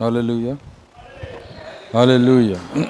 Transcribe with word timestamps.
Hallelujah. 0.00 0.56
Hallelujah. 1.90 2.60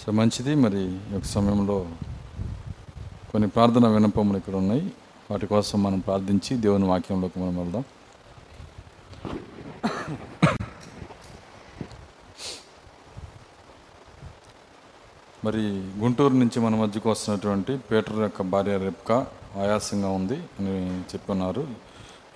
so 0.00 0.12
మంచిది 0.12 0.52
మరి 0.62 0.80
ఈ 0.84 1.12
యొక్క 1.12 1.28
సమయంలో 1.28 1.76
కొన్ని 3.30 3.48
ప్రార్థన 3.48 3.86
వినపములు 3.94 4.38
ఇక్కడ 4.40 4.56
ఉన్నాయి 4.56 4.84
వాటి 5.30 5.46
కోసం 5.52 5.76
మనం 5.82 6.00
ప్రార్థించి 6.00 6.52
దేవుని 6.64 6.88
వాక్యంలోకి 6.92 7.38
మనం 7.42 7.54
వెళ్దాం 7.62 7.84
మరి 15.46 15.64
గుంటూరు 16.00 16.36
నుంచి 16.42 16.60
మన 16.60 16.76
మధ్యకు 16.76 17.10
వస్తున్నటువంటి 17.10 17.74
పీటర్ 17.88 18.22
యొక్క 18.22 18.48
భార్య 18.54 18.76
రెప్కా 18.86 19.18
ఆయాసంగా 19.62 20.08
ఉంది 20.08 20.36
అని 20.36 21.00
చెప్పున్నారు 21.00 21.66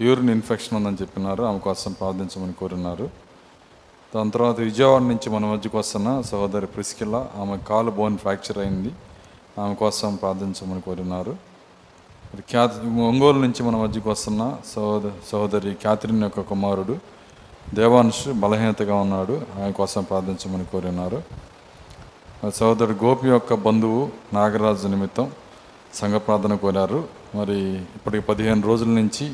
యూరిన్ 0.01 0.31
ఇన్ఫెక్షన్ 0.31 0.77
ఉందని 0.77 0.97
చెప్పినారు. 1.03 1.45
ఆమె 1.45 1.59
కోసం 1.59 1.93
ప్రార్థించమని 1.93 2.53
కోరున్నారు 2.53 3.11
దాని 4.15 4.31
తర్వాత 4.31 4.61
విజయవాడ 4.61 5.03
నుంచి 5.03 5.31
మన 5.31 5.45
మధ్యకు 5.47 5.79
వస్తున్న 5.79 6.21
సహోదరి 6.21 6.67
ప్రిస్కిల్ల 6.67 7.27
ఆమె 7.37 7.57
కాలు 7.57 7.91
బోన్ 7.91 8.19
ఫ్రాక్చర్ 8.19 8.59
అయింది. 8.59 8.93
ఆమె 9.59 9.75
కోసం 9.75 10.15
ప్రార్థించమని 10.15 10.81
కోరినారు. 10.81 11.37
ఖ్యాతి 12.37 12.87
ఒంగోలు 12.87 13.39
నుంచి 13.39 13.63
మన 13.63 13.77
మధ్యకు 13.77 14.11
వస్తున్న 14.11 14.57
సహోద 14.67 15.11
సహోదరి 15.33 15.75
క్యాథరిన్ 15.75 16.23
యొక్క 16.23 16.41
కుమారుడు 16.41 16.99
దేవాంశ్ 17.75 18.29
బలహీనతగా 18.29 18.95
ఉన్నాడు. 18.95 19.43
ఆయన 19.59 19.71
కోసం 19.71 20.03
ప్రార్థించమని 20.03 20.65
కోరినారు. 20.65 21.23
మరి 22.45 22.53
సహోదరుడు 22.53 23.05
గోపి 23.05 23.29
యొక్క 23.29 23.55
బంధువు 23.55 24.11
నాగరాజు 24.33 24.89
నిమిత్తం 24.89 25.31
సంఘ 25.95 26.15
ప్రార్థన 26.15 26.55
కోరారు. 26.55 27.20
మరి 27.35 27.59
ఇప్పటికి 27.97 28.23
పదిహేను 28.25 28.63
రోజుల 28.67 28.89
నుంచి 28.89 29.33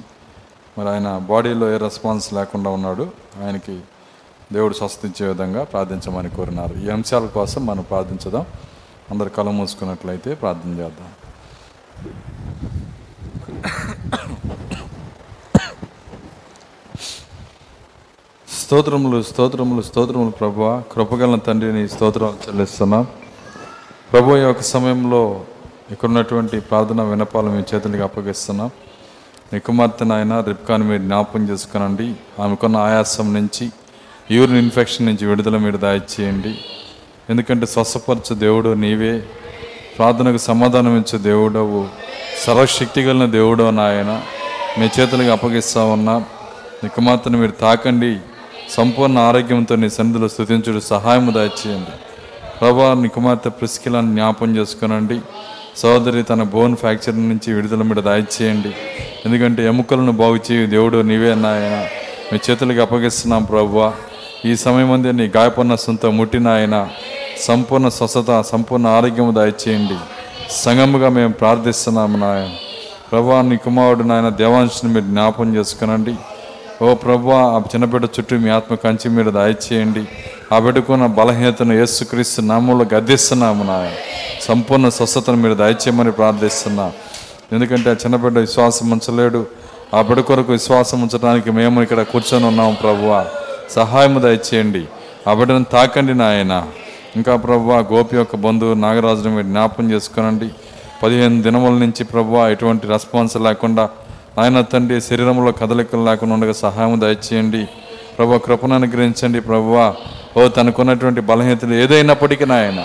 మరి 0.79 0.89
ఆయన 0.89 1.19
బాడీలో 1.19 1.75
ఏ 1.75 1.77
రెస్పాన్స్ 1.77 2.35
లేకుండా 2.35 2.71
ఉన్నాడు 2.71 3.11
ఆయనకి 3.45 3.81
దేవుడు 4.53 4.75
స్వస్థించే 4.75 5.29
విధంగా 5.29 5.65
ప్రార్థించమని 5.65 6.31
కోరినారు. 6.31 6.75
ఈ 6.75 6.89
అంశాల 6.89 7.27
కోసం 7.27 7.67
మనం 7.67 7.83
ప్రార్థించదాం. 7.83 8.47
అందరు 9.11 9.29
కళ 9.29 9.51
మూసుకున్నట్లయితే 9.51 10.35
ప్రార్థన 10.35 10.71
చేద్దాం. 10.71 11.09
స్తోత్రములు 18.49 19.23
స్తోత్రములు 19.23 19.83
స్తోత్రములు 19.83 20.31
ప్రభు. 20.31 20.83
కృపగల 20.93 21.37
తండ్రిని 21.37 21.89
స్తోత్రాలు 21.89 22.49
చెల్లిస్తున్నాం. 22.49 23.07
ప్రభు 24.13 24.37
యొక్క 24.37 24.63
సమయంలో 24.63 25.45
ఇక్కడ 25.91 26.09
ఉన్నటువంటి 26.09 26.61
ప్రార్థన 26.61 27.03
వినపాలు 27.03 27.47
మీ 27.47 27.63
చేతులకి 27.75 28.03
అప్పగిస్తున్నాం. 28.03 28.71
మీ 29.53 29.59
కుమార్తె 29.59 30.05
నాయన 30.05 30.41
రిప్కాని 30.41 30.85
మీరు 30.85 31.03
జ్ఞాపకం 31.03 31.49
చేసుకునండి. 31.49 32.15
ఆమెకున్న 32.43 32.77
ఆయాసం 32.77 33.35
నుంచి 33.35 33.71
యూరిన్ 34.31 34.59
ఇన్ఫెక్షన్ 34.59 35.07
నుంచి 35.07 35.27
విడుదల 35.27 35.57
మీరు 35.57 35.77
దాయిచేయండి 35.77 36.59
ఎందుకంటే 37.31 37.67
స్వస్థపరచు 37.67 38.35
దేవుడు 38.35 38.75
నీవే. 38.75 39.23
ప్రార్థనకు 39.99 40.37
సమాధానం 40.37 40.99
ఇచ్చే 40.99 41.19
దేవుడవు. 41.19 41.89
సర్వశక్తి 42.47 43.03
కలిగిన 43.03 43.31
దేవుడు 43.31 43.71
నాయన. 43.71 44.23
మీ 44.79 44.91
చేతులకు 45.01 45.31
అప్పగిస్తా 45.31 45.85
ఉన్నా. 45.85 46.19
నీ 46.85 46.89
కుమార్తెను 46.89 47.39
మీరు 47.39 47.51
తాకండి. 47.51 48.19
సంపూర్ణ 48.71 49.19
ఆరోగ్యంతో 49.19 49.77
నీ 49.77 49.91
సన్నిధిలో 49.91 50.29
స్థుతించుడు 50.29 50.81
సహాయము 50.81 51.31
దాచేయండి 51.31 51.91
ప్రభా 52.61 52.95
నీ 52.95 53.09
కుమార్తె 53.09 53.51
ప్రిస్కిలాన్ని 53.51 54.13
జ్ఞాపం 54.13 54.57
చేసుకునండి. 54.57 55.21
సోదరి 55.77 56.23
తన 56.23 56.43
బోన్ 56.43 56.77
ఫ్రాక్చర్ 56.77 57.17
నుంచి 57.29 57.53
విడుదల 57.53 57.83
మీద 57.83 57.97
దాయిచేయండి 57.97 58.71
ఎందుకంటే 59.27 59.67
ఎముకలను 59.67 60.13
బాగు 60.13 60.39
చేయు 60.47 60.67
దేవుడు 60.67 60.99
నీవే 61.03 61.35
నాయన. 61.35 61.87
మీ 62.33 62.39
చేతులకు 62.51 62.81
అప్పగిస్తున్నాం 62.81 63.45
ప్రభువా. 63.45 63.93
ఈ 64.45 64.57
సమయం 64.57 64.93
అందే 64.93 65.13
నీ 65.13 65.33
గాయపడిన 65.37 65.75
సొంత 65.75 66.07
ముట్టిన 66.07 66.49
ఆయన 66.49 66.89
సంపూర్ణ 67.41 67.89
స్వస్థత 67.89 68.41
సంపూర్ణ 68.41 68.87
ఆరోగ్యము 68.87 69.33
దాయిచేయండి 69.33 69.97
సంగముగా 70.51 71.09
మేము 71.09 71.33
ప్రార్థిస్తున్నాము 71.33 72.19
నాయన. 72.19 72.51
ప్రభా 73.13 73.43
నీ 73.43 73.57
కుమారుడు 73.57 74.03
నాయన 74.03 74.29
దేవాంశని 74.29 74.93
మీరు 74.93 75.05
జ్ఞాపం 75.05 75.57
చేసుకునండి. 75.57 76.15
ఓ 76.83 76.95
ప్రభు 76.95 77.31
ఆ 77.31 77.59
చిన్నబిడ్డ 77.59 78.05
చుట్టూ 78.05 78.39
మీ 78.39 78.49
ఆత్మ 78.49 78.75
కంచి 78.75 79.11
మీరు 79.11 79.31
దాయిచేయండి 79.31 80.05
ఆ 80.53 80.59
బిడ్డకున్న 80.59 81.07
బలహీనతను 81.07 81.73
యేసుక్రీస్తు 81.73 82.41
నామంలో 82.41 82.87
గద్దిస్తున్నాము 82.95 83.65
నాయన. 83.65 83.93
సంపూర్ణ 84.41 84.89
స్వస్థతను 84.89 85.37
మీరు 85.37 85.55
దయచేయమని 85.55 86.13
ప్రార్థిస్తున్నా. 86.13 86.93
ఎందుకంటే 87.53 87.91
ఆ 87.91 87.93
చిన్నబిడ్డ 87.93 88.39
విశ్వాసం 88.39 88.91
ఉంచలేడు. 88.91 89.47
ఆ 89.95 90.03
బిడ్డ 90.03 90.21
కొరకు 90.21 90.53
విశ్వాసం 90.53 91.03
ఉంచడానికి 91.03 91.51
మేము 91.51 91.83
ఇక్కడ 91.83 92.03
కూర్చొని 92.03 92.47
ఉన్నాము 92.47 92.75
ప్రభువ. 92.75 93.27
సహాయము 93.71 94.21
దయచేయండి. 94.21 94.85
ఆ 95.29 95.35
బిడ్డను 95.35 95.65
తాకండి 95.65 96.15
నాయన. 96.15 96.67
ఇంకా 97.17 97.37
ప్రభు 97.37 97.73
గోపి 97.73 98.17
యొక్క 98.17 98.37
బంధువు 98.37 98.75
నాగరాజుని 98.75 99.35
మీరు 99.35 99.47
జ్ఞాపం 99.47 99.91
చేసుకునండి. 99.91 100.49
పదిహేను 101.03 101.43
దినముల 101.43 101.73
నుంచి 101.73 102.05
ప్రభు 102.05 102.37
ఎటువంటి 102.37 102.87
రెస్పాన్స్ 102.87 103.37
లేకుండా 103.37 103.89
ఆయన 104.39 104.61
తండ్రి 104.61 105.01
శరీరంలో 105.01 105.53
కదలికలు 105.53 106.05
లేకుండా 106.05 106.35
ఉండగా 106.35 106.53
సహాయం 106.53 107.01
దయచేయండి. 107.01 107.67
ప్రభు 108.19 108.39
కృపను 108.39 108.75
అనుగ్రహించండి 108.75 109.41
ప్రభువా. 109.41 109.95
ఓ 110.37 110.49
తనకున్నటువంటి 110.49 111.21
బలహీనతలు 111.21 111.75
ఏదైనప్పటికీ 111.75 112.45
నాయన 112.45 112.85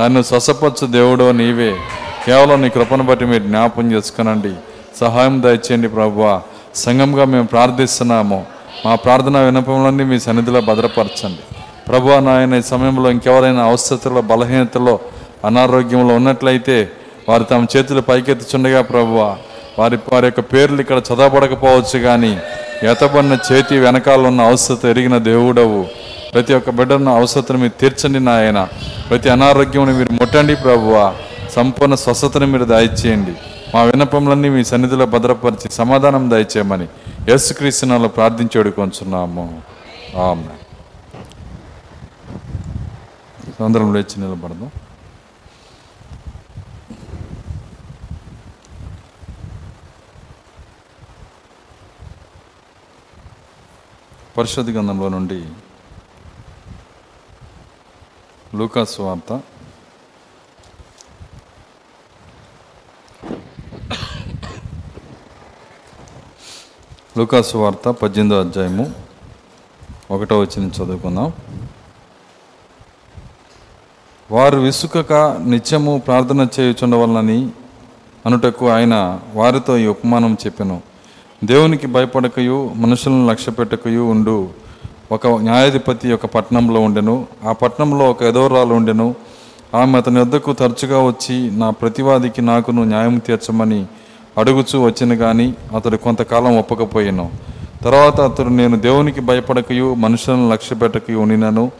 నన్ను 0.00 0.22
స్వసపరచు 0.22 0.86
దేవుడో 0.86 1.32
నీవే. 1.32 1.76
కేవలం 2.26 2.62
నీ 2.62 2.68
కృపను 2.68 3.02
బట్టి 3.02 3.24
మీరు 3.24 3.42
జ్ఞాపం 3.42 3.92
చేసుకునండి. 3.92 4.52
సహాయం 5.00 5.42
దయచేయండి 5.42 5.88
ప్రభువా. 5.88 6.42
సంఘంగా 6.74 7.24
మేము 7.24 7.46
ప్రార్థిస్తున్నాము. 7.46 8.44
మా 8.86 8.94
ప్రార్థన 8.94 9.38
వినపంలోని 9.38 10.04
మీ 10.04 10.20
సన్నిధిలో 10.20 10.60
భద్రపరచండి. 10.60 11.42
ప్రభు 11.88 12.08
నాయన 12.08 12.54
ఈ 12.54 12.62
సమయంలో 12.62 13.10
ఇంకెవరైనా 13.10 13.64
అవసరతలో 13.64 14.20
బలహీనతలో 14.20 14.98
అనారోగ్యంలో 15.44 16.14
ఉన్నట్లయితే 16.14 16.90
వారు 17.28 17.42
తమ 17.42 17.66
చేతులు 17.76 18.00
పైకెత్తుచుండగా 18.00 18.82
ప్రభువ 18.82 19.36
వారి 19.78 19.98
వారి 20.12 20.26
యొక్క 20.26 20.40
పేర్లు 20.40 20.80
ఇక్కడ 20.80 20.98
చదవబడకపోవచ్చు 20.98 21.98
కానీ 21.98 22.38
ఎతబడిన 22.82 23.38
చేతి 23.52 23.78
వెనకాల 23.78 24.26
ఉన్న 24.26 24.40
అవసరత 24.40 24.84
ఎరిగిన 24.84 25.18
దేవుడవు. 25.18 26.09
ప్రతి 26.34 26.54
ఒక్క 26.54 26.70
బిడ్డను 26.70 27.16
అవసరతను 27.16 27.58
మీరు 27.58 27.80
తీర్చండి 27.80 28.20
నాయన. 28.20 28.68
ప్రతి 29.10 29.28
అనారోగ్యం 29.28 29.98
మీరు 29.98 30.12
ముట్టండి 30.12 30.54
ప్రభువ. 30.56 31.14
సంపూర్ణ 31.50 31.94
స్వస్థతను 31.94 32.46
మీరు 32.46 32.64
దయచేయండి. 32.64 33.34
మా 33.74 33.82
విన్నపములన్నీ 33.82 34.48
మీ 34.48 34.64
సన్నిధిలో 34.64 35.06
భద్రపరిచి 35.06 35.70
సమాధానం 35.70 36.30
దయచేయమని 36.30 36.88
యేసుక్రీస్తునాలో 37.28 38.08
ప్రార్థించి 38.08 38.58
వేడుకొంచున్నాము. 38.58 39.62
ఆమె 40.16 40.46
అందరం 43.64 43.94
లేచి 43.94 44.20
నిలబడదాం. 44.20 44.70
పరిశుద్ధ 54.38 54.70
గంధంలో 54.70 55.08
నుండి 55.08 55.42
లూకాస్ 58.54 59.00
వార్త. 59.00 59.40
లూకాసు 67.18 67.56
వార్త 67.56 67.88
పద్దెనిమిదో 67.90 68.40
అధ్యాయము 68.40 68.92
ఒకటో 70.10 70.40
వచ్చిన 70.40 70.68
చదువుకుందాం. 70.68 71.32
వారు 74.30 74.58
విసుకక 74.58 75.12
నిత్యము 75.46 76.02
ప్రార్థన 76.06 76.48
చేయుచుండవలనని 76.60 77.50
అనుటకు 78.26 78.68
ఆయన 78.70 79.20
వారితో 79.34 79.78
ఈ 79.78 79.86
ఉపమానం 79.86 80.36
చెప్పాను. 80.46 80.82
దేవునికి 81.44 81.86
భయపడకయు 81.86 82.72
మనుషులను 82.76 83.26
లక్ష్య 83.26 83.52
పెట్టకయు 83.52 84.00
ఉండు. 84.00 84.50
ఒక 85.12 85.26
న్యాయాధిపతి 85.26 86.12
ఒక 86.12 86.26
పట్టణంలో 86.26 86.80
ఉండెను. 86.80 87.26
ఆ 87.48 87.52
పట్టణంలో 87.52 88.10
ఒక 88.10 88.22
ఎదవరాలు 88.22 88.74
ఉండెను. 88.74 89.14
ఆమె 89.74 89.98
అతని 89.98 90.20
వద్దకు 90.20 90.52
తరచుగా 90.52 91.02
వచ్చి 91.02 91.50
నా 91.50 91.70
ప్రతివాదికి 91.70 92.42
నాకును 92.42 92.84
న్యాయం 92.84 93.18
తీర్చమని 93.18 93.86
అడుగుచూ 94.38 94.84
వచ్చిన 94.84 95.14
కానీ 95.14 95.54
అతడు 95.76 95.96
కొంతకాలం 95.96 96.58
ఒప్పకపోయాను. 96.58 97.30
తర్వాత 97.82 98.20
అతడు 98.20 98.48
నేను 98.48 98.80
దేవునికి 98.80 99.20
భయపడకయు 99.20 99.94
మనుషులను 99.94 100.50
లక్ష్య 100.50 100.76
పెట్టకయు 100.76 101.18
ఉండినను. 101.18 101.70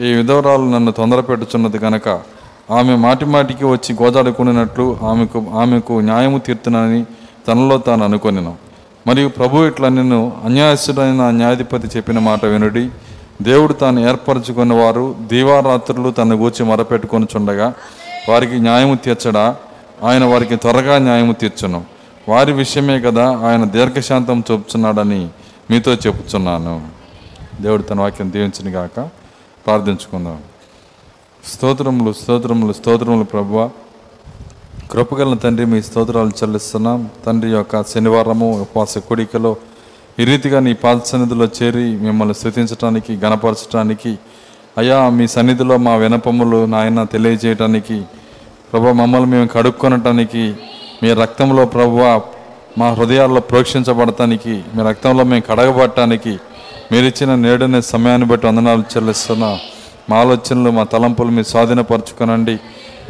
ఈ 0.00 0.12
విధవరాలు 0.12 0.62
నన్ను 0.62 0.92
తొందర 0.92 1.20
పెట్టుచున్నది 1.20 1.78
గనక 1.78 2.08
ఆమె 2.70 2.96
మాటిమాటికి 2.96 3.64
వచ్చి 3.64 3.96
గోదాడుకున్నట్లు 4.02 4.96
ఆమెకు 5.02 5.44
ఆమెకు 5.54 5.92
న్యాయము 5.92 6.38
తీర్తునని 6.38 7.04
తనలో 7.48 7.78
తాను 7.78 8.04
అనుకొనిను. 8.04 8.69
మరియు 9.10 9.28
ప్రభు 9.28 9.66
ఇట్లా 9.66 9.88
నిన్ను 9.88 10.32
అన్యాయస్తుడైన 10.44 11.30
న్యాయాధిపతి 11.30 11.86
చెప్పిన 11.96 12.18
మాట 12.18 12.44
వినుడి. 12.44 12.90
దేవుడు 13.42 13.72
తాను 13.72 14.00
ఏర్పరచుకున్న 14.00 14.74
వారు 14.74 15.14
దీవారాత్రులు 15.26 16.10
తన 16.10 16.34
గూర్చి 16.34 16.64
మరపెట్టుకొని 16.64 17.26
చుండగా 17.36 17.74
వారికి 18.28 18.58
న్యాయము 18.58 18.94
తీర్చడా? 18.94 19.56
ఆయన 20.02 20.24
వారికి 20.24 20.56
త్వరగా 20.56 20.98
న్యాయము 20.98 21.32
తీర్చును. 21.32 21.84
వారి 22.28 22.52
విషయమే 22.52 23.00
కదా 23.00 23.38
ఆయన 23.38 23.64
దీర్ఘశాంతం 23.64 24.44
చూపుతున్నాడని 24.50 25.28
మీతో 25.70 25.92
చెప్పుచున్నాను. 25.92 26.88
దేవుడు 27.60 27.82
తన 27.82 28.00
వాక్యం 28.00 28.32
దీవించిన 28.32 28.74
గాక 28.74 29.08
ప్రార్థించుకుందాం. 29.66 30.38
స్తోత్రములు 31.44 32.12
స్తోత్రములు 32.12 32.72
స్తోత్రములు 32.72 33.24
ప్రభువ. 33.24 33.70
కృపగల 34.92 35.34
తండ్రి 35.42 35.64
మీ 35.72 35.78
స్తోత్రాలు 35.86 36.32
చెల్లిస్తున్నాం. 36.38 37.00
తండ్రి 37.24 37.50
యొక్క 37.50 37.82
శనివారము 37.90 38.46
ఉపవాస 38.62 38.98
కోడికలో 39.08 39.52
ఈ 40.20 40.24
రీతిగా 40.24 40.58
నీ 40.66 40.72
పాద 40.82 40.98
సన్నిధిలో 41.10 41.46
చేరి 41.58 41.84
మిమ్మల్ని 42.06 42.34
స్థుతించడానికి 42.34 43.12
గణపరచడానికి 43.24 44.12
అయ్యా 44.78 44.98
మీ 45.18 45.26
సన్నిధిలో 45.26 45.76
మా 45.86 45.94
వినపములు 46.02 46.58
నాయన 46.74 47.04
తెలియజేయటానికి 47.14 47.98
ప్రభు 48.72 48.94
మమ్మల్ని 49.02 49.30
మేము 49.30 49.48
కడుక్కొనటానికి 49.54 50.44
మీ 51.02 51.12
రక్తంలో 51.22 51.64
ప్రభువ 51.76 52.02
మా 52.78 52.88
హృదయాల్లో 52.92 53.40
ప్రోక్షించబడటానికి 53.40 54.54
మీ 54.74 54.82
రక్తంలో 54.90 55.24
మేము 55.24 55.44
కడగబడటానికి 55.50 56.34
మీరు 56.92 57.04
ఇచ్చిన 57.04 57.34
నేడనే 57.46 57.80
సమయాన్ని 57.92 58.26
బట్టి 58.26 58.46
వందనాలు 58.46 58.84
చెల్లిస్తున్నా. 58.92 59.50
మా 60.10 60.16
ఆలోచనలు 60.16 60.70
మా 60.70 60.84
తలంపులు 60.92 61.32
మీ 61.36 61.42
స్వాధీనపరచుకోనండి. 61.44 62.56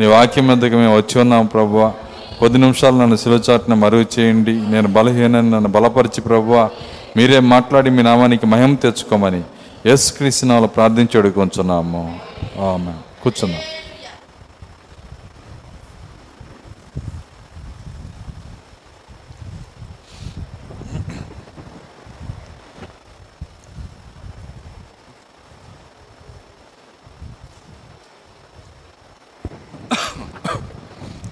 నీ 0.01 0.07
వాక్యం 0.07 0.47
మీదకి 0.47 0.75
మేము 0.75 0.97
వచ్చి 0.97 1.21
ఉన్నాం 1.21 1.47
ప్రభువ. 1.47 1.93
కొద్ది 2.41 2.59
నిమిషాలు 2.59 2.97
నన్ను 2.97 3.17
శిలచాట్ని 3.17 3.77
మరుగు 3.77 4.07
చేయండి. 4.19 4.53
నేను 4.53 4.89
బలహీనని 4.89 5.51
నన్ను 5.51 5.69
బలపరిచి 5.69 6.21
ప్రభువ. 6.21 6.69
మీరే 7.17 7.41
మాట్లాడి 7.41 7.91
మీ 7.91 8.03
నామానికి 8.03 8.47
మహిమ 8.47 8.75
తెచ్చుకోమని 8.75 9.43
ఎస్ 9.87 10.13
క్రీస్తునాలు 10.13 10.67
ప్రార్థించి 10.67 11.19
అడుగుకొంచున్నాము 11.19 12.19
ఆమె 12.59 12.93
కూర్చున్నాం. 13.23 13.61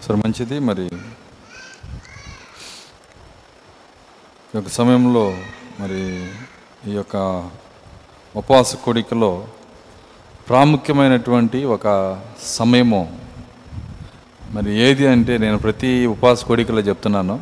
సరే 0.09 0.17
మంచిది. 0.17 0.59
మరి 0.59 0.85
ఈ 0.85 0.89
యొక్క 4.55 4.69
సమయంలో 4.69 5.39
మరి 5.81 6.29
ఈ 6.87 6.91
యొక్క 6.91 7.49
ఉపవాస 8.37 8.77
కోడికలో 8.77 9.47
ప్రాముఖ్యమైనటువంటి 10.49 11.65
ఒక 11.65 12.21
సమయము. 12.43 13.19
మరి 14.51 14.81
ఏది 14.81 15.07
అంటే 15.07 15.39
నేను 15.39 15.59
ప్రతి 15.59 16.07
ఉపవాస 16.07 16.45
కోడికలో 16.45 16.81
చెప్తున్నాను. 16.81 17.41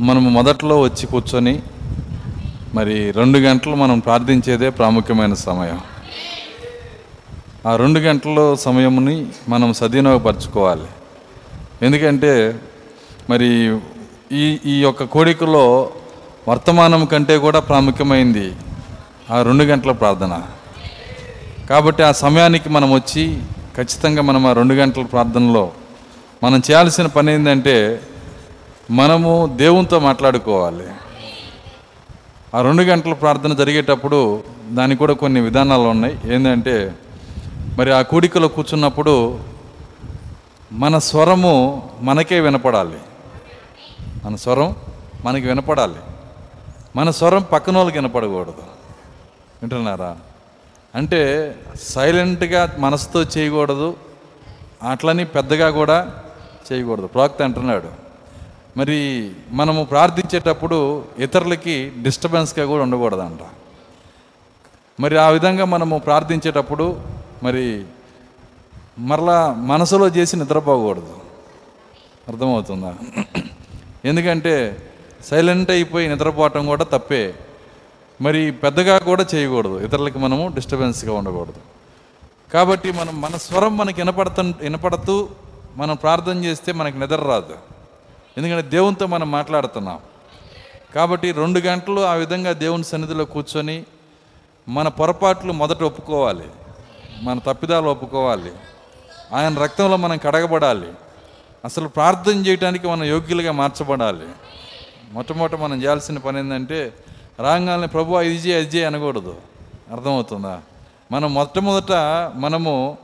మనము 0.00 0.30
మొదట్లో 0.30 0.80
వచ్చి 0.80 1.06
కూర్చొని 1.06 1.62
మరి 2.74 3.10
రెండు 3.10 3.38
గంటలు 3.38 3.74
మనం 3.74 3.98
ప్రార్థించేదే 3.98 4.70
ప్రాముఖ్యమైన 4.70 5.34
సమయం. 5.34 5.80
ఆ 7.66 7.76
రెండు 7.76 8.00
గంటల 8.00 8.54
సమయముని 8.54 9.26
మనం 9.48 9.72
సద్వినియోగపరచుకోవాలి. 9.72 10.86
ఎందుకంటే 11.82 12.32
మరి 13.30 13.48
ఈ 14.32 14.58
ఈ 14.66 14.82
యొక్క 14.82 15.02
కోడికలో 15.04 15.90
వర్తమానం 16.48 17.04
కంటే 17.04 17.38
కూడా 17.38 17.60
ప్రాముఖ్యమైంది 17.60 18.46
ఆ 19.30 19.42
రెండు 19.42 19.64
గంటల 19.64 19.92
ప్రార్థన. 19.92 20.34
కాబట్టి 21.70 22.02
ఆ 22.02 22.12
సమయానికి 22.12 22.68
మనం 22.68 22.94
వచ్చి 22.94 23.24
ఖచ్చితంగా 23.76 24.22
మనం 24.22 24.46
ఆ 24.46 24.52
రెండు 24.52 24.74
గంటల 24.74 25.02
ప్రార్థనలో 25.02 25.64
మనం 26.42 26.58
చేయాల్సిన 26.58 27.06
పని 27.06 27.34
ఏంటంటే 27.34 28.00
మనము 28.90 29.32
దేవునితో 29.56 29.98
మాట్లాడుకోవాలి. 29.98 30.86
ఆ 32.54 32.62
రెండు 32.62 32.82
గంటల 32.82 33.12
ప్రార్థన 33.12 33.52
జరిగేటప్పుడు 33.52 34.42
దానికి 34.70 34.98
కూడా 34.98 35.14
కొన్ని 35.14 35.40
విధానాలు 35.40 35.88
ఉన్నాయి. 35.88 36.34
ఏంటంటే 36.34 36.92
మరి 37.78 37.90
ఆ 37.92 38.02
కూడికలో 38.02 38.48
కూర్చున్నప్పుడు 38.48 39.14
మన 40.72 40.98
స్వరము 40.98 41.88
మనకే 42.00 42.40
వినపడాలి. 42.40 42.98
మన 44.24 44.36
స్వరం 44.36 44.76
మనకి 45.24 45.46
వినపడాలి. 45.46 45.94
మన 46.96 47.10
స్వరం 47.10 47.42
పక్కన 47.52 47.76
వాళ్ళకి 47.76 47.98
వినపడకూడదు. 47.98 48.54
వింటున్నారా? 49.62 50.16
అంటే 50.94 51.54
సైలెంట్గా 51.80 52.76
మనసుతో 52.78 53.22
చేయకూడదు. 53.22 53.96
అట్లని 54.90 55.24
పెద్దగా 55.24 55.70
కూడా 55.70 56.12
చేయకూడదు. 56.72 57.06
ప్రాక్త 57.06 57.42
అంటున్నాడు. 57.42 57.88
మరి 58.76 59.30
మనము 59.50 59.84
ప్రార్థించేటప్పుడు 59.84 61.04
ఇతరులకి 61.18 61.92
డిస్టర్బెన్స్గా 62.02 62.66
కూడా 62.66 62.82
ఉండకూడదంట. 62.82 63.40
మరి 65.00 65.18
ఆ 65.18 65.28
విధంగా 65.28 65.64
మనము 65.64 65.98
ప్రార్థించేటప్పుడు 65.98 67.00
మరి 67.42 67.84
మరలా 68.98 69.52
మనసులో 69.52 70.08
చేసి 70.08 70.36
నిద్రపోకూడదు. 70.36 71.16
అర్థమవుతుందా? 72.28 72.94
ఎందుకంటే 74.04 74.82
సైలెంట్ 75.24 75.70
అయిపోయి 75.70 76.08
నిద్రపోవటం 76.08 76.66
కూడా 76.66 76.84
తప్పే. 76.84 77.34
మరి 78.20 78.52
పెద్దగా 78.52 78.98
కూడా 78.98 79.26
చేయకూడదు. 79.34 79.80
ఇతరులకి 79.80 80.18
మనము 80.18 80.52
డిస్టర్బెన్స్గా 80.54 81.12
ఉండకూడదు. 81.12 81.54
కాబట్టి 82.54 82.92
మనం 82.92 83.20
మన 83.20 83.36
స్వరం 83.36 83.76
మనకి 83.76 84.00
వినపడత 84.00 84.40
వినపడుతూ 84.40 85.28
మనం 85.76 85.96
ప్రార్థన 85.96 86.44
చేస్తే 86.44 86.72
మనకి 86.72 86.98
నిద్ర 86.98 87.16
రాదు. 87.16 87.54
ఎందుకంటే 88.38 88.68
దేవునితో 88.68 89.06
మనం 89.06 89.30
మాట్లాడుతున్నాం. 89.30 89.98
కాబట్టి 90.94 91.32
రెండు 91.32 91.60
గంటలు 91.60 92.00
ఆ 92.00 92.12
విధంగా 92.12 92.52
దేవుని 92.52 92.84
సన్నిధిలో 92.84 93.24
కూర్చొని 93.24 93.84
మన 94.68 94.88
పొరపాట్లు 94.88 95.52
మొదట 95.52 95.82
ఒప్పుకోవాలి. 95.82 96.44
మన 97.22 97.38
తప్పిదాలు 97.38 97.88
ఒప్పుకోవాలి. 97.88 98.52
ఆయన 99.32 99.58
రక్తంలో 99.58 99.96
మనం 99.96 100.16
కడగబడాలి. 100.16 100.92
అసలు 101.64 101.88
ప్రార్థన 101.88 102.32
చేయడానికి 102.32 102.88
మనం 102.88 103.04
యోగ్యులుగా 103.04 103.52
మార్చబడాలి. 103.52 104.26
మొట్టమొదట 105.12 105.54
మనం 105.54 105.82
చేయాల్సిన 105.82 106.18
పని 106.18 106.38
ఏంటంటే 106.38 106.92
రాగానే 107.38 107.86
ప్రభు 107.86 108.20
ఇది 108.20 108.34
చేయి 108.34 108.66
అది 108.66 108.76
చేయి 108.76 108.84
అనకూడదు. 108.84 109.36
అర్థమవుతుందా? 109.92 110.60
మనం 111.12 111.34
మొట్టమొదట 111.34 111.92
మనము 112.34 112.98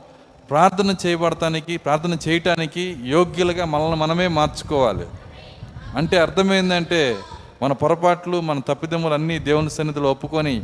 ప్రార్థన 0.49 0.95
చేయబడటానికి 1.05 1.77
ప్రార్థన 1.77 2.17
చేయటానికి 2.27 2.97
యోగ్యులుగా 3.03 3.65
మనల్ని 3.65 3.95
మనమే 3.95 4.27
మార్చుకోవాలి. 4.27 5.07
అంటే 5.97 6.17
అర్థమైందంటే 6.17 7.17
మన 7.61 7.71
పొరపాట్లు 7.73 8.41
మన 8.41 8.59
తప్పిదములు 8.59 9.13
అన్నీ 9.13 9.39
దేవుని 9.39 9.69
సన్నిధిలో 9.69 10.11
ఒప్పుకొని 10.11 10.63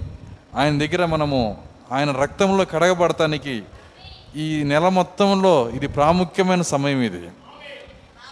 ఆయన 0.58 0.80
దగ్గర 0.80 1.06
మనము 1.06 1.58
ఆయన 1.92 2.12
రక్తంలో 2.12 2.66
కడగబడటానికి 2.66 3.64
ఈ 4.36 4.64
నెల 4.64 4.90
మొత్తంలో 4.90 5.70
ఇది 5.74 5.88
ప్రాముఖ్యమైన 5.88 6.62
సమయం 6.62 7.02
ఇది. 7.02 7.30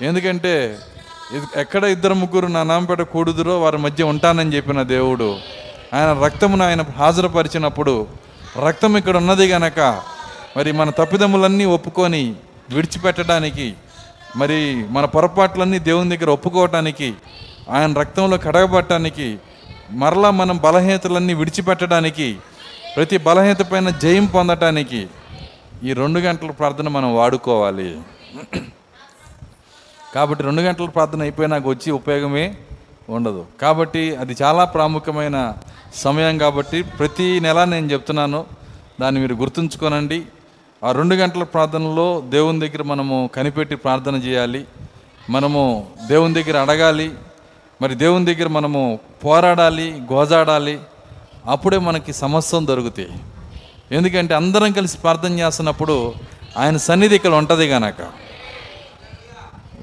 ఎందుకంటే 0.01 0.77
ఇది 1.32 1.60
ఎక్కడ 1.60 1.84
ఇద్దరు 1.84 2.13
ముగ్గురు 2.13 2.48
నా 2.48 2.63
నామపేట 2.63 3.01
కూడుదురో 3.01 3.60
వారి 3.60 3.77
మధ్య 3.77 4.03
ఉంటానని 4.03 4.56
చెప్పిన 4.56 4.82
దేవుడు 4.82 5.38
ఆయన 5.94 6.24
రక్తమును 6.24 6.63
ఆయన 6.63 6.82
హాజరుపరిచినప్పుడు 6.98 8.08
రక్తం 8.60 8.98
ఇక్కడ 8.98 9.18
ఉన్నది 9.18 9.53
గనక 9.53 9.79
మరి 10.58 10.72
మన 10.72 10.89
తప్పిదములన్నీ 10.89 11.65
ఒప్పుకొని 11.65 12.36
విడిచిపెట్టడానికి 12.74 13.75
మరి 14.36 14.86
మన 14.89 15.06
పొరపాట్లన్నీ 15.06 15.79
దేవుని 15.79 16.15
దగ్గర 16.15 16.29
ఒప్పుకోవటానికి 16.29 17.13
ఆయన 17.70 17.94
రక్తంలో 17.94 18.38
కడగబట్టడానికి 18.38 19.39
మరలా 19.91 20.32
మనం 20.32 20.58
బలహీనతలన్నీ 20.58 21.34
విడిచిపెట్టడానికి 21.34 22.38
ప్రతి 22.96 23.18
బలహీనత 23.18 23.62
పైన 23.62 23.89
జయం 23.89 24.25
పొందటానికి 24.25 25.08
ఈ 25.84 25.94
రెండు 25.94 26.20
గంటల 26.20 26.52
ప్రార్థన 26.52 26.88
మనం 26.88 27.16
వాడుకోవాలి. 27.16 28.02
కాబట్టి 30.16 30.44
రెండు 30.44 30.62
గంటల 30.62 30.86
ప్రార్థన 30.86 31.22
అయిపోయినాక 31.22 31.68
వచ్చి 31.68 31.92
ఉపయోగమే 31.92 32.58
ఉండదు. 33.10 33.46
కాబట్టి 33.62 34.16
అది 34.16 34.36
చాలా 34.42 34.66
ప్రాముఖ్యమైన 34.66 35.54
సమయం 35.96 36.38
కాబట్టి 36.38 36.82
ప్రతి 36.82 37.40
నెల 37.40 37.64
నేను 37.64 37.86
చెప్తున్నాను 37.86 38.46
దాన్ని 39.02 39.22
మీరు 39.22 39.36
గుర్తుంచుకోనండి. 39.36 40.26
ఆ 40.84 40.92
రెండు 40.92 41.16
గంటల 41.16 41.44
ప్రార్థనలో 41.44 42.24
దేవుని 42.30 42.70
దగ్గర 42.70 42.84
మనము 42.84 43.30
కనిపెట్టి 43.36 43.76
ప్రార్థన 43.76 44.16
చేయాలి. 44.16 44.66
మనము 45.30 45.88
దేవుని 46.08 46.44
దగ్గర 46.44 46.58
అడగాలి. 46.58 47.12
మరి 47.82 47.96
దేవుని 47.96 48.36
దగ్గర 48.36 48.48
మనము 48.48 49.00
పోరాడాలి 49.26 50.02
గోజాడాలి. 50.14 50.80
అప్పుడే 51.46 51.78
మనకి 51.78 52.14
సమస్తం 52.14 52.68
దొరుకుతాయి. 52.68 53.12
ఎందుకంటే 53.98 54.34
అందరం 54.41 54.72
కలిసి 54.79 54.98
ప్రార్థన 55.03 55.34
చేస్తున్నప్పుడు 55.41 55.96
ఆయన 56.58 56.77
సన్నిధి 56.88 57.15
ఇక్కడ 57.19 57.34
ఉంటుంది 57.41 57.65
కనుక 57.74 58.01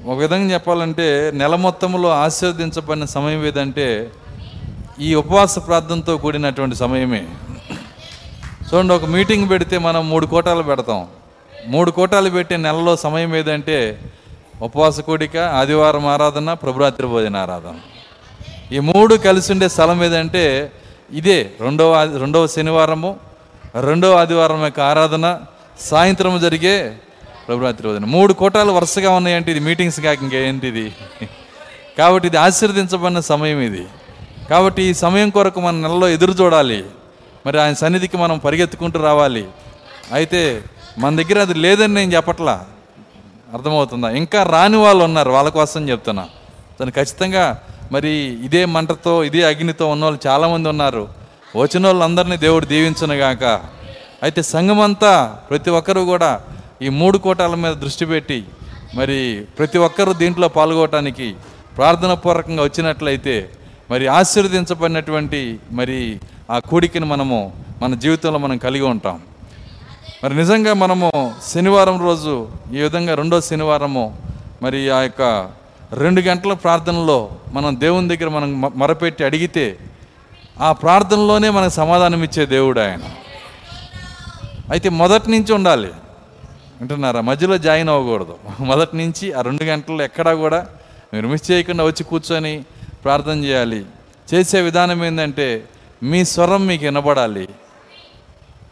ఒక 0.09 0.15
విధంగా 0.23 0.47
చెప్పాలంటే 0.53 1.05
నెల 1.41 1.55
మొత్తంలో 1.65 2.09
ఆశీర్వదించబడిన 2.23 3.05
సమయం 3.15 3.41
ఏదంటే 3.49 3.87
ఈ 5.07 5.09
ఉపవాస 5.21 5.53
ప్రార్థనతో 5.67 6.13
కూడినటువంటి 6.23 6.75
సమయమే. 6.83 7.23
చూడండి 8.67 8.93
ఒక 8.97 9.05
మీటింగ్ 9.15 9.45
పెడితే 9.51 9.75
మనం 9.87 10.01
మూడు 10.11 10.25
కోటాలు 10.33 10.63
పెడతాం. 10.69 11.01
మూడు 11.73 11.91
కోటాలు 11.97 12.29
పెట్టే 12.29 12.55
నెలలో 12.67 12.93
సమయం 13.05 13.31
ఏదంటే 13.41 13.77
ఉపవాస 14.67 14.99
కూడిక 15.07 15.37
ఆదివారం 15.59 16.05
ఆరాధన 16.15 16.53
ప్రభురాత్రి 16.63 17.07
భోజన 17.13 17.35
ఆరాధన. 17.43 17.75
ఈ 18.75 18.79
మూడు 18.89 19.13
కలిసి 19.27 19.49
ఉండే 19.53 19.67
స్థలం 19.75 19.99
ఏదంటే 20.07 20.43
ఇదే 21.19 21.39
రెండవ 21.65 22.03
రెండవ 22.23 22.47
శనివారము 22.55 23.11
రెండో 23.81 24.15
ఆదివారం 24.15 24.65
యొక్క 24.65 24.79
ఆరాధన 24.79 25.39
సాయంత్రం 25.79 26.39
జరిగే 26.39 26.97
ప్రభురాత్రి 27.47 27.87
వదిన 27.87 28.05
మూడు 28.05 28.33
కోటాలు 28.33 28.71
వరుసగా 28.71 29.09
ఉన్నాయంటే 29.11 29.51
ఇది 29.51 29.59
మీటింగ్స్ 29.59 29.99
కాక 29.99 30.23
ఇంకేంటిది 30.23 30.95
కాబట్టి 31.97 32.27
ఇది 32.27 32.37
ఆశీర్వదించబడిన 32.37 33.19
సమయం 33.19 33.61
ఇది. 33.61 33.87
కాబట్టి 34.49 34.83
ఈ 34.83 34.93
సమయం 34.93 35.29
కొరకు 35.29 35.59
మన 35.59 35.75
నెలలో 35.75 36.09
ఎదురు 36.09 36.31
చూడాలి. 36.31 36.85
మరి 37.45 37.61
ఆయన 37.61 37.73
సన్నిధికి 37.73 38.17
మనం 38.17 38.37
పరిగెత్తుకుంటూ 38.37 38.99
రావాలి. 38.99 39.47
అయితే 40.13 40.63
మన 40.97 41.15
దగ్గర 41.15 41.39
అది 41.39 41.53
లేదని 41.53 41.93
నేను 41.93 42.11
చెప్పట్లా? 42.11 42.65
అర్థమవుతుందా? 43.53 44.09
ఇంకా 44.09 44.43
రాని 44.43 44.77
వాళ్ళు 44.77 45.03
ఉన్నారు 45.03 45.29
వాళ్ళ 45.31 45.49
కోసం 45.49 45.89
చెప్తున్నా. 45.89 46.29
తను 46.79 46.91
ఖచ్చితంగా 46.91 47.59
మరి 47.91 48.09
ఇదే 48.43 48.65
మంటతో 48.65 49.23
ఇదే 49.23 49.43
అగ్నితో 49.43 49.87
ఉన్న 49.87 50.03
వాళ్ళు 50.03 50.27
చాలామంది 50.27 50.69
ఉన్నారు. 50.69 51.16
వచ్చిన 51.55 51.87
వాళ్ళందరినీ 51.87 52.37
దేవుడు 52.37 52.65
దీవించనుగాక. 52.65 53.43
అయితే 54.23 54.41
సంఘమంతా 54.43 55.37
ప్రతి 55.49 55.69
ఒక్కరూ 55.69 56.05
కూడా 56.05 56.41
ఈ 56.81 56.89
మూడు 56.89 57.17
కోటాల 57.17 57.55
మీద 57.55 57.73
దృష్టి 57.73 58.05
పెట్టి 58.05 58.43
మరి 58.95 59.45
ప్రతి 59.59 59.77
ఒక్కరూ 59.77 60.13
దీంట్లో 60.13 60.47
పాల్గొవటానికి 60.47 61.35
ప్రార్థన 61.77 62.13
పూర్వకంగా 62.13 62.63
వచ్చినట్లయితే 62.63 63.49
మరి 63.89 64.07
ఆశీర్వదించబడినటువంటి 64.07 65.59
మరి 65.71 66.19
ఆ 66.49 66.59
కూడికని 66.59 67.05
మనము 67.05 67.53
మన 67.81 67.93
జీవితంలో 67.93 68.39
మనం 68.39 68.57
కలిగి 68.57 68.83
ఉంటాం. 68.83 69.19
మరి 70.23 70.35
నిజంగా 70.35 70.73
మనము 70.73 71.09
శనివారం 71.47 71.99
రోజు 72.01 72.47
ఈ 72.73 72.81
విధంగా 72.81 73.15
రెండో 73.15 73.41
శనివారము 73.41 74.17
మరి 74.61 74.89
ఆ 74.89 75.01
యొక్క 75.01 75.21
రెండు 75.93 76.21
గంటల 76.21 76.53
ప్రార్థనలో 76.53 77.29
మనం 77.53 77.79
దేవుని 77.79 78.15
దగ్గర 78.15 78.29
మనం 78.29 78.61
మరపెట్టి 78.75 79.23
అడిగితే 79.23 79.77
ఆ 80.61 80.71
ప్రార్థనలోనే 80.71 81.49
మనకు 81.49 81.73
సమాధానం 81.73 82.23
ఇచ్చే 82.23 82.45
దేవుడు 82.45 82.79
ఆయన. 82.79 82.99
అయితే 84.71 84.89
మొదటి 84.89 85.31
నుంచి 85.31 85.53
ఉండాలి. 85.53 85.87
వింటున్నారా? 86.79 87.21
మధ్యలో 87.21 87.57
జాయిన్ 87.57 87.89
అవ్వకూడదు. 87.89 88.35
మొదటి 88.59 88.97
నుంచి 88.97 89.33
ఆ 89.33 89.41
రెండు 89.41 89.63
గంటలు 89.63 90.01
ఎక్కడా 90.01 90.33
కూడా 90.33 90.67
మీరు 91.13 91.27
మిస్ 91.27 91.51
చేయకుండా 91.51 91.83
వచ్చి 91.83 92.03
కూర్చొని 92.03 92.65
ప్రార్థన 93.03 93.43
చేయాలి. 93.43 93.85
చేసే 94.33 94.61
విధానం 94.61 95.05
ఏంటంటే 95.05 95.63
మీ 96.03 96.25
స్వరం 96.25 96.67
మీకు 96.67 96.85
వినబడాలి. 96.85 97.49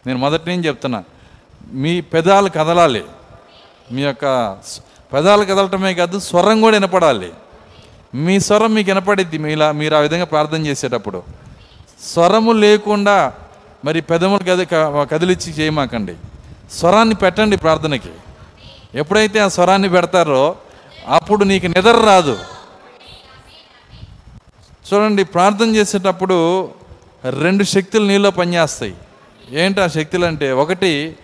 నేను 0.06 0.18
మొదటి 0.18 0.50
నుంచి 0.50 0.66
చెప్తున్నా. 0.66 1.04
మీ 1.72 2.00
పెదాలు 2.00 2.48
కదలాలి. 2.48 3.04
మీ 3.92 4.02
యొక్క 4.02 4.56
పెదాలు 5.12 5.44
కదలటమే 5.44 5.94
కాదు 5.94 6.18
స్వరం 6.18 6.60
కూడా 6.60 6.76
వినపడాలి. 6.76 7.32
మీ 8.14 8.40
స్వరం 8.40 8.74
మీకు 8.74 8.90
వినపడిద్ది. 8.90 9.38
మీలా 9.38 9.72
మీరు 9.72 9.96
ఆ 9.96 9.98
విధంగా 9.98 10.24
ప్రార్థన 10.24 10.66
చేసేటప్పుడు. 10.66 11.45
స్వరము 12.02 12.52
లేకుండా 12.52 13.32
మరి 13.84 14.00
పెదములు 14.00 14.44
కది 14.44 14.66
కదిలిచ్చి 15.12 15.52
చేయమాకండి. 15.52 16.14
స్వరాన్ని 16.72 17.14
పెట్టండి 17.14 17.56
ప్రార్థనకి. 17.56 18.10
ఎప్పుడైతే 18.94 19.38
ఆ 19.38 19.48
స్వరాన్ని 19.48 19.88
పెడతారో 19.88 20.56
అప్పుడు 21.06 21.44
నీకు 21.44 21.66
నిద్ర 21.66 22.02
రాదు. 22.06 22.38
చూడండి 24.88 25.24
ప్రార్థన 25.24 25.76
చేసేటప్పుడు 25.76 26.68
రెండు 27.40 27.64
శక్తులు 27.64 28.06
నీలో 28.06 28.30
పనిచేస్తాయి. 28.30 28.94
ఏంటి 29.50 29.80
ఆ 29.80 29.86
శక్తులు 29.86 30.26
అంటే 30.26 30.52
ఒకటి 30.52 31.16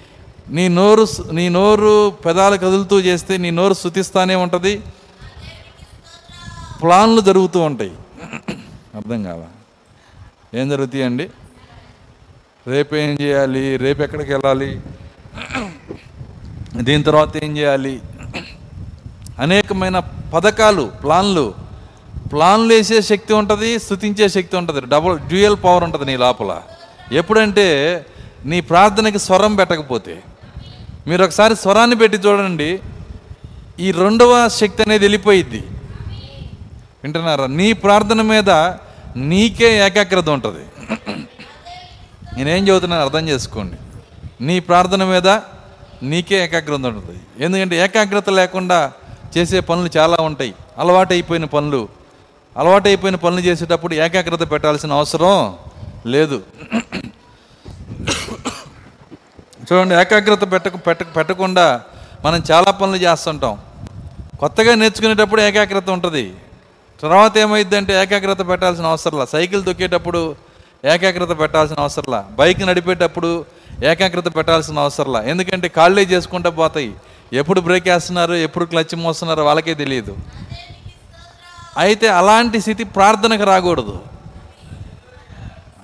నీ 0.48 0.68
నోరు 0.68 1.06
నీ 1.32 1.48
నోరు 1.48 2.10
పెదాలు 2.10 2.56
కదులుతూ 2.56 3.00
చేస్తే 3.00 3.36
నీ 3.36 3.50
నోరు 3.50 3.74
శుతిస్తానే 3.74 4.34
ఉంటుంది. 4.34 4.82
ప్లాన్లు 6.82 7.20
జరుగుతూ 7.20 7.60
ఉంటాయి. 7.60 7.92
అర్థం 8.94 9.22
కావా 9.22 9.44
ఏం 10.54 10.68
జరుగుతాయి 10.68 11.04
అండి 11.04 11.30
రేపు 12.66 12.94
ఏం 12.94 13.16
చేయాలి? 13.20 13.76
రేపు 13.76 14.02
ఎక్కడికి 14.02 14.32
వెళ్ళాలి? 14.32 14.80
దీని 16.76 17.02
తర్వాత 17.02 17.44
ఏం 17.44 17.56
చేయాలి? 17.56 18.00
అనేకమైన 19.38 19.98
పథకాలు 20.34 20.82
ప్లాన్లు. 21.02 21.54
ప్లాన్లు 22.32 22.74
వేసే 22.74 23.02
శక్తి 23.02 23.32
ఉంటుంది 23.32 23.78
స్థుతించే 23.78 24.28
శక్తి 24.28 24.56
ఉంటుంది. 24.56 24.80
డబుల్ 24.80 25.18
డ్యూయల్ 25.18 25.56
పవర్ 25.64 25.84
ఉంటుంది 25.84 26.04
నీ 26.04 26.16
లోపల. 26.16 26.62
ఎప్పుడంటే 27.12 28.06
నీ 28.44 28.60
ప్రార్థనకి 28.60 29.18
స్వరం 29.18 29.54
పెట్టకపోతే. 29.54 30.22
మీరు 31.06 31.24
ఒకసారి 31.24 31.56
స్వరాన్ని 31.56 31.96
పెట్టి 31.96 32.18
చూడండి. 32.18 32.80
ఈ 33.80 33.90
రెండవ 33.90 34.48
శక్తి 34.48 34.82
అనేది 34.82 35.04
వెళ్ళిపోయిద్ది. 35.04 35.64
వింటున్నారా? 37.04 37.46
నీ 37.46 37.72
ప్రార్థన 37.72 38.22
మీద 38.22 38.50
నీకే 39.16 39.86
ఏకాగ్రత 39.86 40.28
ఉంటుంది. 40.28 40.64
నేనేం 42.36 42.68
చెబుతున్నాను 42.68 43.04
అర్థం 43.04 43.28
చేసుకోండి. 43.28 43.76
నీ 44.40 44.60
ప్రార్థన 44.60 45.04
మీద 45.04 45.28
నీకే 46.02 46.44
ఏకాగ్రత 46.44 46.78
ఉంటుంది. 46.78 47.44
ఎందుకంటే 47.44 47.76
ఏకాగ్రత 47.76 48.30
లేకుండా 48.30 48.92
చేసే 49.38 49.60
పనులు 49.60 49.90
చాలా 49.96 50.16
ఉంటాయి. 50.20 50.54
అలవాటైపోయిన 50.78 51.44
పనులు. 51.44 51.88
అలవాటైపోయిన 52.56 53.16
పనులు 53.16 53.40
చేసేటప్పుడు 53.40 53.94
ఏకాగ్రత 53.94 54.50
పెట్టాల్సిన 54.50 54.92
అవసరం 54.92 55.56
లేదు. 56.06 56.42
చూడండి 59.72 59.94
ఏకాగ్రత 59.94 60.52
పెట్టక 60.52 60.86
పెట్ట 60.86 61.02
పెట్టకుండా 61.16 61.82
మనం 62.24 62.42
చాలా 62.50 62.70
పనులు 62.70 62.96
చేస్తుంటాం. 62.96 63.58
కొత్తగా 64.40 64.74
నేర్చుకునేటప్పుడు 64.74 65.40
ఏకాగ్రత 65.40 65.90
ఉంటుంది. 65.90 66.34
తర్వాత 67.02 67.34
ఏమైందంటే 67.38 67.92
ఏకాగ్రత 68.02 68.42
పెట్టాల్సిన 68.48 68.86
అవసరంలా. 68.86 69.24
సైకిల్ 69.32 69.62
దొక్కేటప్పుడు 69.68 70.20
ఏకాగ్రత 70.94 71.32
పెట్టాల్సిన 71.38 71.78
అవసరంలా. 71.80 72.20
బైక్ 72.40 72.60
నడిపేటప్పుడు 72.68 73.30
ఏకాగ్రత 73.84 74.28
పెట్టాల్సిన 74.36 74.78
అవసరంలా. 74.78 75.20
ఎందుకంటే 75.32 75.68
కాళ్ళే 75.78 76.02
చేసుకుంటూ 76.02 76.50
పోతాయి. 76.60 76.92
ఎప్పుడు 77.40 77.60
బ్రేక్ 77.66 77.88
వేస్తున్నారు 77.88 78.34
ఎప్పుడు 78.46 78.64
క్లచ్ 78.64 78.94
మోస్తున్నారో 79.04 79.44
వాళ్ళకే 79.44 79.74
తెలియదు. 79.74 80.16
అయితే 81.82 82.08
అలాంటి 82.08 82.60
స్థితి 82.60 82.84
ప్రార్థనకు 82.84 83.44
రాకూడదు. 83.52 83.94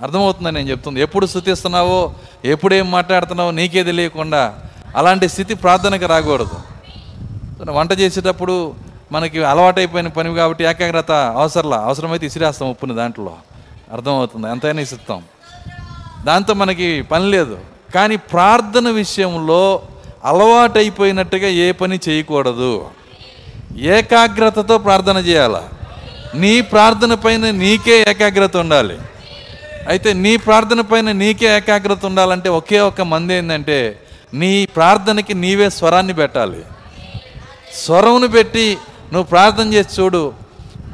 అర్థమవుతుందని 0.02 0.54
నేను 0.54 0.70
చెప్తుంది. 0.70 1.00
ఎప్పుడు 1.06 1.26
స్థుతిస్తున్నావో 1.26 2.00
ఎప్పుడు 2.44 2.74
ఏం 2.74 2.90
మాట్లాడుతున్నావో 2.90 3.50
నీకే 3.50 3.82
తెలియకుండా 3.82 4.42
అలాంటి 4.96 5.28
స్థితి 5.28 5.54
ప్రార్థనకు 5.54 6.06
రాకూడదు. 6.06 6.58
వంట 7.78 7.92
చేసేటప్పుడు 8.00 8.54
మనకి 9.12 9.44
అలవాటైపోయిన 9.44 10.08
పని 10.08 10.34
కాబట్టి 10.34 10.64
ఏకాగ్రత 10.64 11.10
అవసరంలా 11.12 11.76
అవసరమైతే 11.76 12.26
ఇసిరేస్తాం 12.26 12.70
ఉప్పుని 12.70 12.94
దాంట్లో. 12.94 13.36
అర్థమవుతుంది? 13.92 14.46
ఎంతైనా 14.46 14.80
ఇస్తాం 14.80 15.22
దాంతో 16.24 16.54
మనకి 16.54 17.02
పని 17.02 17.30
లేదు. 17.30 17.58
కానీ 17.94 18.16
ప్రార్థన 18.16 18.88
విషయంలో 18.90 19.82
అలవాటైపోయినట్టుగా 20.24 21.48
ఏ 21.48 21.72
పని 21.72 22.00
చేయకూడదు. 22.08 22.86
ఏకాగ్రతతో 23.78 24.78
ప్రార్థన 24.78 25.16
చేయాల? 25.16 25.62
నీ 26.34 26.60
ప్రార్థన 26.60 27.14
పైన 27.14 27.50
నీకే 27.50 28.04
ఏకాగ్రత 28.08 28.56
ఉండాలి. 28.56 28.98
అయితే 29.88 30.12
నీ 30.12 30.36
ప్రార్థన 30.36 30.80
పైన 30.80 31.12
నీకే 31.12 31.56
ఏకాగ్రత 31.56 32.06
ఉండాలంటే 32.06 32.48
ఒకే 32.48 32.80
ఒక 32.80 33.00
మంది 33.00 33.34
ఏంటంటే 33.34 34.00
నీ 34.34 34.66
ప్రార్థనకి 34.66 35.34
నీవే 35.34 35.70
స్వరాన్ని 35.70 36.12
పెట్టాలి. 36.12 36.62
స్వరమును 37.74 38.28
పెట్టి 38.28 38.78
నువ్వు 39.12 39.22
ప్రార్థన 39.22 39.72
చేసి 39.72 40.02
చూడు. 40.02 40.32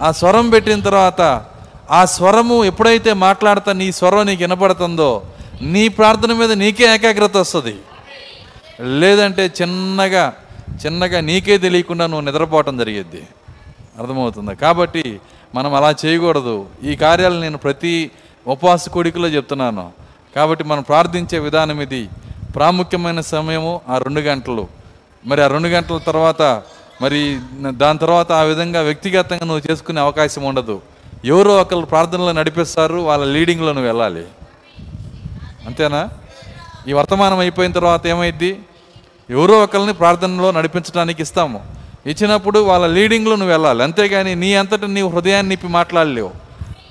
ఆ 0.03 0.11
స్వరం 0.11 0.51
పెట్టిన 0.51 0.81
తర్వాత 0.81 1.45
ఆ 1.91 2.05
స్వరము 2.05 2.65
ఎప్పుడైతే 2.65 3.13
మాట్లాడతా 3.13 3.73
నీ 3.73 3.93
స్వరం 3.93 4.27
నీకు 4.27 4.43
వినపడుతుందో 4.43 5.23
నీ 5.63 5.89
ప్రార్థన 5.89 6.33
మీద 6.33 6.53
నీకే 6.53 6.95
ఏకాగ్రత 6.95 7.37
వస్తుంది. 7.37 7.77
లేదంటే 8.81 9.53
చిన్నగా 9.63 10.33
చిన్నగా 10.87 11.21
నీకే 11.21 11.59
తెలియకుండా 11.59 12.07
నువ్వు 12.07 12.31
నిద్రపోవటం 12.31 12.79
జరిగిద్ది. 12.79 13.27
అర్థమవుతుందా? 13.99 14.53
కాబట్టి 14.53 15.21
మనం 15.55 15.75
అలా 15.75 15.95
చేయకూడదు. 16.07 16.67
ఈ 16.85 16.97
కార్యాలు 16.97 17.41
నేను 17.41 17.59
ప్రతి 17.59 18.11
ఉపవాస 18.47 18.89
కోడికలో 18.89 19.29
చెప్తున్నాను. 19.29 19.93
కాబట్టి 20.37 20.65
మనం 20.65 20.83
ప్రార్థించే 20.83 21.39
విధానం 21.39 21.81
ఇది. 21.81 22.09
ప్రాముఖ్యమైన 22.55 23.21
సమయము 23.21 23.81
ఆ 23.89 23.99
రెండు 23.99 24.21
గంటలు. 24.21 24.69
మరి 25.27 25.43
ఆ 25.43 25.47
రెండు 25.47 25.69
గంటల 25.69 25.99
తర్వాత 25.99 26.63
మరి 27.03 27.39
దాని 27.69 27.99
తర్వాత 27.99 28.33
ఆ 28.33 28.43
విధంగా 28.43 28.81
వ్యక్తిగతంగా 28.81 29.47
నువ్వు 29.47 29.71
చేసుకునే 29.71 30.01
అవకాశం 30.01 30.43
ఉండదు. 30.43 30.83
ఎవరో 31.25 31.57
ఒకళ్ళు 31.57 31.87
ప్రార్థనలో 31.87 32.33
నడిపిస్తారు 32.33 32.95
వాళ్ళ 32.95 33.25
లీడింగ్లో 33.25 33.73
నువ్వు 33.73 33.87
వెళ్ళాలి. 33.89 34.25
అంతేనా? 35.67 36.09
ఈ 36.89 36.93
వర్తమానం 36.93 37.39
అయిపోయిన 37.39 37.73
తర్వాత 37.73 38.07
ఏమైద్ది? 38.07 38.61
ఎవరో 39.31 39.63
ఒకరిని 39.63 39.93
ప్రార్థనలో 39.93 40.51
నడిపించడానికి 40.51 41.23
ఇస్తాము. 41.23 41.65
ఇచ్చినప్పుడు 42.07 42.59
వాళ్ళ 42.59 42.87
లీడింగ్లో 42.87 43.37
నువ్వు 43.37 43.53
వెళ్ళాలి. 43.53 43.83
అంతేగాని 43.83 44.35
నీ 44.35 44.55
అంతటా 44.55 44.87
నీ 44.87 45.01
హృదయాన్ని 45.01 45.51
నిప్పి 45.51 45.67
మాట్లాడలేవు. 45.67 46.33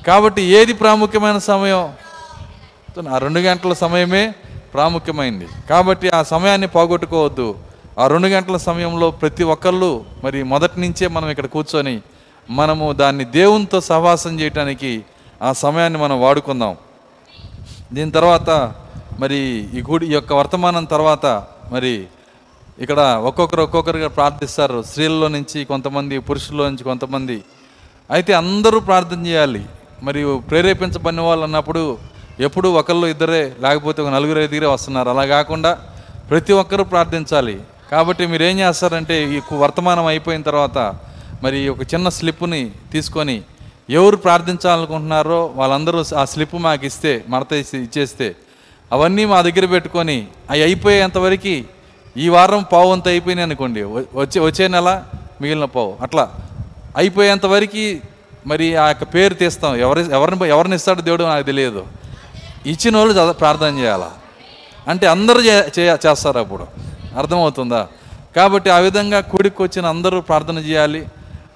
కాబట్టి 0.07 0.41
ఏది 0.41 0.73
ప్రాముఖ్యమైన 0.73 1.37
సమయం? 1.37 1.93
ఆ 3.09 3.17
రెండు 3.17 3.39
గంటల 3.39 3.73
సమయమే 3.73 4.33
ప్రాముఖ్యమైంది. 4.73 5.47
కాబట్టి 5.69 6.09
ఆ 6.09 6.23
సమయాన్ని 6.23 6.67
పోగొట్టుకోవద్దు. 6.67 7.55
ఆ 7.99 8.07
రెండు 8.07 8.27
గంటల 8.27 8.57
సమయంలో 8.57 9.11
ప్రతి 9.11 9.43
ఒక్కళ్ళు 9.43 10.05
మరి 10.23 10.43
మొదటి 10.43 10.81
నుంచే 10.81 11.07
మనం 11.07 11.29
ఇక్కడ 11.29 11.45
కూర్చొని 11.45 12.01
మనము 12.49 12.93
దాన్ని 12.93 13.25
దేవునితో 13.25 13.81
సహవాసం 13.81 14.39
చేయటానికి 14.39 15.05
ఆ 15.41 15.53
సమయాన్ని 15.53 15.99
మనం 15.99 16.21
వాడుకుందాం. 16.21 16.77
దీని 17.93 18.11
తర్వాత 18.11 18.73
మరి 19.19 19.37
ఈ 19.73 19.83
గుడి 19.89 20.07
యొక్క 20.07 20.33
వర్తమానం 20.33 20.85
తర్వాత 20.85 21.25
మరి 21.71 22.07
ఇక్కడ 22.79 22.99
ఒక్కొక్కరు 22.99 23.61
ఒక్కొక్కరుగా 23.61 24.07
ప్రార్థిస్తారు. 24.07 24.81
స్త్రీల్లో 24.81 25.27
నుంచి 25.27 25.65
కొంతమంది 25.65 26.19
పురుషుల్లో 26.19 26.69
నుంచి 26.69 26.83
కొంతమంది. 26.83 27.43
అయితే 28.11 28.33
అందరూ 28.33 28.79
ప్రార్థన 28.79 29.27
చేయాలి. 29.27 29.65
మరియు 30.03 30.43
ప్రేరేపించబడిన 30.49 31.21
వాళ్ళు 31.21 31.43
అన్నప్పుడు 31.43 31.97
ఎప్పుడు 32.39 32.69
ఒకళ్ళు 32.69 33.07
ఇద్దరే 33.07 33.55
లేకపోతే 33.59 34.01
ఒక 34.01 34.07
నలుగురు 34.07 34.39
ఐదుగురే 34.39 34.67
వస్తున్నారు. 34.67 35.09
అలా 35.09 35.25
కాకుండా 35.25 35.79
ప్రతి 36.29 36.53
ఒక్కరూ 36.53 36.83
ప్రార్థించాలి. 36.83 37.61
కాబట్టి 37.93 38.25
మీరు 38.25 38.43
ఏం 38.43 38.59
చేస్తారంటే 38.59 39.35
ఈ 39.37 39.39
కు- 39.39 39.57
వర్తమానం 39.57 40.05
అయిపోయిన 40.05 40.41
తర్వాత 40.41 40.77
మరి 41.43 41.69
ఒక 41.69 41.93
చిన్న 41.93 42.09
స్లిప్ని 42.09 42.71
తీసుకొని 42.91 43.41
ఎవరు 43.89 44.15
ప్రార్థించాలనుకుంటున్నారో 44.15 45.51
వాళ్ళందరూ 45.55 46.03
ఆ 46.17 46.25
స్లిప్ 46.25 46.55
మాకు 46.55 46.85
ఇస్తే 46.85 47.23
మడత 47.29 47.53
ఇచ్చేస్తే 47.53 48.35
అవన్నీ 48.91 49.25
మా 49.25 49.41
దగ్గర 49.41 49.65
పెట్టుకొని 49.65 50.27
అవి 50.49 50.63
అయిపోయేంతవరకు 50.63 51.61
ఈ 52.17 52.29
వారం 52.29 52.65
పావు 52.73 52.91
అంత 52.91 53.07
అయిపోయినాయి 53.07 53.45
అనుకోండి. 53.45 53.83
వచ్చే 53.83 54.39
వచ్చే 54.39 54.67
నెల 54.67 55.03
మిగిలిన 55.41 55.65
పావు. 55.65 55.95
అట్లా 56.01 56.29
అయిపోయేంతవరకు 56.97 57.99
మరి 58.47 58.75
ఆ 58.75 58.87
యొక్క 58.87 59.03
పేరు 59.03 59.33
తీస్తాం. 59.33 59.75
ఎవరి 59.75 60.11
ఎవరిని 60.11 60.49
ఎవరిని 60.49 60.75
ఇస్తాడో 60.75 61.01
దేవుడు 61.01 61.23
నాకు 61.23 61.45
తెలియదు. 61.45 61.85
ఇచ్చిన 62.65 62.97
వాళ్ళు 62.97 63.33
ప్రార్థన 63.33 63.77
చేయాలా? 63.79 64.11
అంటే 64.87 65.07
అందరూ 65.07 65.41
చే- 65.41 65.79
చేస్తారు 65.79 66.39
అప్పుడు. 66.39 66.92
అర్థమవుతుందా? 67.17 67.87
కాబట్టి 68.35 68.69
ఆ 68.69 68.77
విధంగా 68.77 69.19
కూడికి 69.19 69.63
వచ్చిన 69.63 69.85
అందరూ 69.85 70.21
ప్రార్థన 70.21 70.57
చేయాలి. 70.57 71.07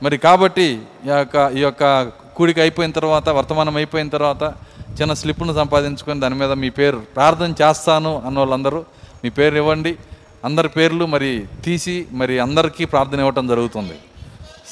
మరి 0.03 0.17
కాబట్టి 0.17 0.81
ఈ 1.05 1.09
యొక్క 1.09 1.51
ఈ 1.55 1.59
యొక్క 1.59 2.11
కూడికి 2.35 2.61
అయిపోయిన 2.61 2.91
తర్వాత 2.91 3.29
వర్తమానం 3.29 3.75
అయిపోయిన 3.75 4.09
తర్వాత 4.09 4.43
చిన్న 5.01 5.13
స్లిప్ను 5.13 5.53
సంపాదించుకొని 5.53 6.19
దాని 6.19 6.35
మీద 6.35 6.51
మీ 6.51 6.69
పేరు 6.69 7.01
ప్రార్థన 7.15 7.53
చేస్తాను 7.61 8.21
అన్న 8.25 8.39
వాళ్ళందరూ 8.39 8.85
మీ 9.23 9.29
పేరు 9.29 9.55
ఇవ్వండి. 9.55 9.95
అందరి 10.45 10.69
పేర్లు 10.69 11.05
మరి 11.05 11.45
తీసి 11.63 12.07
మరి 12.11 12.39
అందరికీ 12.39 12.85
ప్రార్థన 12.85 13.19
ఇవ్వటం 13.19 13.47
జరుగుతుంది. 13.47 13.99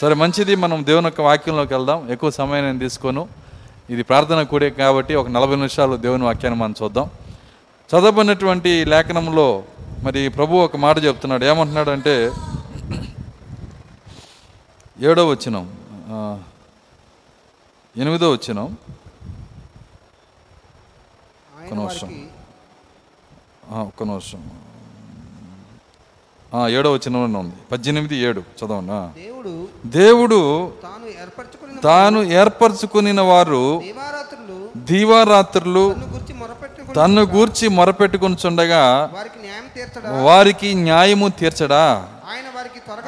సరే 0.02 0.14
మంచిది. 0.14 0.56
మనం 0.56 0.86
దేవుని 0.86 1.06
యొక్క 1.06 1.22
వాక్యంలోకి 1.22 1.74
వెళ్దాం. 1.74 2.12
ఎక్కువ 2.12 2.30
సమయం 2.30 2.66
నేను 2.66 2.80
తీసుకోను. 2.80 3.28
ఇది 3.90 4.04
ప్రార్థన 4.04 4.42
కూడే 4.42 4.70
కాబట్టి 4.70 5.16
ఒక 5.16 5.30
నలభై 5.30 5.56
నిమిషాలు 5.56 5.96
దేవుని 5.96 6.24
వాక్యాన్ని 6.24 6.60
మనం 6.60 6.76
చూద్దాం. 6.84 7.10
చదవబడినటువంటి 7.90 8.86
లేఖనంలో 8.86 9.64
మరి 10.06 10.30
ప్రభు 10.30 10.56
ఒక 10.56 10.76
మాట 10.76 11.04
చెప్తున్నాడు. 11.04 11.46
ఏమంటున్నాడు 11.46 11.90
అంటే 11.90 12.32
ఏడో 15.00 15.28
వచ్చినం 15.28 15.76
ఎనిమిదో 17.98 18.32
వచ్చినం 18.32 18.78
ఒక్క 21.64 21.74
నిమిషం. 21.74 22.28
ఒక్క 23.80 24.04
నిమిషం. 24.04 24.50
ఏడో 26.70 26.94
వచ్చిన 26.94 27.18
ఉంది. 27.18 27.56
పద్దెనిమిది 27.72 28.16
ఏడు. 28.16 28.40
చదవండి. 28.40 29.22
దేవుడు 29.22 29.68
దేవుడు 29.86 30.74
తాను 31.84 32.24
ఏర్పరచుకుని 32.24 33.22
వారు 33.22 33.82
దేవారాత్రులు 33.84 34.70
దీవారాత్రులు 34.78 35.96
తన్ను 36.96 37.22
గురించి 37.22 37.68
మొరపెట్టుకుని 37.68 38.36
చుండగా 38.46 39.10
వారికి 40.24 40.74
న్యాయము 40.74 41.28
తీర్చడా? 41.30 42.08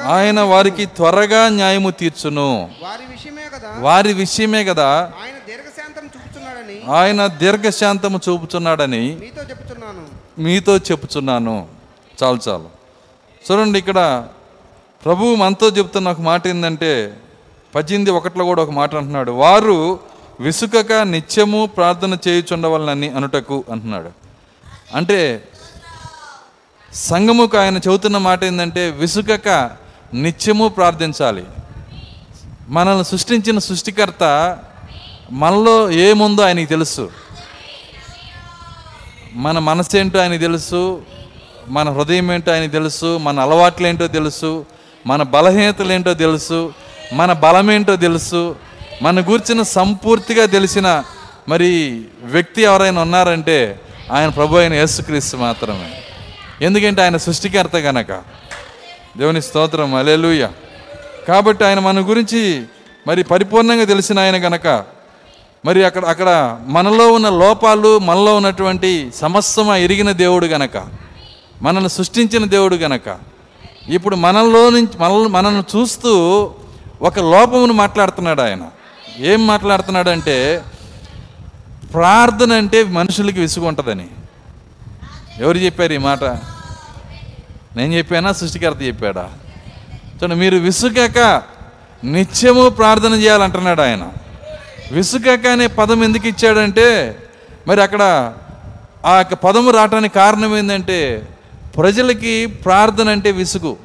ఆయన 0.06 0.40
వారికి 0.40 0.86
త్వరగా 0.86 1.48
న్యాయము 1.48 1.90
తీర్చును. 1.90 2.70
వారి 3.78 4.12
విషయమే 4.12 4.64
కదా? 4.64 4.88
ఆయన 4.92 5.36
దీర్ఘశాంతం 5.46 6.06
చూపుతున్నాడని 6.06 6.92
ఆయన 6.92 7.26
దీర్ఘశాంతము 7.26 8.20
చెప్తున్నాను 9.50 10.04
మీతో 10.38 10.76
చెప్పుచున్నాను. 10.76 11.66
చాలు 12.22 12.38
చాలు. 12.48 12.68
చూడండి 13.44 13.78
ఇక్కడ 13.78 14.26
ప్రభువు 15.04 15.34
మనతో 15.34 15.68
చెప్తున్న 15.68 16.10
ఒక 16.10 16.20
మాట 16.20 16.46
ఏంటంటే 16.46 17.14
పద్దెనిమిది 17.74 18.10
ఒకటిలో 18.10 18.44
కూడా 18.44 18.62
ఒక 18.62 18.70
మాట 18.70 18.94
అంటున్నాడు. 18.94 19.30
వారు 19.30 20.00
విసుకక 20.40 20.92
నిత్యము 20.92 21.66
ప్రార్థన 21.66 22.18
చేయుచుండవలనని 22.28 23.08
అనుటకు 23.08 23.64
అంటున్నాడు. 23.72 24.10
అంటే 24.96 25.48
సంఘముకు 26.94 27.58
ఆయన 27.58 27.76
చెబుతున్న 27.76 28.18
మాట 28.18 28.44
ఏంటంటే 28.44 28.90
విసుకక 28.90 29.70
నిత్యము 30.14 30.68
ప్రార్థించాలి. 30.68 31.44
మనల్ని 32.68 33.04
సృష్టించిన 33.04 33.58
సృష్టికర్త 33.58 34.58
మనలో 35.30 35.90
ఏముందో 35.90 36.42
ఆయనకి 36.42 36.66
తెలుసు. 36.66 37.10
మన 39.32 39.58
మనసు 39.58 39.96
ఏంటో 39.96 40.18
ఆయనకి 40.18 40.38
తెలుసు. 40.38 41.02
మన 41.68 41.90
హృదయం 41.90 42.32
ఏంటో 42.32 42.52
ఆయనకి 42.52 42.70
తెలుసు. 42.70 43.18
మన 43.18 43.40
అలవాట్లు 43.40 43.86
ఏంటో 43.86 44.06
తెలుసు. 44.06 44.66
మన 45.06 45.22
బలహీనతలు 45.22 45.92
ఏంటో 45.92 46.14
తెలుసు. 46.14 46.72
మన 47.12 47.32
బలమేంటో 47.32 47.96
తెలుసు. 47.96 48.67
మన 49.02 49.20
గూర్చిన 49.20 49.62
సంపూర్తిగా 49.62 50.46
తెలిసిన 50.46 51.04
మరి 51.48 52.02
వ్యక్తి 52.22 52.62
ఎవరైనా 52.62 53.02
ఉన్నారంటే 53.02 53.80
ఆయన 54.12 54.28
ప్రభు 54.28 54.56
అయిన 54.56 54.74
యేసుక్రీస్తు 54.74 55.36
మాత్రమే. 55.36 56.02
ఎందుకంటే 56.62 57.02
ఆయన 57.02 57.16
సృష్టికర్త 57.16 57.76
గనక. 57.76 58.12
దేవుని 59.18 59.42
స్తోత్రం 59.42 59.94
అలెలుయ 59.94 60.48
కాబట్టి 61.28 61.64
ఆయన 61.64 61.78
మన 61.78 62.00
గురించి 62.00 62.62
మరి 63.06 63.22
పరిపూర్ణంగా 63.22 63.84
తెలిసిన 63.84 64.18
ఆయన 64.18 64.36
గనక 64.36 64.84
మరి 65.64 65.84
అక్కడ 65.84 66.04
అక్కడ 66.04 66.58
మనలో 66.66 67.12
ఉన్న 67.12 67.28
లోపాలు 67.28 67.98
మనలో 67.98 68.36
ఉన్నటువంటి 68.36 69.10
సమస్తమ 69.14 69.72
ఎరిగిన 69.72 70.12
దేవుడు 70.12 70.46
గనక 70.46 70.86
మనల్ని 71.62 71.90
సృష్టించిన 71.90 72.44
దేవుడు 72.44 72.76
గనక 72.76 73.18
ఇప్పుడు 73.88 74.16
మనలో 74.16 74.70
నుంచి 74.70 74.98
మన 74.98 75.26
మనల్ని 75.26 75.62
చూస్తూ 75.76 76.12
ఒక 77.02 77.18
లోపమును 77.18 77.72
మాట్లాడుతున్నాడు 77.72 78.40
ఆయన. 78.40 78.68
ఏం 79.18 79.46
మాట్లాడుతున్నాడంటే 79.46 80.64
ప్రార్థన 81.92 82.52
అంటే 82.52 82.84
మనుషులకి 82.84 83.40
విసుగు 83.40 83.66
ఉంటుందని 83.66 84.06
ఎవరు 85.38 85.58
చెప్పారు 85.58 85.92
ఈ 85.92 85.96
మాట? 85.96 86.24
నేను 87.76 87.94
చెప్పానా? 87.94 88.32
సృష్టికర్త 88.32 88.82
చెప్పాడా? 88.82 89.30
చూడండి 90.16 90.34
మీరు 90.34 90.56
విసుగాక 90.56 91.42
నిత్యము 92.04 92.68
ప్రార్థన 92.68 93.12
చేయాలంటున్నాడు 93.12 93.80
ఆయన. 93.80 94.12
విసుగాక 94.92 95.46
అనే 95.46 95.66
పదం 95.66 96.04
ఎందుకు 96.04 96.28
ఇచ్చాడంటే 96.28 97.18
మరి 97.68 97.82
అక్కడ 97.82 98.34
ఆ 99.04 99.16
యొక్క 99.16 99.34
పదము 99.34 99.70
రావటానికి 99.70 100.14
కారణం 100.14 100.56
ఏంటంటే 100.56 101.28
ప్రజలకి 101.76 102.46
ప్రార్థన 102.46 103.08
అంటే 103.08 103.30
విసుగు. 103.30 103.76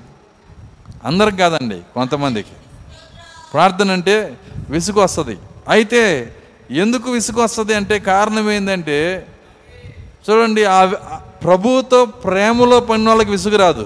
అందరికి 1.06 1.38
కాదండి 1.38 1.80
కొంతమందికి. 1.93 2.50
ప్రార్థన 3.53 3.91
అంటే 3.97 4.15
విసుగు 4.75 4.99
వస్తుంది. 5.05 5.35
అయితే 5.75 6.01
ఎందుకు 6.83 7.07
విసుగు 7.17 7.39
వస్తుంది 7.45 7.73
అంటే 7.79 7.95
కారణం 8.11 8.45
ఏంటంటే 8.55 8.97
చూడండి 10.25 10.63
ఆ 10.75 10.79
ప్రభువుతో 11.45 11.99
ప్రేమలో 12.25 12.77
పని 12.89 13.09
వాళ్ళకి 13.09 13.31
విసుగు 13.35 13.57
రాదు. 13.63 13.85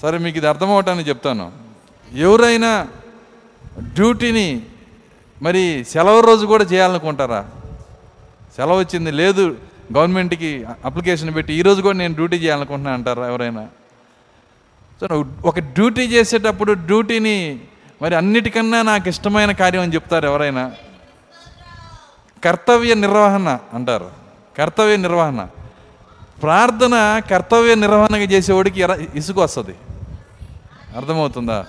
సరే 0.00 0.16
మీకు 0.24 0.36
ఇది 0.40 0.48
అర్థమవటానికి 0.52 1.08
చెప్తాను. 1.10 1.46
ఎవరైనా 2.28 2.70
డ్యూటీని 3.98 4.48
మరి 5.46 5.62
సెలవు 5.92 6.20
రోజు 6.28 6.44
కూడా 6.52 6.64
చేయాలనుకుంటారా? 6.72 7.42
సెలవు 8.56 8.80
వచ్చింది 8.82 9.10
లేదు 9.20 9.44
గవర్నమెంట్కి 9.94 10.50
అప్లికేషన్ 10.88 11.34
పెట్టి 11.36 11.52
ఈరోజు 11.60 11.80
కూడా 11.86 11.96
నేను 12.02 12.14
డ్యూటీ 12.18 12.36
చేయాలనుకుంటున్నాను 12.42 12.98
అంటారా 12.98 13.26
ఎవరైనా? 13.32 13.64
సో 15.02 15.08
నువ్వు 15.10 15.48
ఒక 15.48 15.58
డ్యూటీ 15.58 16.02
చేసేటప్పుడు 16.02 16.72
డ్యూటీని 16.72 17.60
మరి 18.02 18.14
అన్నిటికన్నా 18.14 18.82
నాకు 18.82 19.08
ఇష్టమైన 19.08 19.52
కార్యం 19.52 19.82
అని 19.82 19.94
చెప్తారు 19.94 20.26
ఎవరైనా. 20.26 20.72
కర్తవ్య 22.44 22.94
నిర్వహణ 22.94 23.58
అంటారు. 23.74 24.10
కర్తవ్య 24.58 24.96
నిర్వహణ. 24.96 25.46
ప్రార్థన 26.42 27.22
కర్తవ్య 27.30 27.74
నిర్వహణగా 27.74 28.22
చేసేవాడికి 28.22 28.80
ఎర 28.80 29.06
ఇసుకు 29.14 29.42
వస్తుంది. 29.42 29.74
అర్థమవుతుందా? 30.96 31.66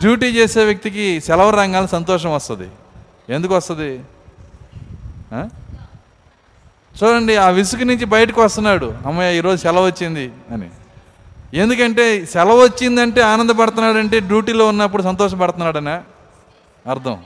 డ్యూటీ 0.00 0.26
చేసే 0.26 0.64
వ్యక్తికి 0.64 1.20
సెలవు 1.20 1.50
రంగాలు 1.50 1.86
సంతోషం 1.86 2.34
వస్తుంది. 2.34 2.68
ఎందుకు 3.28 3.56
వస్తుంది? 3.56 4.00
చూడండి 6.98 7.36
ఆ 7.36 7.48
విసుగు 7.48 7.84
నుంచి 7.84 8.04
బయటకు 8.04 8.42
వస్తున్నాడు. 8.42 8.94
అమ్మయ్య 9.06 9.38
ఈరోజు 9.38 9.62
సెలవు 9.62 9.86
వచ్చింది 9.86 10.32
అని. 10.50 10.70
ఎందుకంటే 11.54 12.26
సెలవు 12.26 12.62
వచ్చిందంటే 12.62 13.20
ఆనందపడుతున్నాడంటే 13.20 14.20
డ్యూటీలో 14.20 14.68
ఉన్నప్పుడు 14.68 15.02
సంతోషపడుతున్నాడనే 15.02 16.00
అర్థం. 16.90 17.18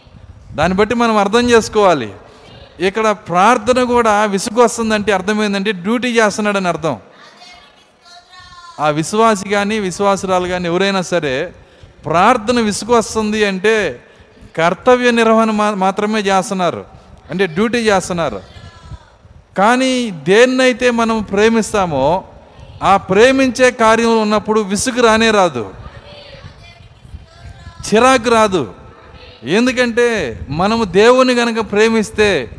దాన్ని 0.53 0.79
బట్టి 0.79 0.95
మనం 0.95 1.17
అర్థం 1.17 1.51
చేసుకోవాలి. 1.51 2.13
ఇక్కడ 2.81 3.11
ప్రార్థన 3.11 3.83
కూడా 3.83 4.25
విసుగు 4.25 4.63
వస్తుందంటే 4.63 5.13
అర్థమైందంటే 5.13 5.73
డ్యూటీ 5.73 6.09
చేస్తున్నాడని 6.09 6.69
అర్థం. 6.69 6.97
ఆ 8.81 8.89
విశ్వాసి 8.89 9.49
కానీ 9.49 9.79
విశ్వాసురాలు 9.79 10.49
కానీ 10.49 10.69
ఎవరైనా 10.69 11.03
సరే 11.03 11.53
ప్రార్థన 12.05 12.61
విసుగు 12.61 12.93
వస్తుంది 12.93 13.45
అంటే 13.45 14.03
కర్తవ్య 14.57 15.11
నిర్వహణ 15.11 15.51
మా- 15.51 15.75
మాత్రమే 15.75 16.21
చేస్తున్నారు. 16.21 16.85
అంటే 17.31 17.47
డ్యూటీ 17.47 17.79
చేస్తున్నారు. 17.79 18.41
కానీ 19.59 20.11
దేన్నైతే 20.11 20.91
మనం 20.91 21.23
ప్రేమిస్తామో 21.23 22.25
ఆ 22.83 22.97
ప్రేమించే 22.97 23.71
కార్యం 23.71 24.23
ఉన్నప్పుడు 24.23 24.61
విసుగు 24.61 25.03
రానే 25.03 25.31
రాదు. 25.31 25.75
చిరాకు 27.95 28.31
రాదు. 28.31 28.75
ఎందుకంటే 29.43 30.39
మనము 30.49 30.85
దేవుని 30.85 31.35
గనక 31.35 31.73
ప్రేమిస్తే 31.73 32.51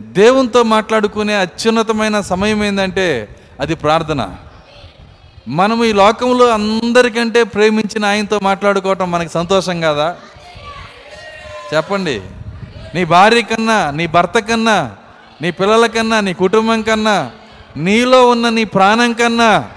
దేవునితో 0.00 0.62
మాట్లాడుకునే 0.62 1.34
అత్యున్నతమైన 1.34 2.20
సమయం 2.20 2.64
ఏంటంటే 2.64 3.36
అది 3.60 3.74
ప్రార్థన. 3.74 4.36
మనము 5.48 5.84
ఈ 5.84 5.92
లోకంలో 5.92 6.46
అందరికంటే 6.46 7.44
ప్రేమించిన 7.44 8.04
ఆయనతో 8.04 8.40
మాట్లాడుకోవటం 8.42 9.10
మనకి 9.10 9.32
సంతోషం 9.32 9.80
కదా? 9.80 10.16
చెప్పండి. 11.74 12.20
నీ 12.94 13.04
భార్య 13.04 13.42
కన్నా 13.42 13.90
నీ 13.90 14.06
భర్త 14.06 14.38
కన్నా 14.38 14.90
నీ 15.42 15.50
పిల్లల 15.50 15.86
కన్నా 15.86 16.20
నీ 16.20 16.32
కుటుంబం 16.32 16.82
కన్నా 16.82 17.30
నీలో 17.76 18.28
ఉన్న 18.28 18.48
నీ 18.48 18.64
ప్రాణం 18.64 19.12
కన్నా 19.12 19.70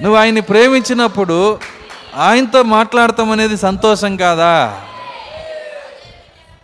నువ్వు 0.00 0.18
ఆయన్ని 0.18 0.40
ప్రేమించినప్పుడు 0.40 1.58
ఆయనతో 2.16 2.62
మాట్లాడతాం 2.62 3.30
అనేది 3.30 3.56
సంతోషం 3.56 4.16
కాదా? 4.16 4.82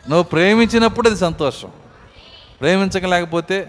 నువ్వు 0.09 0.23
ప్రేమించినప్పుడు 0.23 1.09
అది 1.09 1.19
సంతోషం. 1.19 1.71
ప్రేమించకలేకపోతే 2.61 3.69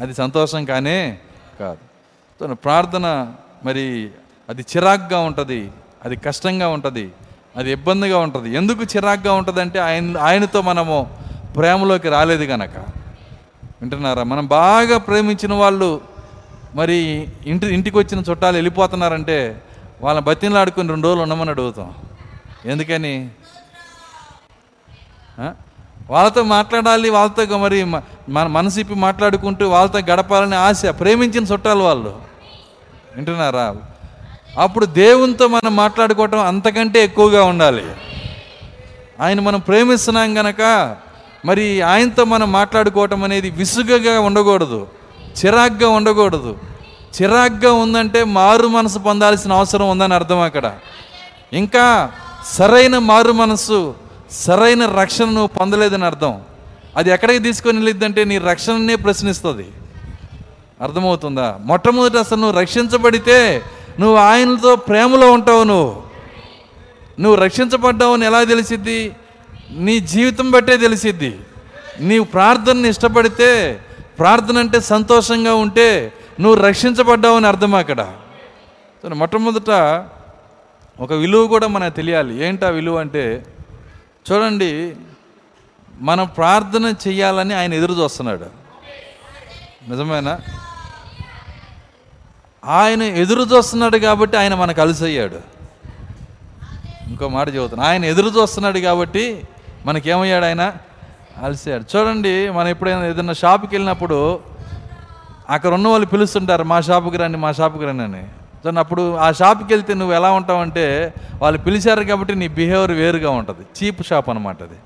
అది 0.00 0.14
సంతోషం 0.14 0.64
కానే 0.64 1.18
కాదు. 1.60 2.54
ప్రార్థన 2.54 3.32
మరి 3.64 4.10
అది 4.48 4.62
చిరాగ్గా 4.62 5.18
ఉంటుంది 5.18 5.70
అది 6.04 6.16
కష్టంగా 6.16 6.68
ఉంటుంది 6.68 7.10
అది 7.56 7.72
ఇబ్బందిగా 7.72 8.18
ఉంటుంది. 8.18 8.56
ఎందుకు 8.56 8.82
చిరాగ్గా 8.82 9.32
ఉంటుంది 9.32 9.60
అంటే 9.60 9.78
ఆయన 9.78 10.18
ఆయనతో 10.18 10.62
మనము 10.62 11.18
ప్రేమలోకి 11.56 12.08
రాలేదు 12.08 12.44
కనుక 12.44 13.03
వింటున్నారా? 13.84 14.22
మనం 14.22 14.46
బాగా 14.46 14.98
ప్రేమించిన 14.98 15.54
వాళ్ళు 15.54 16.00
మరి 16.74 17.28
ఇంటి 17.46 17.66
ఇంటికి 17.66 17.98
వచ్చిన 17.98 18.22
చుట్టాలు 18.30 18.56
వెళ్ళిపోతున్నారంటే 18.56 19.62
వాళ్ళని 20.00 20.26
బతిలాడుకుని 20.26 20.88
రెండు 20.88 21.06
రోజులు 21.06 21.22
ఉండమని 21.22 21.50
అడుగుతాం. 21.50 21.94
ఎందుకని? 22.64 23.28
వాళ్ళతో 26.10 26.42
మాట్లాడాలి 26.42 27.10
వాళ్ళతో 27.10 27.58
మరి 27.58 27.84
మన 28.28 28.46
మనసు 28.46 28.80
ఇప్పి 28.80 28.94
మాట్లాడుకుంటూ 28.94 29.68
వాళ్ళతో 29.68 29.98
గడపాలని 29.98 30.54
ఆశ 30.54 30.86
ప్రేమించిన 30.86 31.44
చుట్టాలు 31.44 31.82
వాళ్ళు. 31.82 32.22
వింటున్నారా? 33.16 33.76
అప్పుడు 34.58 34.86
దేవునితో 34.86 35.48
మనం 35.48 35.76
మాట్లాడుకోవటం 35.76 36.38
అంతకంటే 36.38 37.04
ఎక్కువగా 37.04 37.44
ఉండాలి. 37.44 37.84
ఆయన 39.20 39.40
మనం 39.40 39.60
ప్రేమిస్తున్నాం 39.60 40.38
గనక 40.38 40.96
మరి 41.44 41.82
ఆయనతో 41.82 42.24
మనం 42.24 42.52
మాట్లాడుకోవటం 42.52 43.24
అనేది 43.24 43.50
విసుగగా 43.50 44.20
ఉండకూడదు. 44.20 44.86
చిరాగ్గా 45.44 45.88
ఉండకూడదు. 45.88 46.58
చిరాగ్గా 47.22 47.72
ఉందంటే 47.72 48.24
మారు 48.24 48.66
మనసు 48.66 48.98
పొందాల్సిన 48.98 49.52
అవసరం 49.52 49.90
ఉందని 49.90 50.14
అర్థం 50.14 50.40
అక్కడ. 50.40 50.72
ఇంకా 51.52 52.12
సరైన 52.46 52.98
మారు 52.98 53.32
మనసు 53.32 53.94
సరైన 54.30 54.86
రక్షణ 54.86 55.24
నువ్వు 55.24 55.46
పొందలేదని 55.46 56.04
అర్థం. 56.04 56.40
అది 56.96 57.10
ఎక్కడికి 57.10 57.38
తీసుకొని 57.38 57.76
వెళ్ళిద్దంటే 57.76 58.24
నీ 58.24 58.38
రక్షణనే 58.38 58.94
ప్రశ్నిస్తుంది. 58.94 59.66
అర్థమవుతుందా? 60.80 61.56
మొట్టమొదటి 61.60 62.18
అసలు 62.18 62.40
నువ్వు 62.40 62.60
రక్షించబడితే 62.60 63.62
నువ్వు 64.00 64.16
ఆయనతో 64.16 64.76
ప్రేమలో 64.76 65.32
ఉంటావు 65.32 65.62
నువ్వు. 65.62 66.02
నువ్వు 67.20 67.44
రక్షించబడ్డావు 67.44 68.14
అని 68.14 68.26
ఎలా 68.26 68.44
తెలిసిద్ది? 68.44 69.12
నీ 69.74 70.00
జీవితం 70.00 70.50
బట్టే 70.50 70.76
తెలిసిద్ది. 70.76 71.40
నీవు 72.00 72.24
ప్రార్థనని 72.24 72.88
ఇష్టపడితే 72.88 73.80
ప్రార్థన 74.18 74.58
అంటే 74.58 74.80
సంతోషంగా 74.80 75.54
ఉంటే 75.54 76.12
నువ్వు 76.40 76.66
రక్షించబడ్డావు 76.66 77.36
అని 77.36 77.46
అర్థం 77.46 77.74
అక్కడ. 77.74 78.14
మొట్టమొదట 79.14 79.70
ఒక 81.00 81.12
విలువ 81.12 81.46
కూడా 81.46 81.66
మనకు 81.66 81.96
తెలియాలి. 81.96 82.44
ఏంటా 82.44 82.68
విలువ 82.68 82.98
అంటే 82.98 83.46
చూడండి 84.32 84.96
మనం 86.00 86.26
ప్రార్థన 86.26 86.94
చెయ్యాలని 87.08 87.54
ఆయన 87.54 87.74
ఎదురు 87.74 87.94
చూస్తున్నాడు. 87.94 88.46
నిజమేనా? 89.90 90.40
ఆయన 92.64 93.02
ఎదురు 93.02 93.42
చూస్తున్నాడు 93.42 93.98
కాబట్టి 93.98 94.36
ఆయన 94.36 94.54
మనకు 94.54 94.80
అలసయ్యాడు. 94.80 95.40
ఇంకో 97.08 97.28
మాట 97.28 97.54
చెబుతున్నా 97.54 97.86
ఆయన 97.86 98.04
ఎదురు 98.04 98.40
చూస్తున్నాడు 98.40 98.78
కాబట్టి 98.78 99.42
మనకేమయ్యాడు 99.86 100.44
ఆయన 100.44 100.72
అలసాడు. 101.42 101.96
చూడండి 101.96 102.48
మనం 102.48 102.68
ఎప్పుడైనా 102.68 103.06
ఏదైనా 103.06 103.32
షాప్కి 103.32 103.76
వెళ్ళినప్పుడు 103.76 104.40
అక్కడ 105.50 105.72
ఉన్న 105.72 105.88
వాళ్ళు 105.88 106.06
పిలుస్తుంటారు 106.06 106.62
మా 106.62 106.80
షాపుకి 106.80 107.16
రండి 107.16 107.38
మా 107.38 107.52
షాపుకి 107.52 107.84
రండి 107.84 108.02
అని. 108.02 108.22
చూడండి 108.22 108.80
అప్పుడు 108.80 109.16
ఆ 109.16 109.32
షాప్కి 109.32 109.74
వెళ్తే 109.74 109.94
నువ్వు 109.94 110.14
ఎలా 110.14 110.30
ఉంటావంటే 110.32 111.14
వాళ్ళు 111.42 111.60
పిలిచారు 111.60 112.04
కాబట్టి 112.04 112.34
నీ 112.34 112.48
బిహేవియర్ 112.48 112.90
వేరుగా 112.90 113.30
ఉంటుంది. 113.30 113.64
చీప్ 113.76 114.02
షాప్ 114.06 114.28
అనమాట 114.30 114.62
అది. 114.62 114.78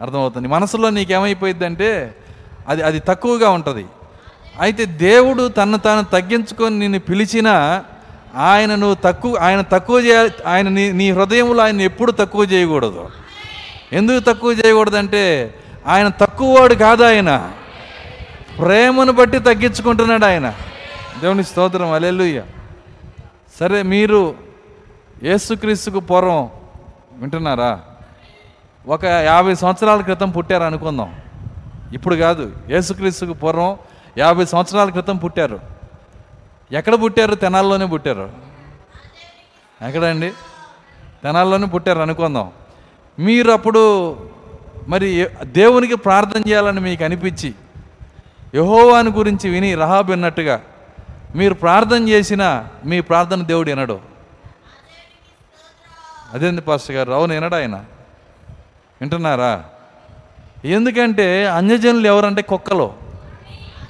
అర్థమవుతుంది? 0.00 0.48
మనసులో 0.48 0.90
నీకేమైపోయింది 0.90 1.64
అంటే 1.64 2.14
అది 2.68 2.82
అది 2.82 3.00
తక్కువగా 3.00 3.50
ఉంటుంది. 3.50 3.86
అయితే 4.60 4.84
దేవుడు 4.84 5.48
తను 5.48 5.78
తాను 5.78 6.04
తగ్గించుకొని 6.04 6.78
నిన్ను 6.78 6.98
పిలిచినా 6.98 7.84
ఆయన 8.36 8.74
నువ్వు 8.74 8.96
తక్కువ 9.04 9.36
ఆయన 9.36 9.60
తక్కువ 9.60 9.98
చేయాలి 10.00 10.30
ఆయన 10.46 10.68
నీ 10.68 10.92
నీ 10.92 11.10
హృదయంలో 11.10 11.62
ఆయన 11.62 11.80
ఎప్పుడు 11.80 12.12
తక్కువ 12.12 12.44
చేయకూడదు. 12.44 13.08
ఎందుకు 13.92 14.32
తక్కువ 14.32 14.52
చేయకూడదంటే 14.52 15.54
ఆయన 15.86 16.08
తక్కువవాడు 16.08 16.74
కాదు 16.74 17.02
ఆయన. 17.02 17.52
ప్రేమను 18.58 19.12
బట్టి 19.12 19.38
తగ్గించుకుంటున్నాడు 19.38 20.24
ఆయన. 20.24 20.54
దేవుని 21.20 21.44
స్తోత్రం. 21.44 21.92
అలెలుయ్య 21.92 22.42
సరే 23.60 23.82
మీరు 23.82 24.34
యేసుక్రీస్తుకు 25.22 26.00
పూర్వం 26.00 26.50
వింటున్నారా? 27.12 27.80
ఒక 28.86 29.04
యాభై 29.04 29.54
సంవత్సరాల 29.54 30.00
క్రితం 30.00 30.30
పుట్టారు 30.30 30.62
అనుకుందాం. 30.62 31.16
ఇప్పుడు 31.92 32.16
కాదు 32.16 32.52
యేసుక్రీస్తుకు 32.70 33.32
పూర్వం 33.32 33.76
యాభై 34.18 34.46
సంవత్సరాల 34.46 34.90
క్రితం 34.90 35.16
పుట్టారు. 35.16 35.60
ఎక్కడ 36.72 36.94
పుట్టారు? 36.94 37.34
తెనాల్లోనే 37.34 37.86
పుట్టారు. 37.86 38.30
ఎక్కడండి? 39.88 40.30
తెనాల్లోనే 41.22 41.66
పుట్టారు 41.66 41.98
అనుకుందాం. 41.98 42.50
మీరు 43.20 43.50
అప్పుడు 43.50 44.16
మరి 44.88 45.28
దేవునికి 45.42 45.94
ప్రార్థన 45.94 46.42
చేయాలని 46.48 46.80
మీకు 46.80 47.04
అనిపించి 47.04 47.54
యహోవాని 48.54 49.10
గురించి 49.10 49.50
విని 49.50 49.74
రహాబ్ 49.74 50.10
విన్నట్టుగా 50.10 50.60
మీరు 51.34 51.54
ప్రార్థన 51.54 52.08
చేసినా 52.08 52.68
మీ 52.84 53.00
ప్రార్థన 53.00 53.42
దేవుడు 53.42 53.70
వినడు. 53.70 54.00
అదేంది 56.32 56.60
పాస్టర్ 56.60 56.96
గారు? 56.96 57.12
అవును 57.12 57.34
వినడు 57.34 57.54
ఆయన. 57.54 57.74
వింటున్నారా? 59.00 59.64
ఎందుకంటే 60.64 61.46
అన్యజనులు 61.46 62.06
ఎవరంటే 62.06 62.42
కుక్కలు. 62.42 62.92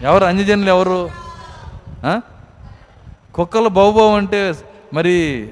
ఎవరు 0.00 0.24
అన్యజనులు 0.24 0.68
ఎవరు? 0.68 1.10
కుక్కలు 3.34 3.68
బౌబౌ 3.68 4.16
అంటే 4.16 4.54
మరి 4.94 5.48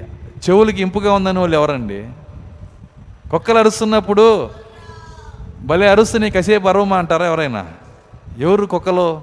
చెవులకి 0.49 0.81
ఇంపుగా 0.81 1.13
ఉందని 1.13 1.39
వాళ్ళు 1.39 1.57
ఎవరండి? 1.57 2.09
కుక్కలు 3.31 3.57
అరుస్తున్నప్పుడు 3.57 4.49
భలే 5.61 5.89
అరుస్తే 5.89 6.19
నీకు 6.19 6.33
కాసేపు 6.33 6.67
అరవమా 6.67 6.97
అంటారా 6.97 7.25
ఎవరైనా? 7.25 7.67
ఎవరు 8.37 8.65
కుక్కలు? 8.65 9.21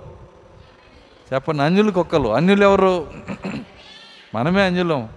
చెప్పండి 1.34 1.62
అంజులు 1.62 1.90
కుక్కలు. 1.90 2.28
అన్యులు 2.28 2.64
ఎవరు? 2.64 3.06
మనమే 4.34 4.62
అంజులం. 4.62 5.08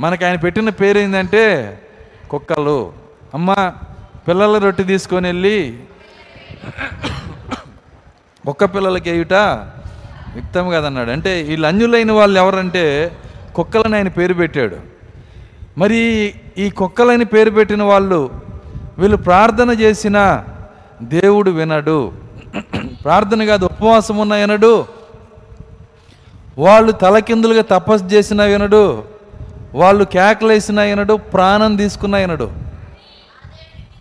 మనకి 0.00 0.24
ఆయన 0.24 0.36
పెట్టిన 0.36 0.68
పేరు 0.68 0.98
ఏంటంటే 0.98 1.44
కుక్కలు. 2.30 2.92
అమ్మ 3.34 3.72
పిల్లల 4.28 4.58
రొట్టె 4.58 4.82
తీసుకొని 4.82 5.28
వెళ్ళి 5.28 5.80
కుక్క 8.46 8.64
పిల్లలకి 8.64 9.10
వేయుట 9.10 9.32
యుక్తం 10.36 10.70
కదన్నాడు. 10.70 11.10
అంటే 11.10 11.42
వీళ్ళు 11.42 11.66
అంజులైన 11.66 12.12
వాళ్ళు 12.12 12.38
ఎవరంటే 12.38 13.16
కుక్కలని 13.54 13.96
ఆయన 13.96 14.08
పేరు 14.08 14.34
పెట్టాడు. 14.34 14.76
మరి 15.78 16.34
ఈ 16.58 16.70
కుక్కలని 16.70 17.24
పేరు 17.24 17.50
పెట్టిన 17.50 17.82
వాళ్ళు 17.82 18.40
వీళ్ళు 18.98 19.16
ప్రార్థన 19.16 19.70
చేసిన 19.70 20.44
దేవుడు 21.02 21.50
వినడు. 21.50 22.12
ప్రార్థన 23.04 23.44
కాదు 23.44 23.64
ఉపవాసం 23.64 24.16
ఉన్న 24.16 24.34
వినడు. 24.34 24.86
వాళ్ళు 26.58 26.92
తలకిందులుగా 26.92 27.62
తపస్సు 27.62 28.06
చేసిన 28.06 28.44
వినడు. 28.44 29.04
వాళ్ళు 29.74 30.04
కేకలేసిన 30.04 30.82
వినడు 30.82 31.14
ప్రాణం 31.14 31.76
తీసుకున్న 31.76 32.16
వినడు. 32.16 32.52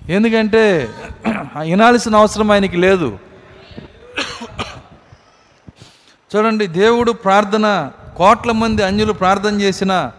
ఎందుకంటే 0.10 0.90
వినాల్సిన 1.60 2.16
అవసరం 2.16 2.52
ఆయనకి 2.52 2.78
లేదు. 2.78 3.18
చూడండి 6.36 6.68
దేవుడు 6.68 7.12
ప్రార్థన 7.12 7.92
కోట్ల 8.18 8.52
మంది 8.52 8.84
అన్యులు 8.84 9.14
ప్రార్థన 9.14 9.62
చేసిన 9.62 10.12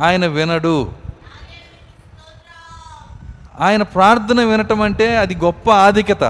ఆయన 0.00 0.26
వినడు. 0.26 1.01
ఆయన 3.62 3.82
ప్రార్థన 3.82 4.44
వినటం 4.44 4.82
అంటే 4.82 5.16
అది 5.16 5.34
గొప్ప 5.34 5.70
ఆధిక్యత. 5.70 6.24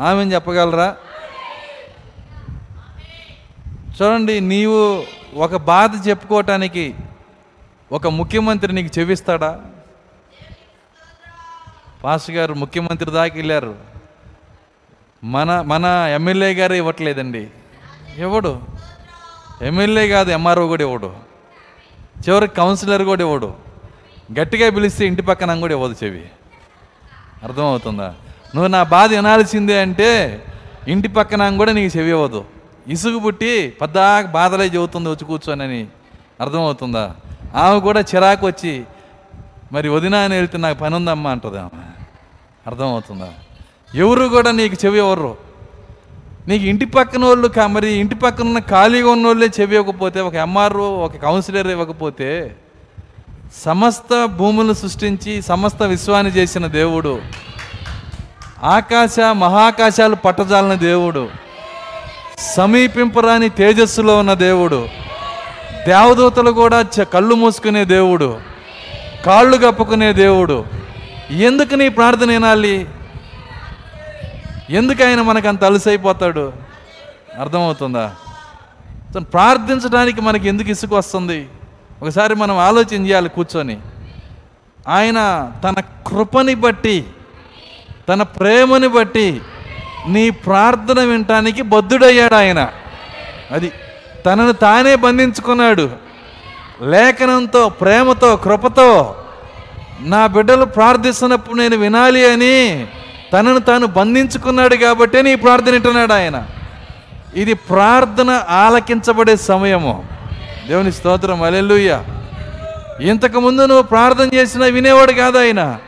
ఆమె 0.00 0.24
చెప్పగలరా? 0.24 0.96
చూడండి 4.02 4.40
నీవు 4.40 5.04
ఒక 5.34 5.56
బాధ 5.56 6.08
చెప్పుకోవటానికి 6.08 6.94
ఒక 7.92 8.06
ముఖ్యమంత్రి 8.06 8.72
నీకు 8.72 8.98
చెవిస్తాడా? 8.98 9.60
పాస్ 12.04 12.30
గారు 12.30 12.54
ముఖ్యమంత్రి 12.54 13.10
దాకా 13.10 13.34
వెళ్ళారు. 13.34 13.74
మన 15.24 15.60
మన 15.60 15.84
ఎమ్మెల్యే 16.14 16.54
గారు 16.54 16.74
ఇవ్వట్లేదండి. 16.74 17.48
ఇవ్వడు 18.18 18.60
ఎమ్మెల్యే 19.62 20.08
కాదు 20.08 20.30
ఎంఆర్ఓ 20.30 20.66
కూడా 20.66 20.82
ఇవ్వడు. 20.82 21.16
చివరికి 22.28 22.54
కౌన్సిలర్ 22.54 23.02
కూడా 23.02 23.22
ఇవ్వడు. 23.22 23.65
గట్టిగా 24.32 24.70
పిలిస్తే 24.70 25.06
ఇంటి 25.06 25.22
పక్కన 25.22 25.60
కూడా 25.60 25.74
ఇవ్వదు 25.74 25.94
చెవి. 26.04 26.24
అర్థమవుతుందా? 27.42 28.14
నువ్వు 28.54 28.66
నా 28.66 28.82
బాధ 28.82 29.14
వినాల్సిందే 29.14 29.80
అంటే 29.80 30.42
ఇంటి 30.88 31.08
పక్కన 31.08 31.56
కూడా 31.56 31.72
నీకు 31.72 31.98
చెవి 31.98 32.10
ఇవ్వదు. 32.10 32.44
ఇసుగు 32.88 33.18
పుట్టి 33.18 33.72
పద్దాక 33.80 34.26
బాధలే 34.26 34.66
చెబుతుంది 34.66 35.08
వచ్చి 35.08 35.24
కూర్చోనని 35.24 35.86
అర్థమవుతుందా? 36.40 37.14
ఆమె 37.54 37.80
కూడా 37.80 38.00
చిరాకు 38.00 38.46
వచ్చి 38.46 38.84
మరి 39.72 39.88
వదినా 39.88 40.18
అని 40.18 40.36
వెళ్తే 40.36 40.58
నాకు 40.58 40.78
పని 40.78 40.94
ఉందమ్మా 40.94 41.30
అంటుంది 41.30 41.58
ఆమె. 41.58 41.82
అర్థమవుతుందా? 42.66 43.32
ఎవరు 43.94 44.28
కూడా 44.28 44.50
నీకు 44.50 44.86
చెవి 44.86 44.98
ఎవరు 44.98 45.36
నీకు 46.48 46.64
ఇంటి 46.64 46.84
పక్కన 46.84 47.24
వాళ్ళు 47.24 47.66
మరి 47.66 47.92
ఇంటి 47.92 48.14
పక్కన 48.14 48.44
ఉన్న 48.44 48.58
ఖాళీగా 48.58 49.10
ఉన్న 49.10 49.26
వాళ్ళే 49.26 49.50
చెవి 49.60 49.76
ఇవ్వకపోతే 49.76 50.20
ఒక 50.20 50.34
ఎంఆర్ఓ 50.34 50.84
ఒక 50.84 51.16
కౌన్సిలర్ 51.16 51.66
ఇవ్వకపోతే 51.66 52.56
సమస్త 53.64 54.24
భూములను 54.24 54.72
సృష్టించి 54.72 55.42
సమస్త 55.42 55.82
విశ్వాన్ని 55.82 56.32
చేసిన 56.32 56.66
దేవుడు. 56.66 57.20
ఆకాశ 58.64 59.20
మహాకాశాలు 59.32 60.14
పట్టజాలిన 60.14 60.74
దేవుడు. 60.74 61.28
సమీపింపరాని 62.56 63.48
తేజస్సులో 63.48 64.18
ఉన్న 64.18 64.34
దేవుడు. 64.34 64.88
దేవదూతలు 65.86 66.50
కూడా 66.50 66.80
చ- 66.80 67.04
కళ్ళు 67.04 67.34
మూసుకునే 67.34 67.84
దేవుడు. 67.84 68.40
కాళ్ళు 69.26 69.56
కప్పుకునే 69.56 70.12
దేవుడు. 70.12 70.64
ఎందుకు 71.30 71.74
నీ 71.74 71.88
ప్రార్థన 71.88 72.28
వినాలి? 72.28 72.86
ఎందుకు 74.70 75.04
ఆయన 75.04 75.22
మనకు 75.22 75.48
అంత 75.48 75.64
అలసైపోతాడు? 75.64 76.52
అర్థమవుతుందా? 77.40 78.14
ప్రార్థించడానికి 79.18 80.20
మనకి 80.20 80.48
ఎందుకు 80.48 80.70
ఇసుకు 80.70 80.96
వస్తుంది? 80.96 81.48
ఒకసారి 82.06 82.34
మనం 82.34 82.58
ఆలోచన 82.58 83.06
చేయాలి 83.06 83.28
కూర్చొని. 83.28 83.78
ఆయన 84.88 85.50
తన 85.64 85.74
కృపని 85.80 86.54
బట్టి 86.54 87.04
తన 88.08 88.22
ప్రేమని 88.22 88.88
బట్టి 88.88 89.40
నీ 90.08 90.30
ప్రార్థన 90.30 91.02
వినటానికి 91.02 91.62
బద్ధుడయ్యాడు 91.62 92.34
ఆయన. 92.34 92.72
అది 93.50 93.72
తనను 94.26 94.52
తానే 94.52 94.94
బంధించుకున్నాడు. 94.94 95.90
లేఖనంతో 96.82 97.68
ప్రేమతో 97.68 98.36
కృపతో 98.36 99.16
నా 100.00 100.26
బిడ్డలు 100.26 100.64
ప్రార్థిస్తున్నప్పుడు 100.64 101.58
నేను 101.58 101.76
వినాలి 101.76 102.32
అని 102.32 102.86
తనను 103.32 103.58
తాను 103.58 103.86
బంధించుకున్నాడు 103.86 104.76
కాబట్టే 104.76 105.22
నీ 105.22 105.34
ప్రార్థన 105.34 105.72
వింటున్నాడు 105.72 106.12
ఆయన. 106.12 106.46
ఇది 107.34 107.54
ప్రార్థన 107.54 108.44
ఆలకించబడే 108.48 109.36
సమయము. 109.36 110.15
దేవుని 110.68 110.92
స్తోత్రం 110.92 111.42
అలెల్లుయ్య 111.42 112.04
ఇంతకుముందు 113.00 113.66
నువ్వు 113.66 113.82
ప్రార్థన 113.82 114.34
చేసినా 114.34 114.66
వినేవాడు 114.66 115.12
కాదు 115.12 115.38
ఆయన. 115.38 115.78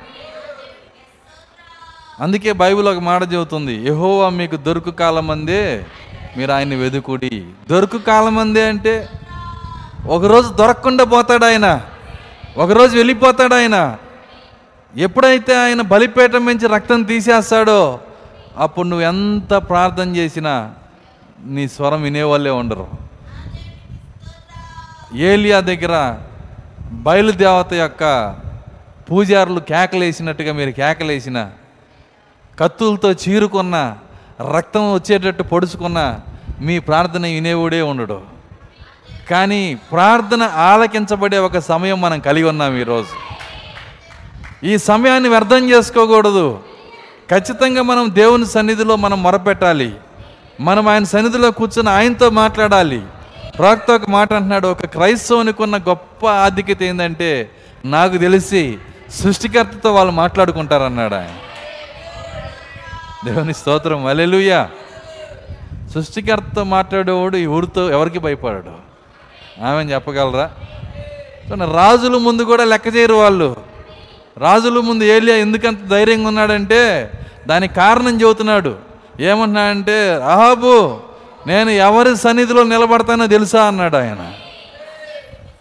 అందుకే 2.21 2.53
బైబిల్ 2.53 2.89
ఒక 2.89 2.99
మాట 2.99 3.23
చెబుతుంది 3.23 3.75
యహోవా 3.75 4.29
మీకు 4.29 4.57
దొరుకు 4.57 4.91
కాలమందే 4.91 5.87
మీరు 6.37 6.53
ఆయన్ని 6.53 6.77
వెదుకుడి. 6.77 7.45
దొరుకు 7.71 7.99
కాలం 7.99 8.39
అందే 8.39 8.69
అంటే 8.69 9.09
ఒకరోజు 10.07 10.49
దొరకకుండా 10.49 11.05
పోతాడు 11.05 11.45
ఆయన. 11.45 11.81
ఒకరోజు 12.57 12.97
వెళ్ళిపోతాడు 12.97 13.55
ఆయన. 13.55 13.97
ఎప్పుడైతే 14.97 15.57
ఆయన 15.57 15.81
బలిపేటం 15.81 16.47
నుంచి 16.47 16.69
రక్తం 16.69 17.03
తీసేస్తాడో 17.03 18.01
అప్పుడు 18.57 18.89
నువ్వు 18.89 19.07
ఎంత 19.07 19.55
ప్రార్థన 19.55 20.17
చేసినా 20.17 20.75
నీ 21.45 21.69
స్వరం 21.69 22.03
వినేవాళ్ళే 22.03 22.51
ఉండరు. 22.51 23.08
ఏలియా 25.17 25.61
దగ్గర 25.61 26.17
బయలుదేవత 26.93 27.73
యొక్క 27.73 28.37
పూజారులు 29.11 29.61
కేకలేసినట్టుగా 29.61 30.53
మీరు 30.53 30.71
కేకలేసిన 30.71 31.51
కత్తులతో 32.61 33.13
చీరుకున్న 33.13 33.97
రక్తం 34.57 34.95
వచ్చేటట్టు 34.95 35.43
పొడుచుకున్న 35.43 36.21
మీ 36.61 36.79
ప్రార్థన 36.79 37.23
వినేవుడే 37.23 37.83
ఉండడు. 37.83 38.21
కానీ 39.31 39.75
ప్రార్థన 39.75 40.43
ఆలకించబడే 40.43 41.39
ఒక 41.39 41.59
సమయం 41.59 42.01
మనం 42.01 42.21
కలిగి 42.21 42.49
ఉన్నాం 42.49 42.77
ఈరోజు. 42.77 43.09
ఈ 44.67 44.79
సమయాన్ని 44.79 45.29
వ్యర్థం 45.29 45.71
చేసుకోకూడదు. 45.71 46.61
ఖచ్చితంగా 47.31 47.83
మనం 47.83 48.15
దేవుని 48.15 48.47
సన్నిధిలో 48.47 48.97
మనం 48.97 49.23
మొరపెట్టాలి. 49.23 49.95
మనం 50.61 50.89
ఆయన 50.89 51.05
సన్నిధిలో 51.05 51.51
కూర్చొని 51.51 51.91
ఆయనతో 51.91 52.31
మాట్లాడాలి. 52.31 53.03
ప్రవక్త 53.59 53.91
ఒక 53.91 54.11
మాట 54.11 54.33
అంటున్నాడు 54.33 54.69
ఒక 54.69 54.87
క్రైస్తవునికి 54.87 55.63
ఉన్న 55.63 55.77
గొప్ప 55.77 56.27
ఆధిక్యత 56.27 56.83
ఏంటంటే 56.83 57.51
నాకు 57.85 58.19
తెలిసి 58.19 58.79
సృష్టికర్తతో 59.11 59.95
వాళ్ళు 59.95 60.13
మాట్లాడుకుంటారన్నాడు 60.13 61.15
ఆయన. 61.15 61.35
దేవుని 63.25 63.55
స్తోత్రం 63.55 64.07
అలెలుయా 64.07 64.71
సృష్టికర్తతో 65.95 66.65
మాట్లాడేవాడు 66.65 67.37
ఈ 67.37 67.47
ఊరితో 67.47 67.91
ఎవరికి 67.91 68.19
భయపడాడు. 68.19 68.71
ఆమె 69.65 69.85
చెప్పగలరా? 69.85 70.51
రాజుల 71.73 72.17
ముందు 72.17 72.43
కూడా 72.43 72.65
లెక్క 72.65 72.97
చేయరు 72.97 73.15
వాళ్ళు. 73.15 73.57
రాజుల 74.39 74.81
ముందు 74.81 75.05
ఏలియా 75.05 75.37
ఎందుకంత 75.37 75.79
ధైర్యంగా 75.89 76.29
ఉన్నాడంటే 76.29 77.11
దానికి 77.47 77.75
కారణం 77.75 78.21
చెబుతున్నాడు. 78.21 78.77
ఏమంటున్నాడంటే 79.21 80.15
అహాబు 80.15 81.01
నేను 81.47 81.71
ఎవరి 81.71 82.17
సన్నిధిలో 82.17 82.63
నిలబడతానో 82.63 83.27
తెలుసా 83.27 83.65
అన్నాడు 83.65 83.97
ఆయన. 83.97 84.33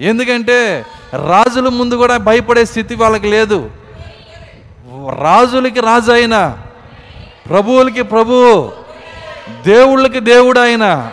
ఎందుకంటే 0.02 0.86
రాజుల 1.13 1.70
ముందు 1.70 1.96
కూడా 1.96 2.18
భయపడే 2.18 2.66
స్థితి 2.66 2.96
వాళ్ళకి 2.96 3.28
లేదు. 3.28 3.72
రాజులకి 5.22 5.80
రాజు 5.80 6.12
అయిన 6.12 6.58
ప్రభువులకి 7.50 8.02
ప్రభువు 8.02 8.72
దేవుళ్ళకి 9.66 10.20
దేవుడు 10.20 10.60
ఆయన. 10.60 11.12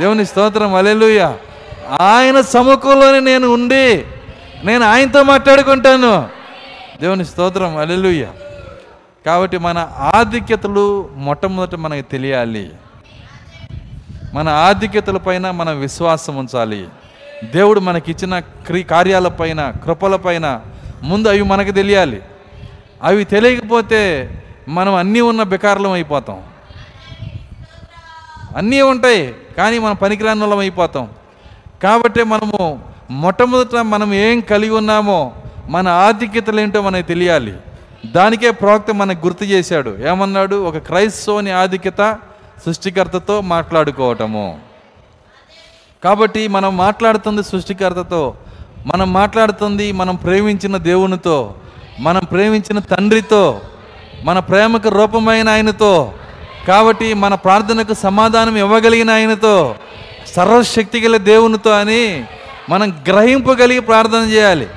దేవుని 0.00 0.26
స్తోత్రం 0.26 0.74
అలెలుయ 0.74 1.22
ఆయన 2.00 2.40
సముఖంలోనే 2.40 3.20
నేను 3.20 3.48
ఉండి 3.48 4.04
నేను 4.64 4.84
ఆయనతో 4.84 5.22
మాట్లాడుకుంటాను. 5.22 6.28
దేవుని 7.00 7.24
స్తోత్రం 7.24 7.76
అలెలుయ్య 7.76 8.26
కాబట్టి 9.26 9.58
మన 9.58 9.88
ఆధిక్యతలు 10.14 11.10
మొట్టమొదట 11.16 11.74
మనకి 11.74 12.02
తెలియాలి. 12.02 12.70
మన 14.32 14.48
ఆధిక్యతలపైన 14.48 15.50
మనం 15.50 15.80
విశ్వాసం 15.80 16.36
ఉంచాలి. 16.36 16.88
దేవుడు 17.44 17.80
మనకిచ్చిన 17.80 18.38
క్రీ 18.38 18.82
కార్యాలపైన 18.82 19.70
కృపలపైన 19.70 20.60
ముందు 21.02 21.28
అవి 21.28 21.42
మనకు 21.42 21.70
తెలియాలి. 21.70 22.22
అవి 23.02 23.24
తెలియకపోతే 23.24 24.30
మనం 24.68 24.94
అన్నీ 24.94 25.20
ఉన్న 25.20 25.42
బికారులం 25.42 25.92
అయిపోతాం. 25.92 26.42
అన్నీ 28.56 28.80
ఉంటాయి 28.80 29.34
కానీ 29.56 29.78
మనం 29.78 29.94
పనికిరాని 29.94 30.40
వాళ్ళం 30.40 30.58
అయిపోతాం. 30.58 31.08
కాబట్టి 31.82 32.22
మనము 32.22 32.80
మొట్టమొదట 33.10 33.76
మనం 33.76 34.14
ఏం 34.14 34.40
కలిగి 34.40 34.70
ఉన్నామో 34.70 35.32
మన 35.68 35.88
ఆధిక్యతలు 35.88 36.60
ఏంటో 36.60 36.82
మనకు 36.82 37.06
తెలియాలి. 37.06 37.54
దానికే 38.06 38.50
ప్రవక్త 38.50 38.90
మనకు 38.90 39.26
గుర్తు 39.26 39.44
చేశాడు. 39.44 39.98
ఏమన్నాడు? 40.08 40.64
ఒక 40.64 40.78
క్రైస్తవుని 40.78 41.50
ఆధిక్యత 41.50 42.18
సృష్టికర్తతో 42.66 43.40
మాట్లాడుకోవటము. 43.40 44.60
కాబట్టి 46.04 46.48
మనం 46.48 46.76
మాట్లాడుతుంది 46.76 47.42
సృష్టికర్తతో 47.42 48.34
మనం 48.86 49.12
మాట్లాడుతుంది 49.12 49.92
మనం 49.92 50.14
ప్రేమించిన 50.14 50.76
దేవునితో 50.76 51.54
మనం 52.00 52.24
ప్రేమించిన 52.24 52.78
తండ్రితో 52.78 53.60
మన 54.22 54.38
ప్రేమకు 54.38 54.88
రూపమైన 54.88 55.48
ఆయనతో 55.48 56.14
కాబట్టి 56.68 57.14
మన 57.14 57.34
ప్రార్థనకు 57.34 57.94
సమాధానం 57.94 58.56
ఇవ్వగలిగిన 58.56 59.10
ఆయనతో 59.10 59.76
సర్వశక్తి 60.26 61.00
గల 61.00 61.16
దేవునితో 61.16 61.70
అని 61.70 62.24
మనం 62.68 63.04
గ్రహింపగలిగి 63.08 63.80
ప్రార్థన 63.80 64.22
చేయాలి. 64.30 64.68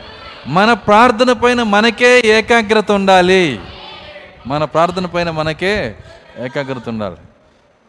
మన 0.47 0.73
ప్రార్థన 0.73 1.31
పైన 1.33 1.63
మనకే 1.63 2.21
ఏకాగ్రత 2.27 2.91
ఉండాలి. 2.91 3.59
మన 4.47 4.63
ప్రార్థన 4.63 5.05
పైన 5.05 5.29
మనకే 5.29 5.95
ఏకాగ్రత 6.45 6.89
ఉండాలి. 6.89 7.15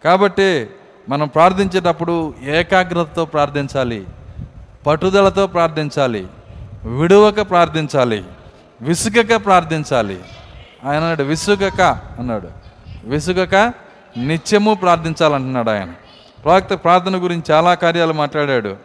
కాబట్టి 0.07 0.71
మనం 1.09 1.29
ప్రార్థించేటప్పుడు 1.29 2.35
ఏకాగ్రతతో 2.43 3.25
ప్రార్థించాలి 3.25 4.07
పట్టుదలతో 4.87 5.47
ప్రార్థించాలి 5.47 6.27
విడువక 6.85 7.41
ప్రార్థించాలి 7.41 8.25
విసుగక 8.83 9.45
ప్రార్థించాలి. 9.45 10.21
ఆయన 10.85 10.97
అన్నాడు 10.97 11.23
విసుగక 11.23 11.81
అన్నాడు. 12.19 12.49
విసుగక 13.05 13.73
నిత్యము 14.17 14.75
ప్రార్థించాలంటున్నాడు 14.75 15.71
ఆయన. 15.71 15.93
ప్రవక్త 16.45 16.75
ప్రార్థన 16.75 17.23
గురించి 17.23 17.43
చాలా 17.51 17.75
కార్యాలు 17.75 18.13
మాట్లాడాడు. 18.13 18.77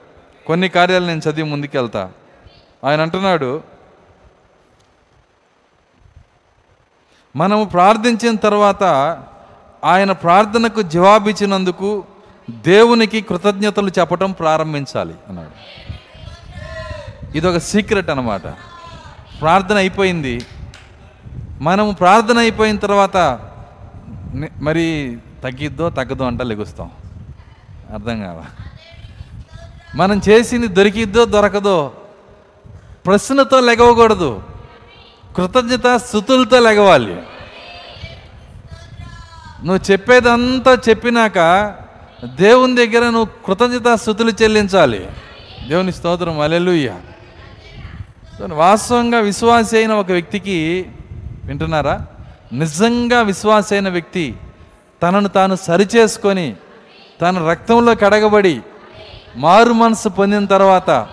కొన్ని 0.48 0.70
కార్యాలు 0.70 1.06
నేను 1.06 1.20
చదివి 1.20 1.50
ముందుకెళ్తా. 1.50 2.12
ఆయన 2.86 3.02
అంటున్నాడు 3.02 3.62
మనము 7.36 7.64
ప్రార్థించిన 7.64 8.36
తర్వాత 8.36 8.84
ఆయన 9.84 10.12
ప్రార్థనకు 10.12 10.82
జవాబిచ్చినందుకు 10.82 12.04
దేవునికి 12.50 13.22
కృతజ్ఞతలు 13.22 13.92
చెప్పటం 14.00 14.32
ప్రారంభించాలి 14.32 15.16
అన్నాడు. 15.30 15.52
ఇది 17.38 17.48
ఒక 17.48 17.58
సీక్రెట్ 17.58 18.10
అన్నమాట. 18.10 18.42
ప్రార్థన 19.42 19.76
అయిపోయింది. 19.76 20.46
మనము 21.62 21.92
ప్రార్థన 21.92 22.38
అయిపోయిన 22.38 22.78
తర్వాత 22.78 23.40
మరి 24.62 25.18
తగ్గిద్దో 25.44 25.90
తగ్గదో 25.90 26.26
అంట 26.26 26.42
లెగుస్తాం. 26.42 26.92
అర్థం 27.94 28.22
కాదా? 28.22 28.46
మనం 29.96 30.22
చేసింది 30.30 30.68
దొరికిద్దో 30.68 31.26
దొరకదో 31.26 31.94
ప్రశ్నతో 33.06 33.60
లెగవకూడదు. 33.60 34.44
కృతజ్ఞత 35.36 35.96
స్థుతులతో 35.96 36.60
లెగవాలి. 36.60 37.22
నువ్వు 39.64 39.92
చెప్పేదంతా 39.92 40.78
చెప్పినాక 40.90 41.40
దేవుని 42.36 42.76
దగ్గర 42.76 43.04
నువ్వు 43.10 43.28
కృతజ్ఞత 43.46 43.96
స్థుతులు 43.96 44.32
చెల్లించాలి. 44.42 45.08
దేవుని 45.70 45.92
స్తోత్రం 45.92 46.40
అలెలుయ్య 46.40 46.94
వాస్తవంగా 48.50 49.20
విశ్వాస 49.20 49.76
అయిన 49.76 49.94
ఒక 49.94 50.12
వ్యక్తికి 50.12 50.86
వింటున్నారా? 51.46 52.06
నిజంగా 52.54 53.22
విశ్వాస 53.22 53.74
అయిన 53.74 53.90
వ్యక్తి 53.90 54.36
తనను 55.04 55.30
తాను 55.30 55.56
సరిచేసుకొని 55.56 56.56
తన 57.22 57.50
రక్తంలో 57.50 57.96
కడగబడి 57.96 58.62
మారు 59.36 59.74
మనసు 59.74 60.10
పొందిన 60.10 60.46
తర్వాత 60.46 61.08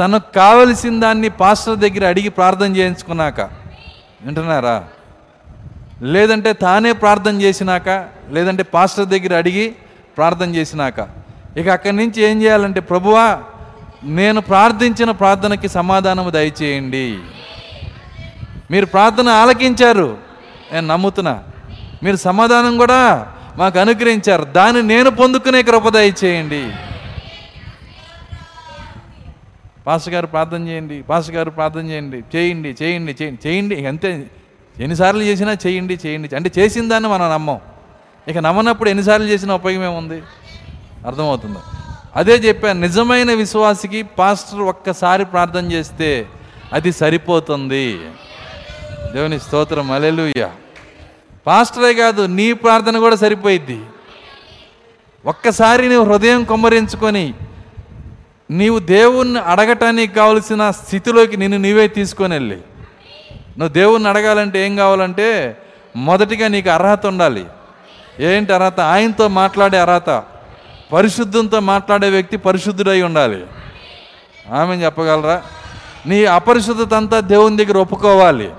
తనకు 0.00 0.34
కావలసిన 0.34 1.00
దాన్ని 1.00 1.28
పాస్టర్ 1.28 1.76
దగ్గర 1.76 2.08
అడిగి 2.08 2.28
ప్రార్థన 2.28 2.76
చేయించుకున్నాక 2.76 3.40
వింటున్నారా? 4.22 4.84
లేదంటే 6.02 6.52
తానే 6.52 6.92
ప్రార్థన 6.92 7.40
చేసినాక 7.40 7.88
లేదంటే 8.30 8.62
పాస్టర్ 8.62 9.06
దగ్గర 9.06 9.36
అడిగి 9.36 9.74
ప్రార్థన 10.16 10.54
చేసినాక. 10.54 11.08
ఇక 11.56 11.68
అక్కడి 11.68 11.96
నుంచి 11.96 12.22
ఏం 12.22 12.42
చేయాలంటే 12.42 12.80
ప్రభువా 12.80 13.42
నేను 14.04 14.40
ప్రార్థించిన 14.40 15.10
ప్రార్థనకి 15.10 15.68
సమాధానము 15.68 16.30
దయచేయండి. 16.30 17.18
మీరు 18.70 18.86
ప్రార్థన 18.86 19.28
ఆలకించారు. 19.28 20.16
నేను 20.72 20.86
నమ్ముతున్నా. 20.86 21.42
మీరు 22.02 22.16
సమాధానం 22.16 22.76
కూడా 22.76 23.32
మాకు 23.56 23.78
అనుగ్రహించారు. 23.78 24.44
దాన్ని 24.44 24.82
నేను 24.82 25.10
పొందుకునే 25.10 25.62
కృప 25.62 25.88
దయచేయండి. 25.88 26.72
పాస్టర్ 29.86 30.14
గారు 30.14 30.26
ప్రార్థన 30.26 30.68
చేయండి. 30.68 31.02
పాస్టర్ 31.02 31.34
గారు 31.34 31.50
ప్రార్థన 31.50 31.86
చేయండి. 31.86 32.22
చేయండి 32.36 32.76
చేయండి 32.82 33.16
చేయండి 33.22 33.48
చేయండి. 33.48 33.86
అంతే. 33.86 34.26
ఎన్నిసార్లు 34.80 35.22
చేసినా 35.22 35.56
చేయండి 35.66 35.98
చేయండి. 36.06 36.36
అంటే 36.36 36.52
చేసిన 36.58 36.88
దాన్ని 36.88 37.08
మనం 37.08 37.30
నమ్మం. 37.30 37.58
ఇక 38.28 38.38
నమ్మనప్పుడు 38.38 38.90
ఎన్నిసార్లు 38.90 39.26
చేసిన 39.26 39.52
ఉపయోగం 39.52 39.92
ఏముంది? 39.92 40.22
అర్థమవుతుంది. 41.06 41.58
అదే 42.16 42.34
చెప్పాను 42.34 42.80
నిజమైన 42.80 43.32
విశ్వాసికి 43.32 44.02
పాస్టర్ 44.02 44.60
ఒక్కసారి 44.60 45.24
ప్రార్థన 45.24 45.72
చేస్తే 45.72 46.26
అది 46.72 46.92
సరిపోతుంది. 46.92 47.98
దేవుని 49.12 49.40
స్తోత్రం. 49.40 49.90
అలెలుయ్య 49.90 50.50
పాస్టరే 51.46 51.94
కాదు 51.94 52.26
నీ 52.26 52.52
ప్రార్థన 52.52 52.98
కూడా 52.98 53.16
సరిపోయిద్ది. 53.16 53.80
ఒక్కసారి 55.26 55.88
నువ్వు 55.88 56.12
హృదయం 56.12 56.44
కొమ్మరించుకొని 56.44 57.34
నీవు 58.50 58.78
దేవుణ్ణి 58.78 59.40
అడగటానికి 59.40 60.14
కావలసిన 60.14 60.70
స్థితిలోకి 60.70 61.36
నిన్ను 61.36 61.58
నీవే 61.58 61.88
తీసుకొని 61.88 62.34
వెళ్ళి. 62.34 62.58
నువ్వు 63.58 63.74
దేవుణ్ణి 63.74 64.08
అడగాలంటే 64.08 64.66
ఏం 64.66 64.76
కావాలంటే 64.76 65.56
మొదటిగా 65.96 66.48
నీకు 66.48 66.70
అర్హత 66.70 67.06
ఉండాలి. 67.06 67.44
ఏంటి 68.20 68.52
అర్హత? 68.52 68.80
ఆయనతో 68.80 69.28
మాట్లాడే 69.28 69.78
అర్హత. 69.78 70.22
పరిశుద్ధంతో 70.92 71.60
మాట్లాడే 71.60 72.10
వ్యక్తి 72.10 72.36
పరిశుద్ధుడై 72.36 73.02
ఉండాలి. 73.02 73.44
ఆమె 74.52 74.74
చెప్పగలరా? 74.76 75.42
నీ 76.06 76.24
అపరిశుద్ధత 76.24 76.94
అంతా 76.94 77.20
దేవుని 77.20 77.64
దగ్గర 77.64 77.78
ఒప్పుకోవాలి. 77.78 78.50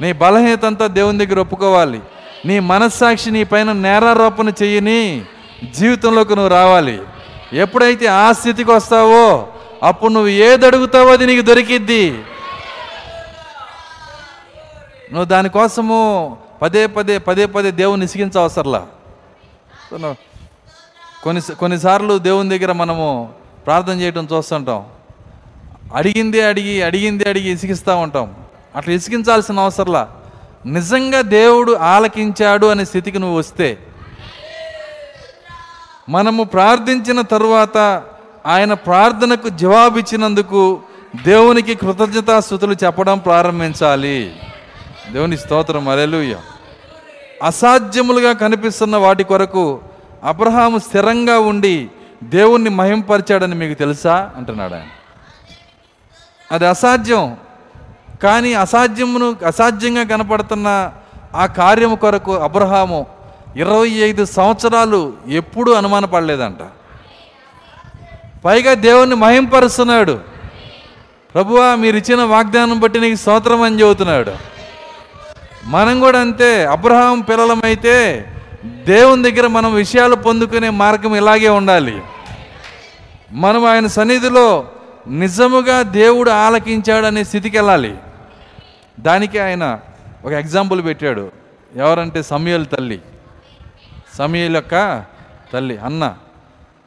నీ 0.00 0.12
బలహీనత 0.12 0.64
అంతా 0.64 0.86
దేవుని 0.86 1.26
దగ్గర 1.26 1.40
ఒప్పుకోవాలి. 1.40 2.00
నీ 2.46 2.58
మనస్సాక్షి 2.58 3.30
నీ 3.30 3.44
పైన 3.44 3.72
నేరారోపణ 3.72 4.52
చేయని 4.62 5.22
జీవితంలోకి 5.70 6.36
నువ్వు 6.36 6.50
రావాలి. 6.50 7.00
ఎప్పుడైతే 7.52 8.06
ఆ 8.06 8.32
స్థితికి 8.32 8.70
వస్తావో 8.70 9.48
అప్పుడు 9.82 10.12
నువ్వు 10.12 10.28
ఏది 10.28 10.66
అడుగుతావో 10.66 11.12
అది 11.12 11.26
నీకు 11.26 11.40
దొరికిద్ది. 11.40 12.18
నువ్వు 15.12 15.24
దానికోసము 15.24 16.36
పదే 16.62 16.86
పదే 16.86 17.18
పదే 17.18 17.46
పదే 17.46 17.70
దేవుని 17.70 18.04
ఇసిగించవసరలా 18.04 18.86
కొన్ని 21.22 21.54
కొన్నిసార్లు 21.54 22.18
దేవుని 22.18 22.58
దగ్గర 22.58 22.72
మనము 22.72 23.32
ప్రార్థన 23.66 24.00
చేయడం 24.00 24.28
చూస్తుంటాం. 24.32 24.84
అడిగిందే 25.94 26.46
అడిగి 26.46 26.82
అడిగిందే 26.82 27.30
అడిగి 27.30 27.50
ఇసిగిస్తూ 27.50 27.96
ఉంటాం. 27.96 28.34
అట్లా 28.76 28.94
ఇసిగించాల్సిన 28.94 29.60
అవసరంలా? 29.60 30.08
నిజంగా 30.66 31.20
దేవుడు 31.20 31.72
ఆలకించాడు 31.72 32.66
అనే 32.66 32.84
స్థితికి 32.84 33.18
నువ్వు 33.18 33.38
వస్తే 33.38 33.78
మనము 36.08 36.44
ప్రార్థించిన 36.44 37.20
తరువాత 37.20 38.02
ఆయన 38.46 38.72
ప్రార్థనకు 38.72 39.48
జవాబిచ్చినందుకు 39.48 40.80
దేవునికి 41.24 41.74
కృతజ్ఞతాస్థుతులు 41.74 42.76
చెప్పడం 42.84 43.18
ప్రారంభించాలి. 43.18 44.36
దేవుని 45.12 45.38
స్తోత్రం 45.38 45.88
అలెలుయ్య 45.88 46.38
అసాధ్యములుగా 47.42 48.32
కనిపిస్తున్న 48.32 48.96
వాటి 48.96 49.24
కొరకు 49.24 49.80
అబ్రహాము 50.24 50.78
స్థిరంగా 50.78 51.38
ఉండి 51.38 51.90
దేవుణ్ణి 52.24 52.70
మహింపరిచాడని 52.70 53.54
మీకు 53.54 53.78
తెలుసా? 53.78 54.30
అంటున్నాడు 54.36 54.74
ఆయన. 54.74 54.86
అది 56.52 56.66
అసాధ్యం. 56.66 57.36
కానీ 58.22 58.54
అసాధ్యమును 58.54 59.36
అసాధ్యంగా 59.46 60.04
కనపడుతున్న 60.04 60.92
ఆ 61.34 61.46
కార్యము 61.46 61.96
కొరకు 61.96 62.34
అబ్రహాము 62.34 63.06
ఇరవై 63.56 63.88
ఐదు 63.88 64.24
సంవత్సరాలు 64.24 65.12
ఎప్పుడూ 65.28 65.72
అనుమానపడలేదంట. 65.72 66.58
పైగా 68.44 68.74
దేవుణ్ణి 68.74 69.16
మహింపరుస్తున్నాడు. 69.16 70.20
ప్రభువా 71.34 71.74
మీరు 71.74 71.96
ఇచ్చిన 71.96 72.22
వాగ్దానం 72.22 72.80
బట్టి 72.80 73.00
నీకు 73.00 73.16
స్తోత్రం 73.16 73.62
అని 73.62 73.80
చెబుతున్నాడు. 73.80 74.53
మనం 75.64 76.00
కూడా 76.00 76.20
అంతే. 76.20 76.66
అబ్రహాం 76.66 77.20
పిల్లలమైతే 77.20 78.26
దేవుని 78.64 79.30
దగ్గర 79.30 79.46
మనం 79.46 79.74
విషయాలు 79.74 80.14
పొందుకునే 80.14 80.70
మార్గం 80.70 81.14
ఇలాగే 81.14 81.48
ఉండాలి. 81.48 82.02
మనం 83.32 83.64
ఆయన 83.64 83.86
సన్నిధిలో 83.86 84.68
నిజముగా 85.08 85.82
దేవుడు 85.82 86.30
ఆలకించాడనే 86.30 87.24
స్థితికి 87.24 87.58
వెళ్ళాలి 87.58 87.96
దానికి 89.00 89.38
ఆయన 89.38 89.80
ఒక 90.24 90.32
ఎగ్జాంపుల్ 90.32 90.84
పెట్టాడు. 90.84 91.32
ఎవరంటే 91.76 92.22
సమయల్ 92.22 92.66
తల్లి. 92.66 93.02
సమయల్ 94.18 94.54
యొక్క 94.54 95.04
తల్లి 95.52 95.78
అన్న. 95.78 96.16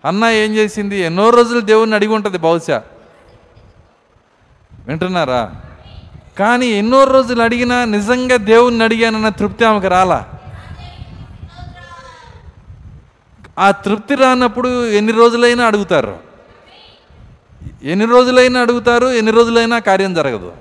అన్న 0.06 0.26
ఏం 0.26 0.56
చేసింది? 0.56 1.00
ఎన్నో 1.00 1.30
రోజులు 1.30 1.60
దేవుణ్ణి 1.60 1.96
అడిగి 1.96 2.14
ఉంటుంది 2.14 2.38
బహుశా. 2.38 2.84
వింటున్నారా? 4.88 5.56
కానీ 6.40 6.68
ఎన్నో 6.68 7.04
రోజులు 7.04 7.42
అడిగినా 7.42 7.86
నిజంగా 7.86 8.38
దేవుణ్ణి 8.38 8.84
అడిగానన్న 8.84 9.30
తృప్తి 9.30 9.66
ఆమెకు 9.66 9.88
రాలా? 9.88 10.26
ఆ 13.60 13.72
తృప్తి 13.72 14.16
రానప్పుడు 14.16 14.90
ఎన్ని 14.90 15.12
రోజులైనా 15.12 15.66
అడుగుతారు. 15.66 16.18
ఎన్ని 17.84 18.06
రోజులైనా 18.06 18.60
అడుగుతారు 18.60 19.08
ఎన్ని 19.08 19.32
రోజులైనా 19.32 19.80
కార్యం 19.80 20.14
జరగదు. 20.14 20.52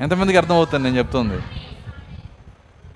ఎంతమందికి 0.00 0.38
అర్థమవుతుంది 0.38 0.84
నేను 0.84 0.98
చెప్తుంది? 0.98 1.34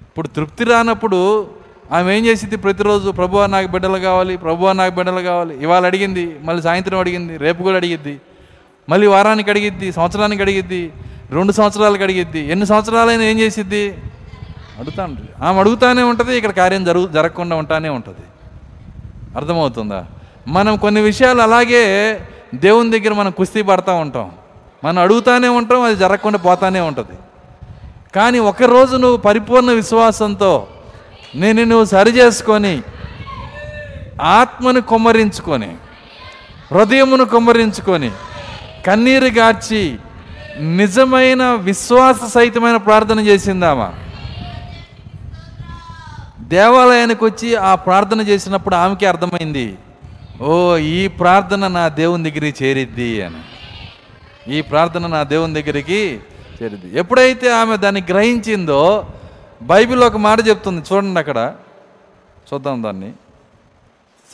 ఇప్పుడు 0.03 0.29
తృప్తి 0.29 0.65
రానప్పుడు 0.65 1.51
ఆమె 1.93 2.19
ఏం 2.19 2.27
చేసింది? 2.27 2.57
ప్రతిరోజు 2.57 3.11
ప్రభువా 3.11 3.47
నాకు 3.47 3.67
బిడ్డలు 3.67 3.99
కావాలి 3.99 4.37
ప్రభువా 4.37 4.73
నాకు 4.73 4.95
బిడ్డలు 4.95 5.21
కావాలి. 5.21 5.63
ఇవాళ 5.63 5.87
అడిగింది 5.87 6.39
మళ్ళీ 6.43 6.63
సాయంత్రం 6.63 6.99
అడిగింది 6.99 7.37
రేపు 7.37 7.63
కూడా 7.63 7.77
అడిగిద్ది. 7.77 8.21
మళ్ళీ 8.89 9.07
వారానికి 9.07 9.51
అడిగిద్ది 9.51 9.93
సంవత్సరానికి 9.93 10.43
అడిగిద్ది. 10.43 10.93
రెండు 11.33 11.53
సంవత్సరాలకు 11.53 12.03
అడిగిద్ది. 12.03 12.41
ఎన్ని 12.53 12.67
సంవత్సరాలైనా 12.67 13.23
ఏం 13.23 13.39
చేసిద్ది? 13.39 13.99
అడుగుతా 14.79 15.05
ఉంటుంది 15.05 15.29
ఆమె 15.43 15.61
అడుగుతానే 15.61 16.03
ఉంటుంది 16.03 16.37
ఇక్కడ 16.37 16.51
కార్యం 16.51 16.85
జరుగు 16.85 17.09
జరగకుండా 17.09 17.57
ఉంటానే 17.57 17.89
ఉంటుంది. 17.89 18.25
అర్థమవుతుందా? 19.37 20.07
మనం 20.49 20.77
కొన్ని 20.77 21.01
విషయాలు 21.01 21.41
అలాగే 21.43 22.21
దేవుని 22.55 22.99
దగ్గర 22.99 23.13
మనం 23.13 23.31
కుస్తీ 23.31 23.63
పడతా 23.63 23.93
ఉంటాం. 23.93 24.33
మనం 24.85 25.03
అడుగుతానే 25.03 25.49
ఉంటాం 25.49 25.83
అది 25.83 25.97
జరగకుండా 25.97 26.39
పోతానే 26.39 26.81
ఉంటుంది. 26.81 27.17
కానీ 28.15 28.39
ఒకరోజు 28.39 28.97
నువ్వు 28.97 29.17
పరిపూర్ణ 29.17 29.71
విశ్వాసంతో 29.71 30.67
నేను 31.35 31.65
నువ్వు 31.65 31.85
సరి 31.85 32.11
చేసుకొని 32.11 32.83
ఆత్మను 34.23 34.81
కుమ్మరించుకొని 34.81 35.77
హృదయమును 36.73 37.25
కుమ్మరించుకొని 37.25 38.11
కన్నీరు 38.87 39.27
గార్చి 39.27 39.99
నిజమైన 40.61 41.55
విశ్వాస 41.55 42.25
సహితమైన 42.25 42.77
ప్రార్థన 42.77 43.21
చేసిందామా? 43.21 43.95
దేవాలయానికి 46.41 47.25
వచ్చి 47.25 47.55
ఆ 47.55 47.75
ప్రార్థన 47.75 48.21
చేసినప్పుడు 48.21 48.75
ఆమెకి 48.75 49.07
అర్థమైంది 49.07 49.79
ఓ 50.41 50.77
ఈ 50.77 51.09
ప్రార్థన 51.09 51.69
నా 51.69 51.89
దేవుని 51.89 52.31
దగ్గరికి 52.31 52.65
చేరిద్ది 52.65 53.23
అని. 53.23 53.41
ఈ 54.55 54.61
ప్రార్థన 54.61 55.07
నా 55.07 55.23
దేవుని 55.23 55.63
దగ్గరికి 55.63 56.21
చేరిద్ది. 56.63 56.99
ఎప్పుడైతే 56.99 57.53
ఆమె 57.53 57.77
దాన్ని 57.77 58.03
గ్రహించిందో 58.09 59.07
బైబిల్ 59.63 60.03
ఒక 60.03 60.17
మాట 60.17 60.49
చెప్తుంది 60.49 60.87
చూడండి 60.93 61.21
అక్కడ. 61.21 61.55
చూద్దాం 62.55 62.83
దాన్ని. 62.83 63.13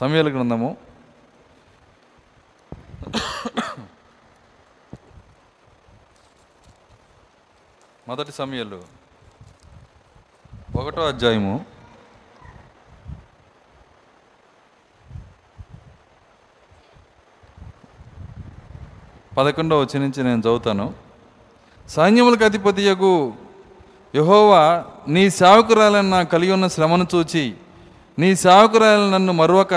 సమయాల 0.00 0.28
గ్రంథము. 0.28 0.76
మొదటి 8.08 8.32
సమయాలు 8.32 8.80
ఒకటో 10.76 11.06
అధ్యాయము 11.08 11.64
పదకొండవ 19.36 19.80
వచ్చి 19.80 19.98
నుంచి 19.98 20.22
నేను 20.22 20.40
చదువుతాను. 20.40 20.94
సైన్యములకు 21.88 22.44
అధిపతియకు 22.44 23.32
యహోవా 24.16 24.84
నీ 25.08 25.30
సేవకురాలను 25.30 26.10
నా 26.10 26.22
కలిగి 26.22 26.52
ఉన్న 26.52 26.66
శ్రమను 26.66 27.06
చూచి 27.14 27.54
నీ 28.18 28.34
సేవకురాలను 28.34 29.10
నన్ను 29.10 29.32
మరొక 29.32 29.74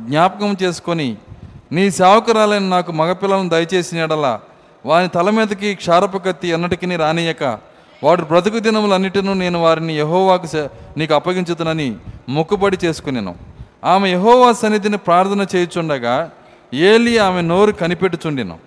జ్ఞాపకం 0.00 0.56
చేసుకొని 0.62 1.16
నీ 1.72 1.90
సేవకురాలను 1.90 2.68
నాకు 2.68 2.92
మగపిల్లలను 2.92 3.48
దయచేసిన 3.48 3.98
ఎడల 3.98 4.40
వాని 4.86 5.08
తల 5.08 5.30
మీదకి 5.30 5.74
క్షారపు 5.74 6.18
కత్తి 6.18 6.52
అన్నటికి 6.52 6.96
రానియక 6.96 7.58
వాడు 8.04 8.22
బ్రతుకు 8.22 8.58
దినములన్నిటినూ 8.58 9.32
నేను 9.32 9.62
వారిని 9.62 9.98
యహోవాకు 9.98 10.68
నీకు 10.96 11.14
అప్పగించుతునని 11.14 11.96
మొక్కుబడి 12.28 12.78
చేసుకునేను. 12.84 13.34
ఆమె 13.84 14.08
యహోవా 14.08 14.52
సన్నిధిని 14.52 14.96
ప్రార్థన 14.96 15.46
చేయుచుండగా 15.56 16.30
ఏలి 16.74 17.18
ఆమె 17.18 17.42
నోరు 17.42 17.72
కనిపెట్టుచుండెను. 17.72 18.58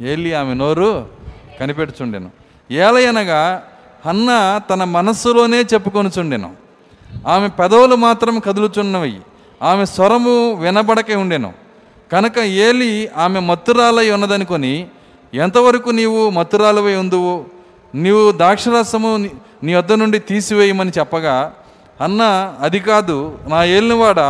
ఏలి 0.00 0.34
ఆమె 0.34 0.54
నోరు 0.54 1.08
కనిపెట్టుచుండెను. 1.60 2.30
ఏలయనగా 2.70 3.62
అన్న 4.06 4.60
తన 4.70 4.84
మనస్సులోనే 4.84 5.62
చెప్పుకొనుచుండెను. 5.62 6.52
ఆమె 7.26 7.48
పెదవులు 7.48 7.94
మాత్రం 7.94 8.38
కదులుచున్నవి. 8.38 9.20
ఆమె 9.62 9.84
స్వరము 9.84 10.52
వినబడకే 10.52 11.14
ఉండెను. 11.14 11.65
కనుక 12.12 12.38
ఏలి 12.38 13.08
ఆమె 13.16 13.40
మత్తురాలై 13.40 14.10
ఉన్నదనుకొని 14.10 14.86
ఎంతవరకు 15.34 15.90
నీవు 15.90 16.30
మత్తురాలవై 16.30 16.94
ఉందువు? 16.94 17.44
నీవు 17.94 18.32
ద్రాక్షరసము 18.32 19.16
నీ- 19.16 19.36
నీ 19.62 19.74
వద్ద 19.74 19.92
నుండి 19.92 20.18
తీసివేయమని 20.18 20.92
చెప్పగా 20.98 21.52
అన్న 22.00 22.54
అది 22.60 22.80
కాదు. 22.80 23.38
నా 23.48 23.64
ఏలినవాడ 23.64 24.20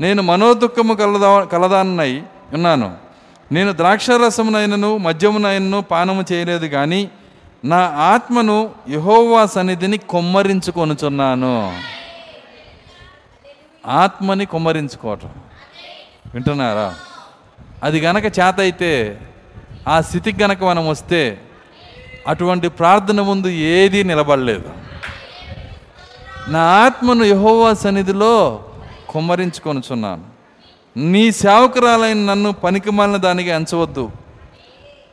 నేను 0.00 0.22
మనోదుఖము 0.22 0.94
కలదా 0.94 1.44
కలదాన్నై 1.44 2.22
ఉన్నాను. 2.54 2.96
నేను 3.52 3.72
ద్రాక్షరసమునైనను 3.72 4.96
మద్యమునైనను 4.96 5.80
పానము 5.80 6.24
చేయలేదు 6.32 6.66
కానీ 6.66 7.10
నా 7.64 7.78
ఆత్మను 7.86 8.70
యహోవా 8.90 9.46
సన్నిధిని 9.46 9.98
కొమ్మరించుకొనుచున్నాను. 9.98 11.80
ఆత్మని 13.86 14.46
కొమ్మరించుకోవటం. 14.46 15.30
వింటున్నారా? 16.34 16.94
అది 17.82 18.00
గనక 18.00 18.24
చేత 18.24 18.60
అయితే 18.60 19.20
ఆ 19.88 20.00
స్థితికి 20.00 20.42
గనక 20.42 20.64
మనం 20.64 20.88
వస్తే 20.88 21.40
అటువంటి 22.26 22.68
ప్రార్థన 22.68 23.20
ముందు 23.20 23.48
ఏదీ 23.48 24.02
నిలబడలేదు. 24.02 24.70
నా 26.48 26.60
ఆత్మను 26.60 27.24
యహోవా 27.24 27.74
సన్నిధిలో 27.74 28.64
కుమ్మరించుకొనుచున్నాను. 29.08 30.24
నీ 30.96 31.32
సేవకురాలైన 31.32 32.16
నన్ను 32.16 32.52
పనికిమాలిన 32.52 33.16
దానికి 33.16 33.50
ఎంచవద్దు. 33.50 34.10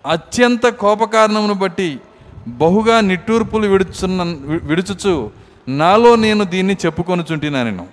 అత్యంత 0.05 0.65
కోపకారణమును 0.67 1.53
బట్టి 1.53 1.99
బహుగా 2.47 3.01
నిట్టూర్పులు 3.01 3.67
విడుచున్న 3.67 4.21
విడుచుచు 4.63 5.31
నాలో 5.67 6.15
నేను 6.15 6.43
దీన్ని 6.43 6.77
చెప్పుకొనుచుంటున్నా 6.85 7.63
నేను. 7.63 7.87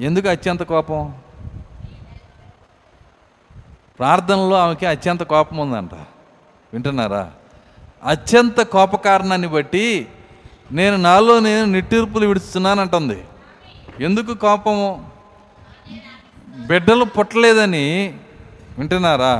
ఎందుకు 0.00 0.28
అత్యంత 0.28 0.62
కోపం? 0.62 1.00
ప్రార్థనలో 3.98 4.56
ఆమెకి 4.56 4.86
అత్యంత 4.86 5.22
కోపం 5.22 5.56
ఉందంట. 5.56 5.94
వింటున్నారా? 6.72 7.32
అత్యంత 8.04 8.60
కోప 8.74 8.96
కారణాన్ని 8.96 9.48
బట్టి 9.48 10.08
నేను 10.72 10.96
నాలో 10.96 11.34
నేను 11.40 11.64
నిట్టూర్పులు 11.64 12.26
విడుస్తున్నానంటుంది. 12.26 13.24
ఎందుకు 14.00 14.34
కోపము? 14.34 14.88
బిడ్డలు 16.68 17.04
పుట్టలేదని 17.04 17.86
వింటున్నారా? 18.78 19.34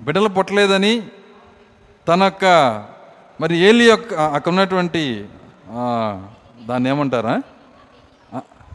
బిడ్డలు 0.00 0.28
పుట్టలేదని 0.28 1.02
తన 2.08 2.22
యొక్క 2.22 2.44
మరి 3.40 3.56
ఏలి 3.58 3.84
యొక్క 3.84 4.14
అక్కడ 4.14 4.50
ఉన్నటువంటి 4.50 5.26
దాన్ని 6.66 6.90
ఏమంటారా? 6.90 7.42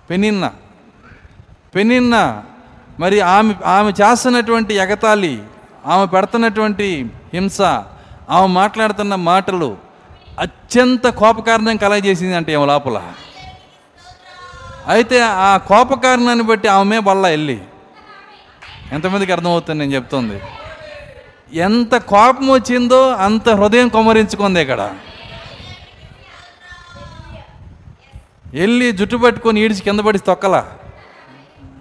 పెనిన్న 0.10 0.53
పెనిన్న. 1.76 2.43
మరి 2.99 3.22
ఆమె 3.22 3.53
ఆమె 3.66 3.91
చేస్తున్నటువంటి 3.91 4.74
ఎగతాళి 4.74 5.41
ఆమె 5.86 6.05
పెడుతున్నటువంటి 6.05 7.12
హింస 7.34 7.62
ఆమె 8.30 8.47
మాట్లాడుతున్న 8.47 9.16
మాటలు 9.16 9.78
అత్యంత 10.39 11.08
కోపకారణం 11.08 11.78
కలగజేసింది 11.78 12.36
అంటే 12.36 12.53
ఏమో 12.53 12.66
లోపల. 12.66 12.97
అయితే 14.88 15.20
ఆ 15.20 15.58
కోపకారణాన్ని 15.58 16.45
బట్టి 16.45 16.68
ఆమె 16.68 16.99
బల్ల 16.99 17.28
వెళ్ళి. 17.28 17.58
ఎంతమందికి 18.91 19.32
అర్థమవుతుంది 19.32 19.80
నేను 19.80 19.93
చెప్తుంది? 19.95 20.41
ఎంత 21.53 21.97
కోపం 21.97 22.47
వచ్చిందో 22.49 23.10
అంత 23.14 23.49
హృదయం 23.49 23.88
కొమ్మరించుకుంది 23.88 24.62
ఇక్కడ. 24.62 24.82
వెళ్ళి 28.54 28.91
జుట్టు 28.91 29.18
పట్టుకొని 29.18 29.62
ఈడిచి 29.62 29.82
కింద 29.82 30.00
పడి 30.00 30.20
తొక్కలా. 30.20 30.68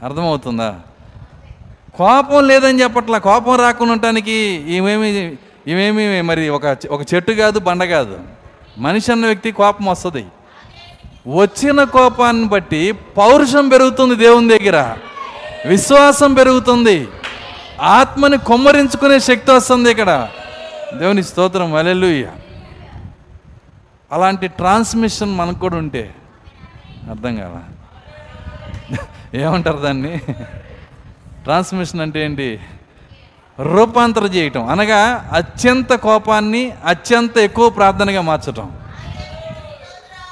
అర్థమవుతుందా? 0.02 0.80
కోపం 1.94 2.46
లేదని 2.46 2.82
చెప్పట్లా. 2.82 3.18
కోపం 3.18 3.56
రాకుండా 3.56 3.92
ఉండటానికి 3.92 4.32
ఇవేమి 4.76 5.36
ఇవేమి 5.66 6.22
మరి 6.22 6.48
ఒక 6.48 6.76
ఒక 6.90 7.14
చెట్టు 7.14 7.32
కాదు 7.32 7.58
బండ 7.58 7.84
కాదు. 7.84 8.18
మనిషి 8.78 9.12
అన్న 9.12 9.26
వ్యక్తి 9.26 9.52
కోపం 9.52 9.84
వస్తుంది. 9.84 10.26
వచ్చిన 11.28 11.84
కోపాన్ని 11.84 12.48
బట్టి 12.48 12.92
పౌరుషం 12.92 13.68
పెరుగుతుంది 13.68 14.14
దేవుని 14.14 14.58
దగ్గర. 14.58 14.96
విశ్వాసం 15.66 16.34
పెరుగుతుంది. 16.34 17.08
ఆత్మని 17.80 18.38
కొమ్మరించుకునే 18.38 19.20
శక్తి 19.20 19.50
వస్తుంది 19.50 19.90
ఇక్కడ. 19.90 20.28
దేవుని 20.94 21.22
స్తోత్రం. 21.22 21.74
అలెలుయ్య 21.74 22.26
అలాంటి 24.12 24.48
ట్రాన్స్మిషన్ 24.48 25.34
మనకు 25.34 25.58
కూడా 25.58 25.76
ఉంటే 25.76 26.14
అర్థం 27.10 27.36
కాల? 27.36 27.62
ఏమంటారు 29.38 29.76
దాన్ని? 29.76 30.18
ట్రాన్స్మిషన్ 31.42 32.00
అంటే 32.00 32.24
ఏంటి? 32.24 32.60
రూపాంతరం 33.60 34.26
చేయటం. 34.26 34.68
అనగా 34.68 35.30
అత్యంత 35.32 35.94
కోపాన్ని 35.94 36.72
అత్యంత 36.84 37.38
ఎక్కువ 37.38 37.70
ప్రార్థనగా 37.70 38.20
మార్చటం. 38.20 38.72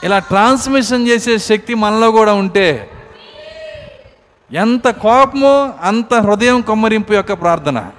ఇలా 0.04 0.18
ట్రాన్స్మిషన్ 0.18 1.08
చేసే 1.08 1.38
శక్తి 1.38 1.74
మనలో 1.74 2.10
కూడా 2.10 2.32
ఉంటే 2.32 2.90
ఎంత 4.52 4.88
కోపమో 4.88 5.74
అంత 5.82 6.14
హృదయం 6.14 6.60
కొమ్మరింపు 6.60 7.12
యొక్క 7.12 7.32
ప్రార్థన. 7.32 7.90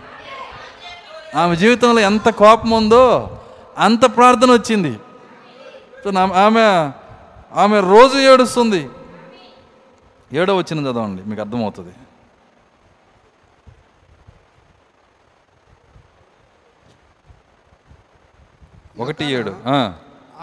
ఆమె 1.35 1.55
జీవితంలో 1.55 1.99
ఎంత 1.99 2.29
కోపం 2.29 2.69
ఉందో 2.69 3.37
అంత 3.77 4.05
ప్రార్థన 4.05 4.51
వచ్చింది. 4.51 4.99
ఆమె 6.43 6.91
ఆమె 7.63 7.77
రోజు 7.79 8.17
ఏడుస్తుంది. 8.31 8.81
ఏడో 10.31 10.53
వచ్చిన 10.57 10.79
చదవండి 10.87 11.21
మీకు 11.29 11.41
అర్థమవుతుంది. 11.41 11.93
ఒకటి 19.03 19.25
ఏడు. 19.37 19.53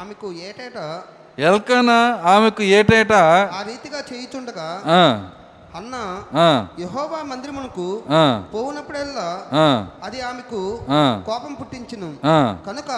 ఆమెకు 0.00 0.32
ఏటేటా? 0.32 0.86
ఎల్కనా 1.38 1.98
ఆమెకు 2.32 2.62
ఏటేటా? 2.78 3.20
ఆ 3.58 3.62
రీతిగా 3.62 4.00
చేయుచుండగా 4.12 4.68
అన్న 5.76 5.96
యెహోవా 6.78 7.18
మందిరమునకు 7.22 7.86
పోవునప్పుడల్లా 8.54 9.28
అది 10.04 10.18
ఆమెకు 10.20 10.60
కోపం 11.26 11.52
పుట్టించును. 11.60 12.10
కనుక 12.66 12.90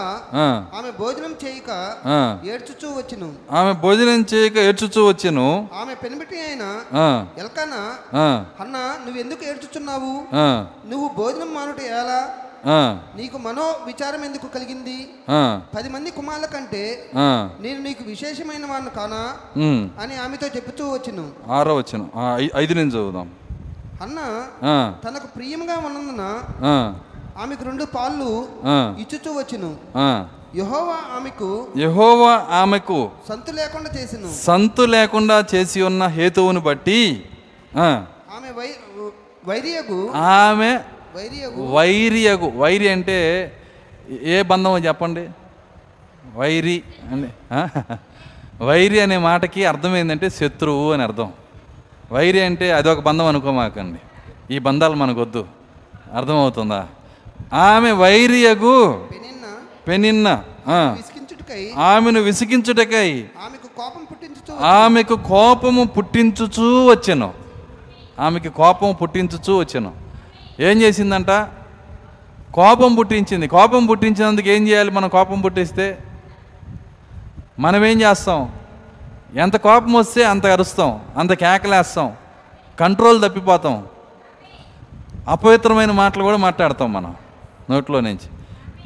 ఆమె 0.78 0.90
భోజనం 0.98 1.34
చేయక. 1.44 1.70
ఏడ్చుచూ 2.52 2.88
వచ్చును. 2.98 3.28
ఆమె 3.52 3.72
భోజనం 3.84 4.22
చేయక 4.34 4.56
ఏడ్చుచూ 4.68 5.02
వచ్చెను. 5.08 5.48
ఆమె 5.80 5.94
పెనిమిటి 5.94 6.38
అయిన 6.40 6.64
ఎల్కానా 7.38 7.82
అన్న 8.60 8.76
నువ్వెందుకు 9.04 9.44
ఏడ్చుచున్నావు? 9.50 10.14
నువ్వు 10.90 11.08
భోజనం 11.16 11.54
మానుట 11.54 11.80
ఎలా? 12.02 12.20
నీకు 13.16 13.38
మనో 13.38 13.62
విచారం 13.62 14.24
ఎందుకు 14.24 14.46
కలిగింది? 14.46 15.10
పది 15.76 15.88
మంది 15.88 16.10
కుమారుల 16.10 16.44
కంటే 16.44 17.10
నేను 17.60 17.82
నీకు 17.82 18.04
విశేషమైన 18.04 18.66
వాడిని 18.66 18.90
కానా. 18.90 19.32
అని 20.02 20.16
ఆమెతో 20.16 20.46
చెప్పుతూ 20.46 20.92
వచ్చును. 20.92 21.30
ఆరో 21.50 21.76
వచ్చను 21.76 22.10
ఐదు 22.56 22.74
నుంచి 22.74 22.90
చదువుదాం. 22.90 23.30
అన్న 24.02 24.46
తనకు 25.08 25.26
ప్రియముగా 25.26 25.76
ఉన్నందున 25.76 26.42
ఆమెకు 27.42 27.64
రెండు 27.64 27.84
పాళ్ళు 27.84 28.48
ఇచ్చుచూ 29.00 29.38
వచ్చును. 29.38 29.76
యెహోవా 30.56 31.16
ఆమెకు 31.16 31.66
యెహోవా 31.76 32.46
ఆమెకు 32.50 33.10
సంతు 33.28 33.52
లేకుండా 33.52 33.90
చేసిను. 34.02 34.32
సంతు 34.42 34.82
లేకుండా 34.82 35.44
చేసి 35.54 35.82
ఉన్న 35.82 36.06
హేతువును 36.06 36.60
బట్టి 36.60 37.24
ఆమె 37.76 38.50
వై 38.56 38.68
వైరియగు 39.46 40.10
ఆమె 40.10 40.78
వైరియగు. 41.16 41.66
వైరియగు. 41.66 42.50
వైరి 42.50 42.88
అంటే 42.88 43.52
ఏ 44.22 44.42
బంధమో 44.42 44.78
చెప్పండి. 44.78 45.28
వైరి 46.36 46.82
అని 47.12 47.26
ఆ? 47.52 47.68
వైరి 48.62 49.00
అనే 49.00 49.18
మాటకి 49.18 49.64
అర్థం 49.64 49.96
ఏంటంటే 49.96 50.30
శత్రువు 50.30 50.92
అని 50.92 51.02
అర్థం. 51.02 51.32
వైరి 52.12 52.40
అంటే 52.40 52.72
అదొక 52.72 53.00
బంధం 53.00 53.26
అనుకోమాకండి. 53.26 53.98
ఈ 54.54 54.58
బంధాలు 54.58 54.94
మనకొద్దు. 54.94 55.46
అర్థమవుతుందా? 56.16 56.88
ఆమె 57.52 57.92
వైరియగు. 57.92 59.06
పెనిన్న. 59.88 60.44
ఆమెను 61.78 62.20
విసిగించుటకై. 62.20 63.24
ఆమెకు 63.44 63.76
కోపం 63.76 64.04
పుట్టించుచు 64.10 64.58
ఆమెకు 64.60 65.14
కోపము 65.14 65.84
పుట్టించుచూ 65.84 66.86
వచ్చెను. 66.86 67.34
ఆమెకి 68.20 68.48
కోపం 68.48 68.94
పుట్టించుచూ 69.02 69.58
వచ్చెను. 69.58 70.03
ఏం 70.60 70.82
చేసిందంట? 70.82 71.30
కోపం 72.54 72.94
పుట్టించింది. 72.94 73.48
కోపం 73.48 73.86
పుట్టించినందుకు 73.86 74.48
ఏం 74.48 74.68
చేయాలి? 74.68 74.90
మనం 74.90 75.08
కోపం 75.08 75.40
పుట్టిస్తే 75.40 75.98
మనం 77.58 77.84
ఏం 77.84 78.02
చేస్తాం? 78.02 78.52
ఎంత 79.34 79.56
కోపం 79.56 79.92
వస్తే 79.92 80.24
అంత 80.24 80.46
అరుస్తాం. 80.46 81.00
అంత 81.16 81.32
కేకలేస్తాం. 81.32 82.12
కంట్రోల్ 82.80 83.22
తప్పిపోతాం. 83.22 83.86
అపవిత్రమైన 85.28 85.90
మాటలు 85.90 86.22
కూడా 86.22 86.36
మాట్లాడతాం 86.36 86.92
మనం 86.92 87.14
నోట్లో 87.70 88.00
నుంచి. 88.00 88.30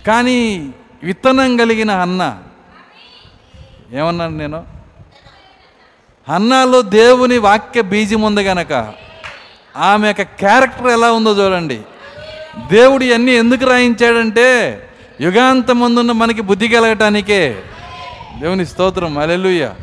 కానీ 0.07 0.71
విత్తనం 1.03 1.57
కలిగిన 1.57 1.91
అన్న 1.91 2.39
ఏమన్నాను 3.93 4.37
నేను? 4.37 4.65
అన్నాలో 6.29 6.83
దేవుని 6.83 7.39
వాక్య 7.39 7.83
బీజం 7.83 8.23
ఉంది 8.23 8.43
గనక 8.43 8.73
ఆమె 9.77 10.07
యొక్క 10.07 10.23
క్యారెక్టర్ 10.23 10.87
ఎలా 10.87 11.13
ఉందో 11.13 11.47
చూడండి. 11.47 11.81
దేవుడు 12.73 13.05
ఇవన్నీ 13.05 13.33
ఎందుకు 13.33 13.65
రాయించాడంటే 13.65 14.49
యుగాంతమందున్న 15.21 16.13
మనకి 16.13 16.43
బుద్ధి 16.43 16.69
కలగటానికే. 16.69 17.63
దేవుని 18.41 18.67
స్తోత్రం 18.67 19.19
అలెలుయ్య 19.19 19.75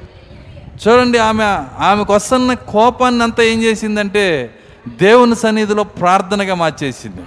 చూడండి 0.87 1.17
ఆమె 1.17 1.43
ఆమెకు 1.83 2.13
వస్తున్న 2.13 2.53
కోపాన్ని 2.53 3.23
అంతా 3.23 3.43
ఏం 3.43 3.63
చేసిందంటే 3.63 4.55
దేవుని 4.87 5.35
సన్నిధిలో 5.35 5.83
ప్రార్థనగా 5.83 6.55
మార్చేసింది. 6.55 7.21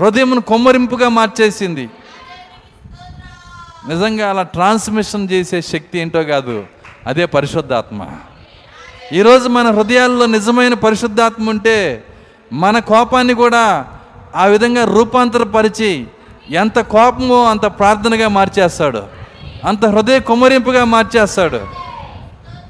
హృదయమును 0.00 0.40
కొమ్మరింపుగా 0.40 1.08
మార్చేసింది. 1.08 1.90
నిజంగా 3.88 4.30
అలా 4.30 4.42
ట్రాన్స్మిషన్ 4.42 5.28
చేసే 5.32 5.62
శక్తి 5.62 5.98
ఏంటో 5.98 6.22
కాదు 6.22 6.66
అదే 7.06 7.26
పరిశుద్ధాత్మ. 7.26 8.06
ఈరోజు 9.12 9.48
మన 9.48 9.70
హృదయాల్లో 9.70 10.26
నిజమైన 10.26 10.74
పరిశుద్ధాత్మ 10.74 11.50
ఉంటే 11.50 12.04
మన 12.52 12.78
కోపాన్ని 12.78 13.34
కూడా 13.34 13.86
ఆ 14.36 14.44
విధంగా 14.44 14.84
రూపాంతరపరిచి 14.84 16.06
ఎంత 16.50 16.80
కోపమో 16.80 17.44
అంత 17.44 17.66
ప్రార్థనగా 17.66 18.28
మార్చేస్తాడు. 18.28 19.02
అంత 19.64 19.86
హృదయ 19.86 20.20
కుమ్మరింపుగా 20.20 20.84
మార్చేస్తాడు. 20.84 21.60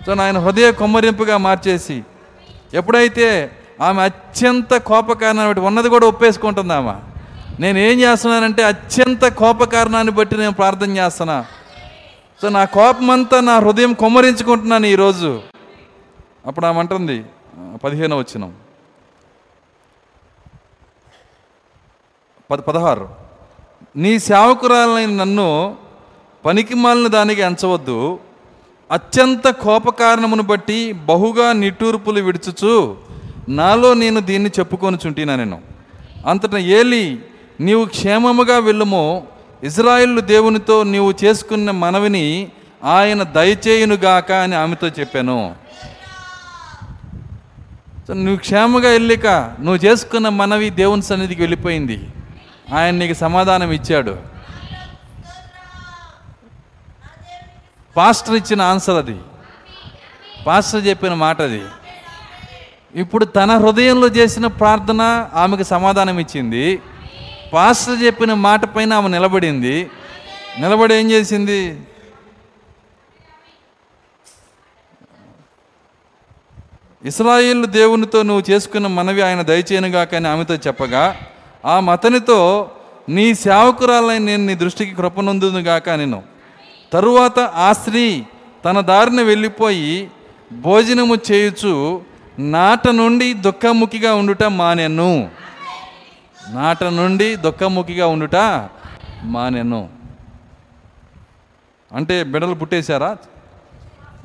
సో 0.06 0.22
ఆయన 0.22 0.38
హృదయ 0.38 0.72
కుమ్మరింపుగా 0.72 1.36
మార్చేసి 1.36 2.02
ఎప్పుడైతే 2.74 3.50
ఆమె 3.80 4.02
అత్యంత 4.02 4.76
కోపకారణం 4.76 5.64
ఉన్నది 5.64 5.88
కూడా 5.88 6.06
ఒప్పేసుకుంటుంది 6.06 6.72
ఆమె 6.72 6.96
నేను 7.60 7.78
ఏం 7.78 8.00
చేస్తున్నానంటే 8.00 8.62
అత్యంత 8.62 9.28
కోపకారణాన్ని 9.28 10.12
బట్టి 10.12 10.36
నేను 10.36 10.52
ప్రార్థన 10.52 10.96
చేస్తున్నా. 10.96 11.44
సో 12.42 12.48
నా 12.48 12.64
కోపమంతా 12.64 13.40
నా 13.40 13.58
హృదయం 13.58 13.92
కొమ్మరించుకుంటున్నాను 13.92 14.86
ఈరోజు 14.86 15.40
అప్పుడు 16.46 16.66
ఆమె 16.66 16.78
అంటుంది 16.78 17.24
పదిహేను 17.84 18.18
వచ్చిన 18.18 18.44
పద 22.50 22.58
పదహారు. 22.58 23.08
నీ 23.96 24.18
సేవకురాలైన 24.18 25.10
నన్ను 25.10 25.76
పనికిమాలిన 26.44 27.06
దానికి 27.06 27.40
ఎంచవద్దు. 27.40 28.18
అత్యంత 28.90 29.48
కోపకారణమును 29.48 30.42
బట్టి 30.42 30.92
బహుగా 30.92 31.52
నిట్టూర్పులు 31.52 32.20
విడుచుచు 32.20 32.96
నాలో 33.48 33.94
నేను 33.94 34.20
దీన్ని 34.20 34.50
చెప్పుకొని 34.58 34.98
చుంటినా 35.06 35.36
నేను. 35.36 35.60
అంతటా 36.26 36.58
ఏలి 36.58 37.24
నీవు 37.60 37.84
క్షేమముగా 37.84 38.58
వెళ్ళుమో. 38.58 39.22
ఇజ్రాయిల్ 39.62 40.20
దేవునితో 40.20 40.82
నీవు 40.82 41.14
చేసుకున్న 41.24 41.70
మనవిని 41.70 42.48
ఆయన 42.84 43.22
దయచేయునుగాక 43.22 44.32
అని 44.32 44.54
ఆమెతో 44.54 44.88
చెప్పాను. 44.88 45.54
సో 48.10 48.14
నువ్వు 48.14 48.36
క్షేమగా 48.36 48.90
వెళ్ళిక 48.90 49.26
నువ్వు 49.60 49.76
చేసుకున్న 49.76 50.28
మనవి 50.28 50.70
దేవుని 50.70 51.02
సన్నిధికి 51.02 51.42
వెళ్ళిపోయింది. 51.42 52.06
ఆయన 52.74 52.94
నీకు 52.94 53.18
సమాధానం 53.18 53.72
ఇచ్చాడు. 53.72 54.18
పాస్టర్ 57.96 58.34
ఇచ్చిన 58.34 58.62
ఆన్సర్ 58.62 58.96
అది. 58.96 59.16
పాస్టర్ 60.46 60.86
చెప్పిన 60.86 61.14
మాట 61.14 61.42
అది. 61.42 61.62
ఇప్పుడు 62.94 63.24
తన 63.24 63.56
హృదయంలో 63.56 64.06
చేసిన 64.06 64.46
ప్రార్థన 64.46 65.28
ఆమెకు 65.34 65.62
సమాధానం 65.62 66.18
ఇచ్చింది. 66.18 66.82
పాస్టర్ 67.52 68.02
చెప్పిన 68.02 68.34
మాట 68.34 68.64
పైన 68.64 68.92
ఆమె 68.92 69.08
నిలబడింది. 69.08 69.90
నిలబడి 70.60 70.94
ఏం 70.94 71.10
చేసింది? 71.10 71.80
ఇస్రాయిల్ 77.04 77.66
దేవునితో 77.66 78.22
నువ్వు 78.22 78.50
చేసుకున్న 78.50 78.86
మనవి 78.86 79.22
ఆయన 79.22 79.42
దయచేయనుగాక 79.42 80.14
అని 80.14 80.28
ఆమెతో 80.28 80.54
చెప్పగా 80.54 81.16
ఆ 81.64 81.80
మతనితో 81.80 82.70
నీ 83.08 83.34
సేవకురాలైన 83.34 84.22
నేను 84.22 84.46
నీ 84.46 84.54
దృష్టికి 84.54 84.94
కృపనొందునుగాక 84.94 85.90
నేను 85.90 86.22
తరువాత 86.92 87.38
ఆ 87.38 87.72
స్త్రీ 87.72 88.24
తన 88.64 88.80
దారిన 88.80 89.22
వెళ్ళిపోయి 89.22 90.10
భోజనము 90.52 91.16
చేయుచు 91.32 92.02
నాట 92.38 92.88
నుండి 92.88 93.32
దుఃఖముఖిగా 93.32 94.14
ఉండుట 94.14 94.44
మానెను. 94.44 95.30
నాట 96.50 96.84
నుండి 96.84 97.36
దుఃఖముఖిగా 97.36 98.06
ఉండుట 98.06 98.36
మానెను. 99.22 99.88
అంటే 101.92 102.24
బిడ్డలు 102.24 102.54
పుట్టేశారా? 102.54 103.16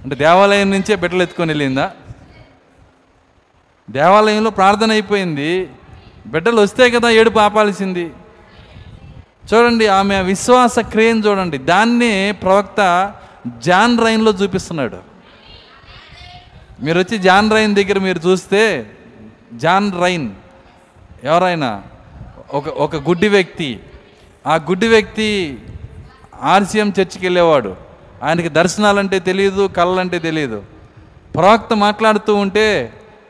అంటే 0.03 0.15
దేవాలయం 0.15 0.71
నుంచే 0.71 0.95
బిడ్డలు 0.95 1.23
ఎత్తుకొని 1.23 1.49
వెళ్ళిందా? 1.49 1.91
దేవాలయంలో 3.89 4.49
ప్రార్థన 4.49 4.91
అయిపోయింది. 4.91 5.69
బిడ్డలు 6.27 6.61
వస్తే 6.61 6.85
కదా 6.89 7.09
ఏడుపు 7.09 7.39
ఆపాల్సింది 7.39 8.05
చూడండి 9.49 9.87
ఆమె 9.87 10.21
విశ్వాస 10.21 10.79
క్రియను 10.79 11.21
చూడండి. 11.27 11.57
దాన్ని 11.57 12.13
ప్రవక్త 12.43 12.81
జాన్ 13.57 13.99
రైన్లో 14.05 14.31
చూపిస్తున్నాడు. 14.31 14.99
మీరు 16.83 16.97
వచ్చి 16.99 17.17
జాన్ 17.17 17.51
రైన్ 17.51 17.75
దగ్గర 17.75 17.97
మీరు 17.99 18.19
చూస్తే 18.27 18.61
జాన్ 19.53 19.91
రైన్ 20.01 20.29
ఎవరైనా? 21.23 21.69
ఒక 22.53 22.67
ఒక 22.85 22.95
గుడ్డి 23.09 23.29
వ్యక్తి. 23.29 23.79
ఆ 24.47 24.55
గుడ్డి 24.55 24.87
వ్యక్తి 24.87 25.29
ఆర్సీఎం 26.53 26.89
చర్చికి 26.99 27.25
వెళ్ళేవాడు 27.25 27.71
ఆయనకి 28.23 28.49
దర్శనాలంటే 28.49 29.19
తెలియదు 29.19 29.63
కళ్ళంటే 29.77 30.19
తెలియదు 30.19 30.63
ప్రవక్త 31.35 31.73
మాట్లాడుతూ 31.73 32.35
ఉంటే 32.35 32.67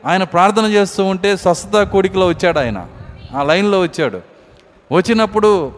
ఆయన 0.05 0.23
ప్రార్థన 0.23 0.65
చేస్తూ 0.65 1.05
ఉంటే 1.05 1.37
స్వస్థత 1.37 1.83
కోడికలో 1.83 2.27
వచ్చాడు 2.27 2.59
ఆయన. 2.59 2.87
ఆ 3.35 3.43
లైన్లో 3.43 3.81
వచ్చాడు. 3.81 4.21
వచ్చినప్పుడు 4.91 5.71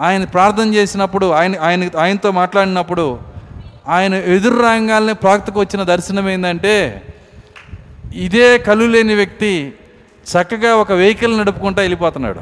ఆయన 0.00 0.24
ప్రార్థన 0.24 0.74
చేసినప్పుడు 0.74 1.30
ఆయన 1.30 1.60
ఆయన 1.60 1.88
ఆయనతో 1.98 2.30
మాట్లాడినప్పుడు 2.30 3.18
ఆయన 3.88 4.14
ఎదురు 4.14 4.62
రాగానే 4.62 5.12
ప్రాక్తకు 5.12 5.60
వచ్చిన 5.60 5.82
దర్శనం 5.82 6.28
ఏంటంటే 6.28 7.02
ఇదే 8.14 8.58
కళ్ళు 8.58 8.84
లేని 8.84 9.14
వ్యక్తి 9.14 9.72
చక్కగా 10.32 10.76
ఒక 10.76 10.92
వెహికల్ 10.92 11.38
నడుపుకుంటా 11.38 11.80
వెళ్ళిపోతున్నాడు. 11.80 12.40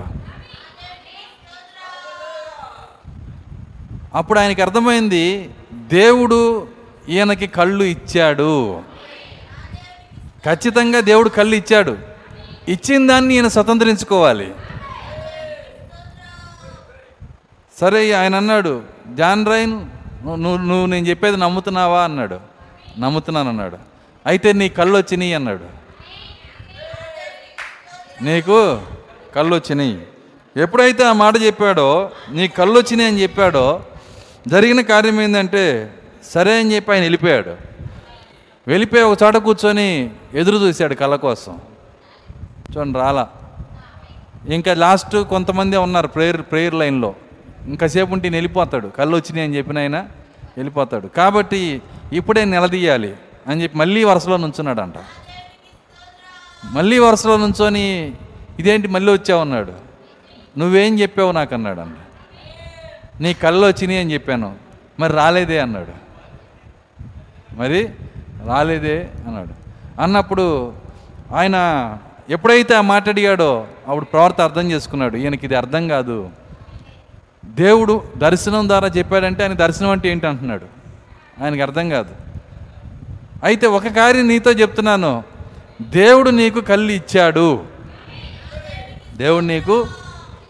అప్పుడు 4.15 4.39
ఆయనకి 4.39 4.63
అర్థమైంది 4.63 5.51
దేవుడు 5.73 6.67
ఈయనకి 7.09 7.47
కళ్ళు 7.47 7.85
ఇచ్చాడు. 7.85 8.81
ఖచ్చితంగా 10.47 11.01
దేవుడు 11.01 11.29
కళ్ళు 11.29 11.57
ఇచ్చాడు. 11.57 11.99
ఇచ్చిన 12.69 13.07
దాన్ని 13.07 13.35
ఈయన 13.35 13.49
స్వతంత్రించుకోవాలి. 13.49 14.55
సరే 17.81 18.13
ఆయన 18.13 18.35
అన్నాడు 18.35 18.83
జాన్ 19.15 19.47
రైన్ 19.47 19.87
నువ్వు 20.27 20.37
నువ్వు- 20.37 20.91
నేను 20.91 21.07
చెప్పేది 21.07 21.37
నమ్ముతున్నావా? 21.37 22.05
అన్నాడు. 22.05 22.41
నమ్ముతున్నాను 22.99 23.49
అన్నాడు. 23.49 23.79
అయితే 24.27 24.53
నీ 24.53 24.69
కళ్ళు 24.69 24.97
వచ్చినాయి 24.97 25.35
అన్నాడు. 25.35 25.83
నీకు 28.25 28.83
కళ్ళు 29.37 29.55
వచ్చినాయి. 29.55 30.07
ఎప్పుడైతే 30.57 31.05
ఆ 31.05 31.13
మాట 31.13 31.35
చెప్పాడో 31.43 32.11
నీ 32.31 32.49
కళ్ళు 32.49 32.79
వచ్చినాయి 32.79 33.09
అని 33.09 33.23
చెప్పాడో 33.23 33.85
జరిగిన 34.49 34.81
కార్యం 34.81 35.21
ఏంటంటే 35.21 35.95
సరే 36.35 36.59
అని 36.59 36.75
చెప్పి 36.75 36.93
ఆయన 36.93 37.01
వెళ్ళిపోయాడు. 37.01 37.72
వెళ్ళిపోయి 38.69 39.03
ఒక 39.03 39.19
చోట 39.23 39.37
కూర్చొని 39.37 40.11
ఎదురు 40.35 40.57
చూశాడు 40.57 40.95
కళ్ళ 40.95 41.17
కోసం. 41.17 41.61
చూడండి 42.77 42.99
రాలా. 42.99 43.29
ఇంకా 44.49 44.75
లాస్ట్ 44.75 45.17
కొంతమంది 45.17 45.77
ఉన్నారు 45.77 46.07
ప్రేయర్ 46.07 46.43
ప్రేయర్ 46.43 46.75
లైన్లో. 46.75 47.15
ఇంకాసేపు 47.67 48.13
ఉంటే 48.13 48.29
వెళ్ళిపోతాడు. 48.29 48.89
కళ్ళు 48.89 49.17
వచ్చినాయి 49.17 49.49
అని 49.49 49.57
చెప్పిన 49.57 49.79
ఆయన 49.79 49.99
వెళ్ళిపోతాడు. 50.57 51.07
కాబట్టి 51.07 51.83
ఇప్పుడే 52.13 52.45
నిలదీయాలి 52.45 53.17
అని 53.47 53.63
చెప్పి 53.63 53.79
మళ్ళీ 53.79 54.05
వరుసలో 54.05 54.37
నుంచున్నాడంట. 54.37 54.95
మళ్ళీ 56.65 56.99
వరుసలో 56.99 57.37
నుంచొని 57.37 58.13
ఇదేంటి 58.59 58.89
మళ్ళీ 58.89 59.13
వచ్చావన్నాడు 59.13 59.73
నువ్వేం 60.59 61.01
చెప్పావు 61.01 61.33
నాకు 61.33 61.55
అన్నాడు 61.55 61.81
అంట 61.81 61.97
నీ 63.21 63.35
కళ్ళు 63.35 63.67
వచ్చినాయి 63.67 63.99
అని 63.99 64.15
చెప్పాను. 64.15 64.57
మరి 65.01 65.13
రాలేదే 65.13 65.61
అన్నాడు. 65.61 66.03
మరి 67.55 67.91
రాలేదే 68.47 69.09
అన్నాడు. 69.29 69.55
అన్నప్పుడు 70.03 70.73
ఆయన 71.35 71.99
ఎప్పుడైతే 72.31 72.75
ఆ 72.75 72.81
మాట 72.81 73.09
అడిగాడో 73.09 73.67
అప్పుడు 73.89 74.05
ప్రవర్త 74.05 74.41
అర్థం 74.41 74.71
చేసుకున్నాడు 74.71 75.17
ఈయనకి 75.17 75.47
ఇది 75.47 75.55
అర్థం 75.55 75.89
కాదు. 75.89 76.31
దేవుడు 77.45 78.03
దర్శనం 78.17 78.69
ద్వారా 78.69 78.89
చెప్పాడంటే 78.89 79.43
ఆయన 79.43 79.53
దర్శనం 79.53 79.91
అంటే 79.91 80.09
ఏంటి 80.09 80.27
అంటున్నాడు. 80.27 80.65
ఆయనకి 81.45 81.63
అర్థం 81.63 81.89
కాదు. 81.89 82.11
అయితే 83.45 83.67
ఒక 83.67 83.89
కార్యం 83.89 84.29
నీతో 84.29 84.51
చెప్తున్నాను. 84.51 85.23
దేవుడు 85.83 86.31
నీకు 86.31 86.61
కళ్ళు 86.61 86.93
ఇచ్చాడు. 86.93 87.65
దేవుడు 89.17 89.45
నీకు 89.45 89.87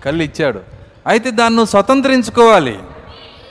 కళ్ళు 0.04 0.22
ఇచ్చాడు. 0.22 0.60
అయితే 1.06 1.30
దాన్ని 1.30 1.66
స్వతంత్రించుకోవాలి. 1.66 2.78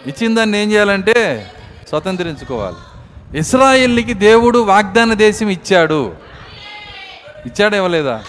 ఇచ్చిన 0.08 0.36
దాన్ని 0.36 0.58
ఏం 0.58 0.72
చేయాలంటే 0.72 1.48
స్వతంత్రించుకోవాలి. 1.90 2.76
ఇస్రాయిల్కి 3.36 4.14
దేవుడు 4.14 4.60
వాగ్దాన 4.60 5.14
దేశం 5.14 5.50
ఇచ్చాడు. 5.50 6.14
ఇచ్చాడు 7.46 7.76
ఇవ్వలేదా? 7.76 8.24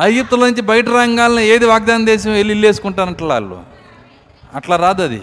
ఐగుప్తుల 0.00 0.40
నుంచి 0.40 0.62
బయట 0.62 0.88
రంగాలను 0.88 1.40
ఏది 1.40 1.66
వాగ్దాన 1.66 2.04
దేశం 2.04 2.32
వెళ్ళి 2.32 2.54
ఇల్లేసుకుంటానంట 2.54 3.22
వాళ్ళు? 3.22 3.60
అట్లా 4.54 4.76
రాదు 4.76 5.02
అది. 5.02 5.22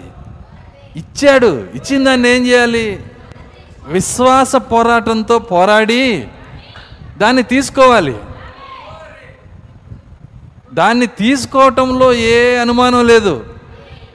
ఇచ్చాడు. 0.96 1.66
ఇచ్చిన 1.74 2.04
దాన్ని 2.04 2.28
ఏం 2.28 2.46
చేయాలి? 2.46 3.06
విశ్వాస 3.86 4.56
పోరాటంతో 4.56 5.38
పోరాడి 5.38 6.28
దాన్ని 7.18 7.42
తీసుకోవాలి. 7.42 8.16
దాన్ని 10.74 11.06
తీసుకోవటంలో 11.06 12.12
ఏ 12.12 12.56
అనుమానం 12.56 13.06
లేదు. 13.06 13.59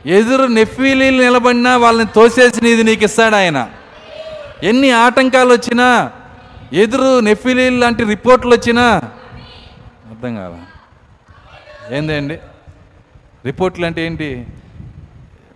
ఎదురు 0.06 0.43
నెఫీలీలు 0.43 1.24
నిలబడినా 1.24 1.78
వాళ్ళని 1.78 2.08
తోసేసి 2.16 2.64
నీది 2.64 2.84
నీకు 2.84 3.03
ఇస్తాడు 3.03 3.36
ఆయన. 3.36 3.70
ఎన్ని 4.64 4.91
ఆటంకాలు 4.91 5.53
వచ్చినా 5.53 6.12
ఎదురు 6.74 7.20
నెఫీలీలు 7.20 7.80
లాంటి 7.80 8.03
రిపోర్ట్లు 8.03 8.51
వచ్చినా 8.56 9.01
అర్థం 10.12 10.36
కాల? 10.36 10.56
ఏందండి 11.95 12.39
రిపోర్ట్లు 13.45 13.86
అంటే 13.86 14.06
ఏంటి? 14.06 14.45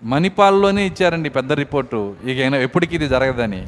మణిపాల్లోనే 0.03 0.85
ఇచ్చారండి 0.85 1.29
పెద్ద 1.29 1.51
రిపోర్టు. 1.51 2.15
ఇక 2.25 2.37
ఎప్పటికి 2.37 2.63
ఎప్పటికీ 2.63 2.95
ఇది 2.95 3.07
జరగదని. 3.07 3.67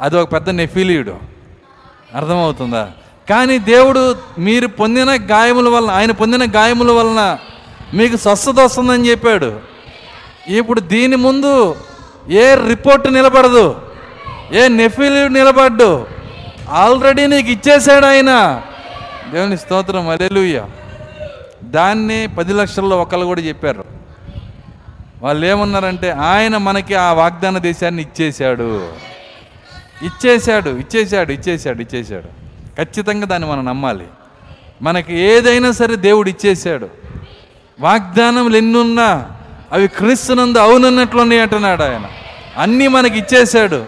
అది 0.00 0.16
ఒక 0.16 0.32
పెద్ద 0.32 0.50
నెఫీలీయుడు 0.50 1.16
అర్థమవుతుందా? 2.14 2.90
కానీ 3.30 3.58
దేవుడు 3.58 4.16
మీరు 4.38 4.66
పొందిన 4.66 5.08
గాయముల 5.10 5.68
వలన 5.68 5.90
ఆయన 5.90 6.10
పొందిన 6.10 6.50
గాయముల 6.50 6.90
వలన 6.90 7.38
మీకు 7.94 8.16
స్వస్థత 8.16 8.60
వస్తుందని 8.60 9.10
చెప్పాడు. 9.10 9.71
ఇప్పుడు 10.48 10.80
దీని 10.80 11.16
ముందు 11.16 11.76
ఏ 12.30 12.54
రిపోర్ట్ 12.68 13.12
నిలబడదు? 13.12 13.82
ఏ 14.52 14.68
నెఫీలు 14.68 15.28
నిలబడ్డు? 15.28 16.06
ఆల్రెడీ 16.68 17.26
నీకు 17.26 17.50
ఇచ్చేసాడు 17.50 18.06
ఆయన. 18.06 18.62
దేవుని 19.32 19.58
స్తోత్రం 19.58 20.08
అలెలుయ్య 20.08 20.64
దాన్ని 21.64 22.28
పది 22.38 22.52
లక్షల్లో 22.52 23.00
ఒకళ్ళు 23.00 23.26
కూడా 23.26 23.40
చెప్పారు. 23.40 23.84
వాళ్ళు 25.22 25.46
ఏమన్నారంటే 25.46 26.10
ఆయన 26.10 26.56
మనకి 26.56 26.94
ఆ 26.94 27.12
వాగ్దాన 27.12 27.58
దేశాన్ని 27.58 28.02
ఇచ్చేశాడు. 28.02 28.88
ఇచ్చేశాడు 30.02 30.70
ఇచ్చేశాడు 30.70 31.32
ఇచ్చేశాడు 31.32 31.82
ఇచ్చేశాడు. 31.82 32.42
ఖచ్చితంగా 32.84 33.26
దాన్ని 33.26 33.48
మనం 33.48 33.64
నమ్మాలి. 33.64 34.04
మనకి 34.82 35.18
ఏదైనా 35.18 35.72
సరే 35.72 35.96
దేవుడు 35.96 36.28
ఇచ్చేశాడు. 36.28 36.88
వాగ్దానం 37.80 38.56
ఎన్నున్నా 38.56 39.30
అవి 39.72 39.88
క్రీస్తునందు 39.88 40.58
అవునున్నట్లున్నాయి 40.58 41.40
అంటున్నాడు 41.40 41.82
ఆయన. 41.82 42.10
అన్నీ 42.56 42.88
మనకి 42.88 43.18
ఇచ్చేశాడు. 43.18 43.84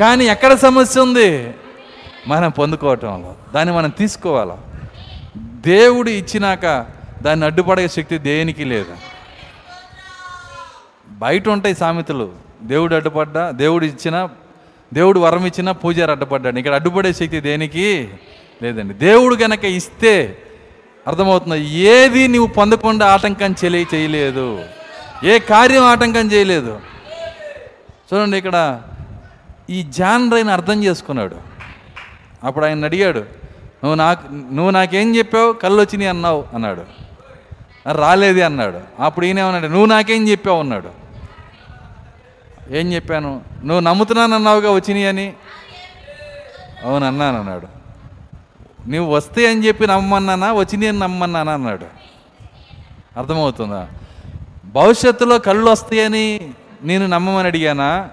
కానీ 0.00 0.24
ఎక్కడ 0.24 0.54
సమస్య 0.54 1.00
ఉంది? 1.00 1.54
మనం 2.28 2.50
పొందుకోవటంలో 2.50 3.34
దాన్ని 3.54 3.74
మనం 3.74 3.90
తీసుకోవాలి? 3.90 4.52
దేవుడు 5.70 6.10
ఇచ్చినాక 6.10 6.86
దాన్ని 7.22 7.46
అడ్డుపడే 7.46 7.88
శక్తి 7.88 8.18
దేనికి 8.18 8.64
లేదు. 8.64 8.92
బయట 11.08 11.48
ఉంటాయి 11.48 11.74
సామెతలు. 11.74 12.30
దేవుడు 12.62 12.94
అడ్డుపడ్డా 12.94 13.50
దేవుడు 13.50 13.84
ఇచ్చిన 13.84 14.28
దేవుడు 14.94 15.20
వరం 15.20 15.46
ఇచ్చినా 15.46 15.72
పూజారి 15.72 16.10
అడ్డుపడ్డాడు. 16.10 16.58
ఇక్కడ 16.58 16.74
అడ్డుపడే 16.74 17.12
శక్తి 17.12 17.40
దేనికి 17.40 18.08
లేదండి. 18.62 18.94
దేవుడు 18.94 19.34
గనక 19.34 19.64
ఇస్తే 19.64 20.38
అర్థమవుతుంది 21.08 21.64
ఏది 21.64 22.28
నువ్వు 22.28 22.46
పొందకుండా 22.46 23.06
ఆటంకం 23.06 23.54
చెలి 23.64 23.86
చేయలేదు. 23.94 24.60
ఏ 25.24 25.38
కార్యం 25.38 25.84
ఆటంకం 25.84 26.32
చేయలేదు. 26.32 26.80
చూడండి 28.12 28.36
ఇక్కడ 28.36 28.82
ఈ 29.70 29.82
జాన్ 29.82 30.32
రైన్ 30.32 30.48
అర్థం 30.48 30.84
చేసుకున్నాడు. 30.84 31.36
అప్పుడు 32.44 32.64
ఆయన 32.64 32.84
అడిగాడు 32.84 33.18
నువ్వు 33.84 33.94
నాకు 33.94 34.32
నువ్వు 34.32 34.70
నాకేం 34.70 35.16
చెప్పావు? 35.16 35.52
కళ్ళు 35.52 35.80
వచ్చినాయి 35.80 36.08
అన్నావు? 36.08 36.44
అన్నాడు. 36.54 36.84
రాలేదే 37.92 38.42
అన్నాడు. 38.42 39.02
అప్పుడు 39.02 39.26
ఈయనేమన్నాడు 39.26 39.66
నువ్వు 39.66 39.86
నాకేం 39.86 40.28
చెప్పావు? 40.28 40.60
అన్నాడు. 40.60 40.90
ఏం 42.70 42.92
చెప్పాను? 42.92 43.40
నువ్వు 43.64 43.80
నమ్ముతున్నాను 43.80 44.34
అన్నావుగా 44.34 44.70
వచ్చినాయి 44.70 45.06
అని? 45.06 45.32
అవును 46.84 47.06
అన్నాను 47.06 47.38
అన్నాడు. 47.38 47.66
నువ్వు 48.90 49.14
వస్తే 49.14 49.50
అని 49.50 49.66
చెప్పి 49.66 49.86
నమ్మన్నానా? 49.86 50.52
వచ్చినాయి 50.52 50.88
అని 50.88 50.98
నమ్మన్నానా? 50.98 51.52
అన్నాడు. 51.52 51.86
అర్థమవుతుందా? 53.16 53.88
భవిష్యత్తులో 54.74 55.38
కళ్ళు 55.38 55.70
వస్తాయని 55.70 56.52
నేను 56.82 57.06
నమ్మమని 57.06 57.46
అడిగానా? 57.46 58.08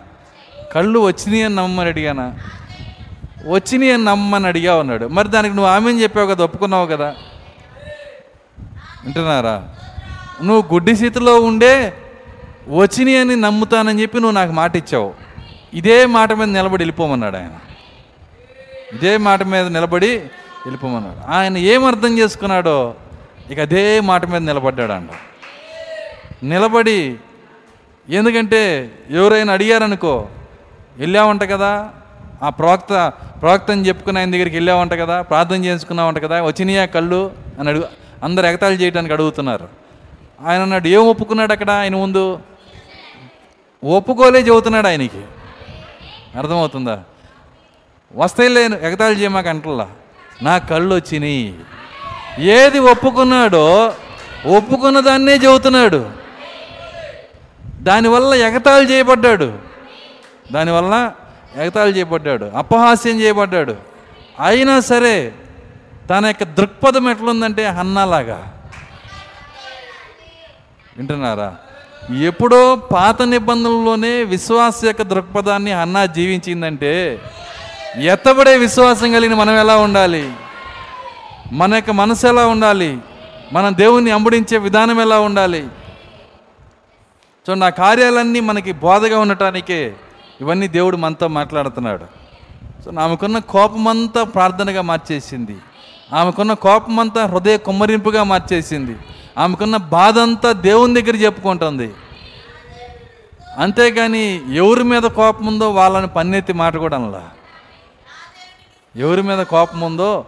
కళ్ళు 0.73 0.99
వచ్చినాయి 0.99 1.43
అని 1.43 1.55
నమ్మని 1.55 1.89
అడిగానా? 1.89 2.35
వచ్చినాయి 3.45 3.91
అని 3.91 4.03
నమ్మని 4.03 4.47
అడిగావు 4.47 4.79
అన్నాడు. 4.79 5.07
మరి 5.07 5.27
దానికి 5.27 5.55
నువ్వు 5.55 5.71
ఆమెను 5.71 5.99
చెప్పావు 5.99 6.27
కదా 6.27 6.43
ఒప్పుకున్నావు 6.43 6.85
కదా? 6.85 7.15
వింటున్నారా? 9.03 9.67
నువ్వు 10.43 10.73
గుడ్డి 10.73 10.95
స్థితిలో 10.95 11.41
ఉండే 11.41 11.93
వచ్చినాయి 12.67 13.17
అని 13.17 13.35
నమ్ముతానని 13.35 14.01
చెప్పి 14.01 14.17
నువ్వు 14.17 14.31
నాకు 14.31 14.51
మాట 14.51 14.75
ఇచ్చావు. 14.75 15.13
ఇదే 15.73 16.05
మాట 16.05 16.33
మీద 16.33 16.49
నిలబడి 16.49 16.83
వెళ్ళిపోమన్నాడు 16.83 17.37
ఆయన. 17.37 17.51
ఇదే 18.93 19.17
మాట 19.17 19.43
మీద 19.43 19.67
నిలబడి 19.67 20.17
వెళ్ళిపోమన్నాడు. 20.65 21.31
ఆయన 21.31 21.57
ఏం 21.57 21.85
అర్థం 21.85 22.17
చేసుకున్నాడో 22.17 22.95
ఇక 23.49 23.59
అదే 23.59 23.99
మాట 23.99 24.25
మీద 24.25 24.41
నిలబడ్డాడు 24.41 24.91
అంట 24.91 25.09
నిలబడి 26.43 27.15
ఎందుకంటే 28.09 28.91
ఎవరైనా 29.09 29.53
అడిగారనుకో 29.53 30.27
వెళ్ళావంట 30.97 31.43
కదా 31.43 31.89
ఆ 32.43 32.49
ప్రవక్త 32.49 33.13
ప్రవక్త 33.41 33.71
అని 33.71 33.87
చెప్పుకుని 33.87 34.19
ఆయన 34.19 34.31
దగ్గరికి 34.31 34.55
వెళ్ళావంట 34.55 34.93
కదా 34.93 35.21
ప్రార్థన 35.21 35.65
చేసుకున్నావంట 35.65 36.17
కదా 36.17 36.41
వచ్చినాయా 36.41 36.85
కళ్ళు? 36.85 37.31
అని 37.59 37.69
అడుగు 37.69 37.87
అందరు 38.23 38.45
ఎగతాళి 38.45 38.75
చేయడానికి 38.75 39.13
అడుగుతున్నారు. 39.13 39.67
ఆయన 40.45 40.61
అన్నాడు 40.61 40.87
ఏం 40.87 41.07
ఒప్పుకున్నాడు 41.07 41.51
అక్కడ 41.51 41.71
ఆయన 41.71 41.95
ముందు? 41.95 42.39
ఒప్పుకోలే 43.83 44.39
చెబుతున్నాడు 44.39 44.87
ఆయనకి. 44.87 45.21
అర్థమవుతుందా? 46.37 46.99
వస్తే 48.15 48.47
లేను 48.47 48.75
ఎగతాళి 48.75 49.15
చేయమాక 49.15 49.47
అంటల్లా 49.47 49.89
నా 50.41 50.57
కళ్ళు 50.57 50.95
వచ్చినాయి. 50.95 51.55
ఏది 52.39 52.79
ఒప్పుకున్నాడో 52.79 53.93
ఒప్పుకున్న 54.45 54.99
దాన్నే 54.99 55.35
చెబుతున్నాడు. 55.35 56.26
దానివల్ల 57.87 58.33
ఎగతాళి 58.33 58.85
చేయబడ్డాడు. 58.91 59.53
దానివల్ల 60.51 61.11
ఎగతాళి 61.61 61.91
చేయబడ్డాడు. 61.91 62.45
అపహాస్యం 62.45 63.21
చేయబడ్డాడు. 63.21 63.75
అయినా 64.45 64.79
సరే 64.79 65.33
తన 66.09 66.25
యొక్క 66.25 66.43
దృక్పథం 66.43 67.09
ఎట్లుందంటే 67.09 67.65
అన్నలాగా 67.65 68.53
వింటున్నారా? 70.97 71.55
ఎప్పుడో 72.21 72.75
పాత 72.75 73.21
నిబంధనల్లోనే 73.21 74.23
విశ్వాస 74.23 74.83
యొక్క 74.83 75.01
దృక్పథాన్ని 75.01 75.71
అన్నా 75.71 76.05
జీవించిందంటే 76.05 77.21
ఎత్తబడే 77.97 78.57
విశ్వాసం 78.57 79.13
కలిగిన 79.13 79.33
మనం 79.33 79.57
ఎలా 79.57 79.77
ఉండాలి? 79.77 80.33
మన 81.51 81.73
యొక్క 81.73 81.91
మనసు 81.91 82.27
ఎలా 82.27 82.47
ఉండాలి? 82.47 82.97
మన 83.53 83.69
దేవుణ్ణి 83.69 84.11
అంబడించే 84.11 84.57
విధానం 84.57 85.01
ఎలా 85.01 85.19
ఉండాలి? 85.19 85.67
చూడండి 87.49 87.65
ఆ 87.65 87.69
కార్యాలన్నీ 87.69 88.39
మనకి 88.39 88.71
బోధగా 88.71 89.19
ఉండటానికే 89.19 89.95
ఇవన్నీ 90.41 90.67
దేవుడు 90.67 90.97
మనతో 90.97 91.27
మాట్లాడుతున్నాడు. 91.27 92.05
సో 92.85 92.99
ఆమెకున్న 92.99 93.39
కోపమంతా 93.39 94.23
ప్రార్థనగా 94.23 94.81
మార్చేసింది. 94.81 95.57
ఆమెకున్న 96.13 96.53
కోపమంతా 96.53 97.25
హృదయ 97.25 97.57
కుమ్మరింపుగా 97.57 98.23
మార్చేసింది. 98.23 98.97
ఆమెకున్న 99.37 99.77
బాధ 99.77 100.19
అంతా 100.19 100.51
దేవుని 100.51 101.01
దగ్గర 101.01 101.15
చెప్పుకుంటుంది. 101.15 101.93
అంతేగాని 103.57 104.55
ఎవరి 104.55 104.83
మీద 104.83 105.03
కోపం 105.03 105.45
ఉందో 105.45 105.71
వాళ్ళని 105.71 106.07
పన్నెత్తి 106.07 106.53
మాట 106.53 106.77
కూడా 106.77 106.97
అనలా. 106.97 107.29
ఎవరి 108.95 109.21
మీద 109.21 109.45
కోపం 109.45 109.81
ఉందో 109.81 110.25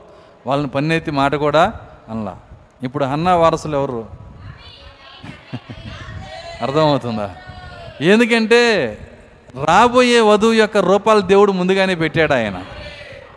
వాళ్ళని 0.48 0.70
పన్నెత్తి 0.70 1.12
మాట 1.12 1.36
కూడా 1.36 1.74
అనలా. 2.10 2.38
ఇప్పుడు 2.84 3.06
అన్న 3.06 3.30
వారసులు 3.30 3.78
ఎవరు? 3.78 4.06
అర్థమవుతుందా? 6.62 7.36
ఎందుకంటే 8.02 8.88
రాబోయే 9.66 10.20
వధువు 10.20 10.54
యొక్క 10.54 10.78
రూపాలు 10.78 11.22
దేవుడు 11.22 11.52
ముందుగానే 11.52 11.96
పెట్టాడు 11.96 12.34
ఆయన. 12.34 12.64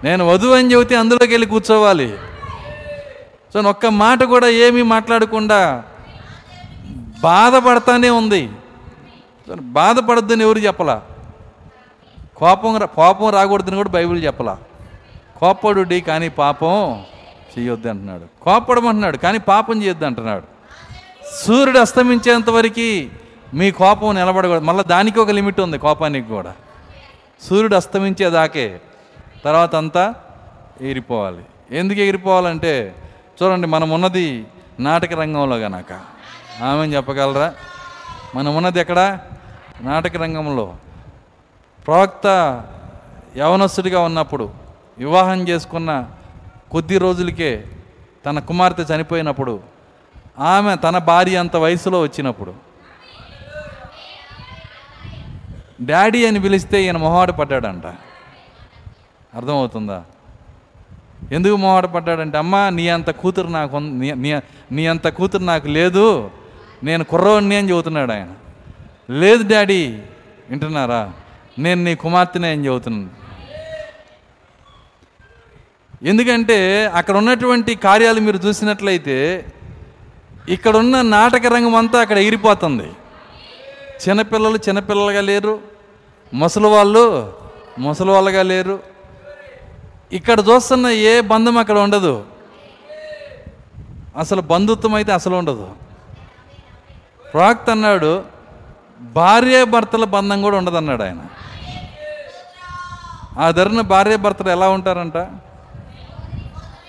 నేను 0.05 0.29
వధువు 0.29 0.55
అని 0.55 0.73
చెబితే 0.73 0.97
అందులోకి 0.97 1.33
వెళ్ళి 1.33 1.49
కూర్చోవాలి. 1.49 2.14
సో 3.53 3.61
ఒక్క 3.61 3.87
మాట 3.87 4.23
కూడా 4.23 4.49
ఏమీ 4.49 4.83
మాట్లాడకుండా 4.83 5.83
బాధపడతానే 7.23 8.11
ఉంది. 8.11 8.51
సో 9.49 9.55
బాధపడద్దని 9.55 10.43
ఎవరు 10.43 10.59
చెప్పలా? 10.59 11.03
కోపం 12.37 12.77
రా- 12.77 12.89
కోపం 12.89 13.31
రాకూడదని 13.31 13.77
కూడా 13.77 13.89
బైబిల్ 13.89 14.25
చెప్పలా? 14.25 14.59
కోపడు 15.37 16.01
కానీ 16.07 16.29
పాపం 16.29 17.03
చేయొద్దు 17.59 17.89
అంటున్నాడు 17.89 18.45
కోపడమంటున్నాడు 18.45 19.16
కానీ 19.16 19.39
పాపం 19.39 19.83
చేయొద్దు 19.83 20.05
అంటున్నాడు 20.05 20.43
సూర్యుడు 21.41 21.78
అస్తమించేంత 21.78 22.51
వరకు 22.51 23.09
మీ 23.57 23.70
కోపం 23.70 24.14
నిలబడకూడదు. 24.14 24.64
మళ్ళీ 24.64 24.85
దానికి 24.85 25.20
ఒక 25.20 25.30
లిమిట్ 25.30 25.61
ఉంది 25.61 25.78
కోపానికి 25.78 26.28
కూడా. 26.28 26.53
సూర్యుడు 27.43 27.76
అస్తమించేదాకే 27.76 28.80
తర్వాత 29.45 29.74
అంతా 29.74 30.14
ఎగిరిపోవాలి. 30.80 31.45
ఎందుకు 31.70 32.01
ఎగిరిపోవాలంటే 32.01 32.95
చూడండి 33.43 33.66
మనం 33.66 33.91
ఉన్నది 33.91 34.47
నాటక 34.80 35.12
రంగంలో 35.12 35.57
గనక. 35.57 35.93
ఆమె 36.62 36.87
చెప్పగలరా? 36.87 37.55
మనం 38.35 38.57
ఉన్నది 38.57 38.80
ఎక్కడ? 38.80 39.18
నాటక 39.80 40.16
రంగంలో. 40.16 40.76
ప్రవక్త 41.87 42.26
యవనస్తుడిగా 43.37 44.01
ఉన్నప్పుడు 44.01 44.51
వివాహం 44.99 45.49
చేసుకున్న 45.49 46.07
కొద్ది 46.70 46.99
రోజులకే 46.99 47.64
తన 48.26 48.39
కుమార్తె 48.39 48.95
చనిపోయినప్పుడు 48.95 49.72
ఆమె 50.39 50.76
తన 50.76 50.99
భార్య 50.99 51.37
అంత 51.37 51.57
వయసులో 51.57 52.01
వచ్చినప్పుడు. 52.01 52.55
డాడీ 55.80 56.26
అని 56.26 56.41
పిలిస్తే 56.41 56.83
ఈయన 56.83 56.97
మొహాట 56.97 57.30
పడ్డాడంట. 57.30 57.87
అర్థమవుతుందా? 59.35 60.05
ఎందుకు 61.33 61.57
మొహాట 61.57 61.85
పడ్డాడంటే 61.85 62.39
అమ్మ 62.39 62.68
నీ 62.68 62.89
అంత 62.89 63.11
కూతురు 63.11 63.49
నాకు 63.49 63.76
నీ- 63.76 64.41
నీ 64.72 64.87
అంత 64.87 65.09
కూతురు 65.09 65.43
నాకు 65.43 65.68
లేదు. 65.68 66.30
నేను 66.85 67.05
కుర్రవాడిని 67.05 67.57
అని 67.57 67.70
చెబుతున్నాడు 67.70 68.12
ఆయన. 68.12 68.28
లేదు 69.11 69.49
డాడీ 69.49 69.99
వింటున్నారా? 70.51 71.12
నేను 71.59 71.85
నీ 71.85 71.95
కుమార్తెనే 71.95 72.53
అని 72.53 72.66
చెబుతున్నాను. 72.66 73.22
ఎందుకంటే 76.07 76.87
అక్కడ 76.87 77.16
ఉన్నటువంటి 77.16 77.74
కార్యాలు 77.74 78.20
మీరు 78.20 78.37
చూసినట్లయితే 78.37 79.47
ఇక్కడున్న 80.49 81.03
నాటక 81.03 81.47
రంగం 81.47 81.74
అంతా 81.74 82.01
అక్కడ 82.01 82.18
ఎగిరిపోతుంది 82.18 82.93
చిన్నపిల్లలు 84.03 84.57
చిన్నపిల్లలుగా 84.57 85.20
లేరు. 85.20 85.61
ముసలి 86.34 86.66
వాళ్ళు 86.66 87.32
ముసలి 87.78 88.11
వాళ్ళుగా 88.11 88.43
లేరు. 88.43 88.80
ఇక్కడ 90.12 90.40
చూస్తున్న 90.40 90.86
ఏ 90.86 91.20
బంధం 91.20 91.59
అక్కడ 91.59 91.78
ఉండదు. 91.78 92.24
అసలు 94.16 94.40
బంధుత్వం 94.40 94.95
అయితే 94.95 95.12
అసలు 95.12 95.34
ఉండదు. 95.34 95.68
ప్రాక్త 97.32 97.70
అన్నాడు 97.70 98.24
భార్యాభర్తల 99.01 100.05
బంధం 100.05 100.43
కూడా 100.43 100.57
ఉండదు 100.57 100.76
అన్నాడు 100.76 101.03
ఆయన. 101.03 101.20
ఆ 103.38 103.51
ధరన 103.51 103.80
భార్యాభర్తలు 103.80 104.51
ఎలా 104.51 104.68
ఉంటారంట? 104.68 105.28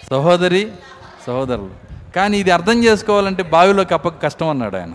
సహోదరి 0.10 0.72
సహోదరులు. 1.28 1.93
కానీ 2.16 2.38
ఇది 2.38 2.51
అర్థం 2.51 2.84
చేసుకోవాలంటే 2.84 3.43
బావిలో 3.43 3.84
కప్పక 3.84 4.22
కష్టం 4.24 4.49
అన్నాడు 4.49 4.78
ఆయన. 4.78 4.93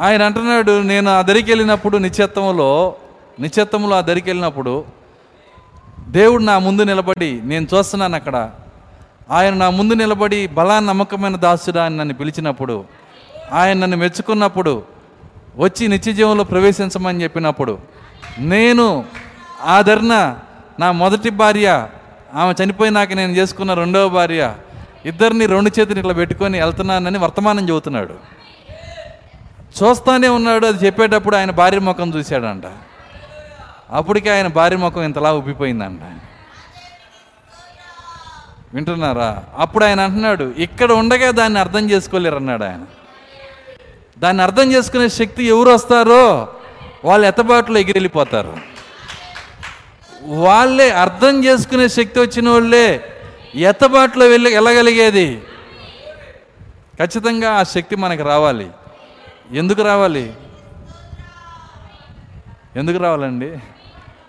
ఆయన 0.00 0.22
అంటున్నాడు 0.22 0.82
నేను 0.82 1.10
ఆ 1.10 1.22
దరికి 1.22 1.50
వెళ్ళినప్పుడు 1.50 1.98
నిశ్చత్వంలో 1.98 2.68
నిశ్చత్వంలో 3.40 3.96
ఆ 3.96 4.00
దరికి 4.00 4.30
వెళ్ళినప్పుడు 4.30 4.84
దేవుడు 6.08 6.42
నా 6.42 6.58
ముందు 6.58 6.82
నిలబడి 6.82 7.40
నేను 7.44 7.66
చూస్తున్నాను 7.74 8.16
అక్కడ 8.16 8.36
ఆయన 9.30 9.54
నా 9.54 9.70
ముందు 9.70 9.94
నిలబడి 9.94 10.46
బలా 10.46 10.80
నమ్మకమైన 10.80 11.36
దాసుడా 11.36 11.84
అని 11.84 11.96
నన్ను 11.96 12.14
పిలిచినప్పుడు 12.14 12.84
ఆయన 13.52 13.78
నన్ను 13.78 13.96
మెచ్చుకున్నప్పుడు 13.96 14.72
వచ్చి 15.56 15.88
నిత్య 15.88 16.12
జీవంలో 16.12 16.44
ప్రవేశించమని 16.44 17.22
చెప్పినప్పుడు 17.22 17.78
నేను 18.38 18.86
ఆ 19.64 19.82
నా 20.78 20.92
మొదటి 20.92 21.30
భార్య 21.30 21.68
ఆమె 22.34 22.54
చనిపోయినాక 22.62 23.12
నేను 23.12 23.32
చేసుకున్న 23.32 23.74
రెండవ 23.74 24.08
భార్య 24.08 24.54
ఇద్దరిని 25.06 25.46
రెండు 25.46 25.70
చేతులు 25.78 25.98
ఇట్లా 25.98 26.14
పెట్టుకొని 26.14 26.60
వెళ్తున్నానని 26.60 27.18
వర్తమానం 27.18 27.68
చెబుతున్నాడు. 27.68 28.14
చూస్తానే 29.78 30.28
ఉన్నాడు 30.28 30.66
అది 30.66 30.86
చెప్పేటప్పుడు 30.86 31.36
ఆయన 31.36 31.50
భార్య 31.50 31.78
ముఖం 31.78 32.08
చూశాడంట. 32.16 32.66
అప్పటికే 33.90 34.30
ఆయన 34.30 34.46
భార్య 34.46 34.76
ముఖం 34.76 35.02
ఇంతలా 35.02 35.32
ఉబ్బిపోయిందంట 35.32 36.00
వింటున్నారా? 38.74 39.42
అప్పుడు 39.58 39.84
ఆయన 39.84 40.00
అంటున్నాడు 40.00 40.52
ఇక్కడ 40.58 40.92
ఉండగా 40.92 41.30
దాన్ని 41.30 41.58
అర్థం 41.58 41.90
చేసుకోలేరు 41.90 42.36
అన్నాడు 42.36 42.64
ఆయన. 42.64 42.80
దాన్ని 44.18 44.42
అర్థం 44.42 44.72
చేసుకునే 44.72 45.08
శక్తి 45.08 45.44
ఎవరు 45.44 45.70
వస్తారో 45.70 46.48
వాళ్ళు 47.04 47.26
ఎత్తబాటులో 47.26 47.78
ఎగిరెళ్ళిపోతారు. 47.78 48.79
వాళ్ళే 50.22 50.90
అర్థం 50.90 51.44
చేసుకునే 51.44 51.88
శక్తి 51.88 52.20
వచ్చిన 52.20 52.48
వాళ్ళే 52.48 53.04
ఎత్తబాట్లో 53.54 54.26
వెళ్ళి 54.26 54.54
వెళ్ళగలిగేది. 54.54 55.42
ఖచ్చితంగా 57.02 57.50
ఆ 57.52 57.62
శక్తి 57.62 57.96
మనకు 57.96 58.22
రావాలి. 58.22 58.70
ఎందుకు 59.52 59.82
రావాలి? 59.82 60.32
ఎందుకు 62.76 62.98
రావాలండి? 62.98 63.58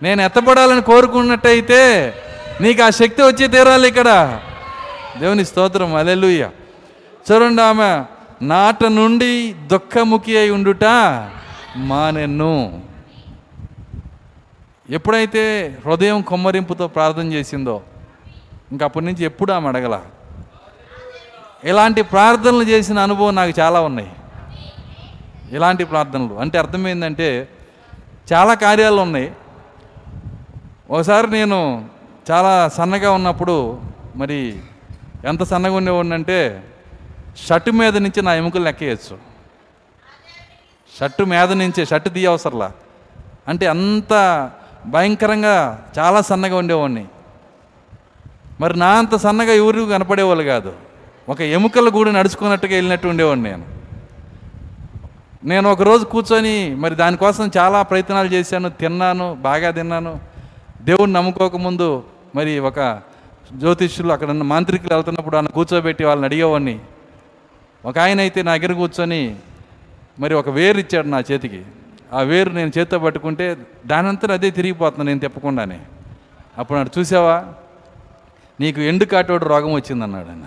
నేను 0.02 0.22
ఎత్తపడాలని 0.22 0.82
కోరుకున్నట్టయితే 0.82 2.14
నీకు 2.60 2.82
ఆ 2.82 2.90
శక్తి 2.90 3.22
వచ్చి 3.22 3.48
తీరాలి 3.48 3.88
ఇక్కడ. 3.88 4.40
దేవుని 5.18 5.44
స్తోత్రం. 5.44 5.94
అలెలుయ్య 5.94 6.50
చూడండి 7.32 7.62
ఆమె 7.62 8.02
నాట 8.42 8.84
నుండి 8.84 9.54
దుఃఖముఖి 9.66 10.38
అయి 10.38 10.50
ఉండుట 10.50 10.84
మానెన్ను. 11.76 12.82
ఎప్పుడైతే 14.90 15.76
హృదయం 15.86 16.22
కొమ్మరింపుతో 16.22 16.88
ప్రార్థన 16.88 17.32
చేసిందో 17.32 17.82
ఇంకా 18.72 18.86
అప్పటి 18.86 19.04
నుంచి 19.04 19.24
ఎప్పుడు 19.24 19.52
ఆమె 19.52 19.68
అడగల. 19.68 20.00
ఇలాంటి 21.64 22.02
ప్రార్థనలు 22.02 22.62
చేసిన 22.62 22.98
అనుభవం 22.98 23.34
నాకు 23.34 23.60
చాలా 23.60 23.80
ఉన్నాయి. 23.80 24.12
ఇలాంటి 25.50 25.84
ప్రార్థనలు. 25.84 26.34
అంటే 26.34 26.58
అర్థమైందంటే 26.58 27.48
చాలా 28.32 28.54
కార్యాలు 28.54 29.00
ఉన్నాయి. 29.00 29.32
ఒకసారి 30.90 31.30
నేను 31.30 31.88
చాలా 32.30 32.68
సన్నగా 32.68 33.10
ఉన్నప్పుడు 33.10 33.80
మరి 34.16 34.60
ఎంత 35.24 35.42
సన్నగా 35.42 35.72
ఉండేవాడినంటే 35.72 36.64
షర్టు 37.46 37.70
మీద 37.70 37.96
నుంచి 37.96 38.22
నా 38.22 38.34
ఎముకలు 38.34 38.64
లెక్కేయచ్చు 38.64 39.18
షర్టు 41.00 41.24
మీద 41.24 41.52
నుంచే 41.52 41.84
షర్టు 41.84 42.08
తీయవసరలా. 42.08 42.72
అంటే 43.48 43.66
అంత 43.66 44.12
భయంకరంగా 44.86 45.86
చాలా 45.98 46.20
సన్నగా 46.20 46.56
ఉండేవాడిని. 46.56 47.04
మరి 48.60 48.78
నా 48.78 48.86
అంత 48.86 49.14
సన్నగా 49.14 49.52
ఎవరు 49.52 49.82
కనపడేవాళ్ళు 49.82 50.44
కాదు. 50.44 50.72
ఒక 51.28 51.40
ఎముకల 51.40 51.88
గూడు 51.88 52.10
నడుచుకున్నట్టుగా 52.10 52.74
వెళ్ళినట్టు 52.74 53.08
ఉండేవాడిని 53.08 53.50
నేను. 53.50 53.64
నేను 55.44 55.72
ఒకరోజు 55.72 56.04
కూర్చొని 56.04 56.74
మరి 56.74 56.94
దానికోసం 56.94 57.50
చాలా 57.58 57.82
ప్రయత్నాలు 57.82 58.28
చేశాను 58.28 58.68
తిన్నాను 58.68 59.34
బాగా 59.34 59.70
తిన్నాను. 59.70 60.20
దేవుణ్ణి 60.82 61.12
నమ్ముకోకముందు 61.12 62.02
మరి 62.34 62.58
ఒక 62.58 63.00
జ్యోతిష్యులు 63.52 64.12
అక్కడ 64.12 64.30
ఉన్న 64.30 64.42
మాంత్రికులు 64.42 64.94
వెళ్తున్నప్పుడు 64.94 65.36
ఆయన 65.36 65.46
కూర్చోబెట్టి 65.46 66.04
వాళ్ళని 66.04 66.24
అడిగేవాడిని. 66.24 66.78
ఒక 67.84 67.98
ఆయన 67.98 68.20
అయితే 68.20 68.42
నా 68.42 68.56
దగ్గర 68.56 68.72
కూర్చొని 68.72 69.36
మరి 70.20 70.34
ఒక 70.34 70.48
వేరు 70.48 70.78
ఇచ్చాడు 70.78 71.06
నా 71.06 71.20
చేతికి. 71.20 71.62
ఆ 72.12 72.20
వేరు 72.20 72.50
నేను 72.50 72.72
చేత్తో 72.78 72.98
పట్టుకుంటే 72.98 73.56
దానంతా 73.86 74.34
అదే 74.34 74.50
తిరిగిపోతుంది 74.50 75.04
నేను 75.04 75.20
తిప్పకుండానే. 75.20 75.80
అప్పుడు 76.58 76.78
నాడు 76.78 77.00
చూసావా? 77.00 77.44
నీకు 78.60 78.80
ఎండు 78.80 79.04
కాటోడు 79.04 79.44
రోగం 79.44 79.72
వచ్చిందన్నాడు 79.72 80.28
ఆయన. 80.28 80.44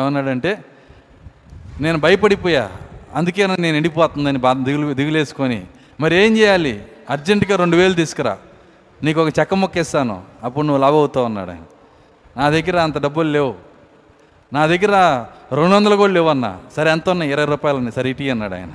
ఏమన్నాడంటే 0.00 0.64
నేను 1.80 1.98
భయపడిపోయా. 1.98 2.70
అందుకే 3.14 3.46
నేను 3.46 3.76
ఎండిపోతుందని 3.76 4.38
బాధ 4.38 4.56
దిగులు 4.56 4.94
దిగులేసుకొని. 4.94 5.66
మరి 6.00 6.14
ఏం 6.14 6.36
చేయాలి? 6.36 6.84
అర్జెంటుగా 7.10 7.56
రెండు 7.56 7.76
వేలు 7.76 7.94
తీసుకురా. 7.94 8.38
నీకు 9.02 9.26
ఒక 9.26 9.38
చెక్క 9.38 9.54
మొక్క 9.54 9.76
ఇస్తాను. 9.76 10.22
అప్పుడు 10.44 10.66
నువ్వు 10.66 10.82
లాభ 10.82 10.94
అవుతావు 10.94 11.24
అన్నాడు 11.24 11.50
ఆయన. 11.50 11.60
నా 12.36 12.50
దగ్గర 12.50 12.78
అంత 12.78 12.98
డబ్బులు 12.98 13.28
లేవు. 13.28 13.54
నా 14.52 14.66
దగ్గర 14.66 15.24
రెండు 15.54 15.74
వందలు 15.74 15.96
కూడా 15.96 16.12
లేవు 16.12 16.70
సరే 16.74 16.90
ఎంత 16.90 17.08
ఉన్నాయి? 17.08 17.32
ఇరవై 17.32 17.44
రూపాయలు 17.44 17.76
ఉన్నాయి. 17.78 17.94
సరే 17.94 18.10
ఇటీ 18.10 18.30
అన్నాడు 18.30 18.54
ఆయన. 18.54 18.70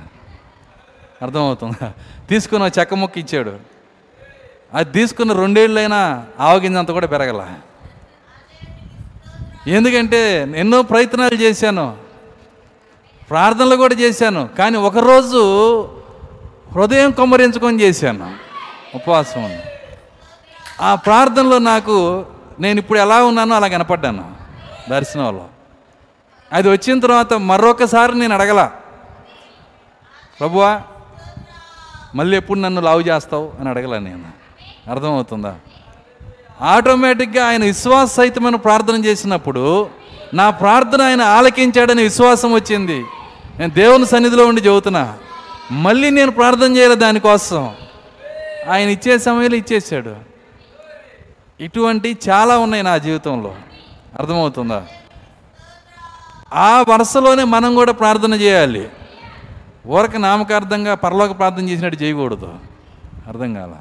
అర్థమవుతుందా? 1.22 1.92
తీసుకున్న 2.28 2.70
చెక్క 2.78 2.94
మొక్క 2.94 3.18
ఇచ్చాడు. 3.18 3.56
అది 4.74 4.92
తీసుకున్న 4.92 5.32
రెండేళ్ళైనా 5.32 6.26
ఆవగింజంత 6.40 6.90
కూడా 6.90 7.06
పెరగల. 7.06 7.48
ఎందుకంటే 9.66 10.48
ఎన్నో 10.56 10.82
ప్రయత్నాలు 10.82 11.34
చేశాను. 11.34 11.96
ప్రార్థనలు 13.30 13.76
కూడా 13.76 13.94
చేశాను. 13.94 14.48
కానీ 14.58 14.76
ఒకరోజు 14.76 15.40
హృదయం 16.74 17.10
కొమ్మరించుకొని 17.10 17.80
చేశాను 17.80 18.34
ఉపవాసం 18.94 19.58
ఆ 20.80 20.94
ప్రార్థనలో 20.94 21.58
నాకు 21.58 22.26
నేను 22.60 22.78
ఇప్పుడు 22.78 22.98
ఎలా 22.98 23.24
ఉన్నానో 23.24 23.56
అలా 23.56 23.68
కనపడ్డాను 23.68 24.34
దర్శనంలో. 24.90 25.44
అది 26.52 26.68
వచ్చిన 26.68 27.00
తర్వాత 27.00 27.34
మరొకసారి 27.34 28.18
నేను 28.18 28.34
అడగల 28.34 28.70
ప్రభువా 30.40 30.82
మళ్ళీ 32.16 32.36
ఎప్పుడు 32.36 32.58
నన్ను 32.58 32.80
లావు 32.80 33.00
చేస్తావు 33.00 33.52
అని 33.60 33.68
అడగలే 33.68 33.98
నేను. 33.98 34.24
అర్థమవుతుందా? 34.90 35.56
ఆటోమేటిక్గా 36.60 37.46
ఆయన 37.46 37.64
విశ్వాస 37.64 38.14
సహితమైన 38.14 38.56
ప్రార్థన 38.56 39.04
చేసినప్పుడు 39.04 39.88
నా 40.34 40.50
ప్రార్థన 40.50 41.02
ఆయన 41.02 41.22
ఆలకించాడని 41.22 42.02
విశ్వాసం 42.02 42.52
వచ్చింది. 42.52 43.04
నేను 43.58 43.72
దేవుని 43.72 44.06
సన్నిధిలో 44.06 44.46
ఉండి 44.46 44.60
చెబుతున్నా 44.60 45.18
మళ్ళీ 45.70 46.10
నేను 46.10 46.30
ప్రార్థన 46.30 46.76
చేయలే 46.76 46.94
దానికోసం. 46.94 47.74
ఆయన 48.70 48.88
ఇచ్చే 48.88 49.18
సమయంలో 49.18 49.56
ఇచ్చేసాడు 49.56 50.16
ఇటువంటి 51.60 52.18
చాలా 52.28 52.58
ఉన్నాయి 52.58 52.82
నా 52.82 52.98
జీవితంలో. 52.98 53.54
అర్థమవుతుందా? 54.18 54.86
ఆ 56.54 56.84
వరుసలోనే 56.88 57.44
మనం 57.44 57.74
కూడా 57.74 57.92
ప్రార్థన 57.92 58.34
చేయాలి. 58.34 58.88
ఊరక 59.86 60.16
నామకార్థంగా 60.16 60.94
పరలోక 60.94 61.38
ప్రార్థన 61.38 61.68
చేసినట్టు 61.68 62.02
చేయకూడదు. 62.02 62.54
అర్థం 63.28 63.54
కాల. 63.54 63.74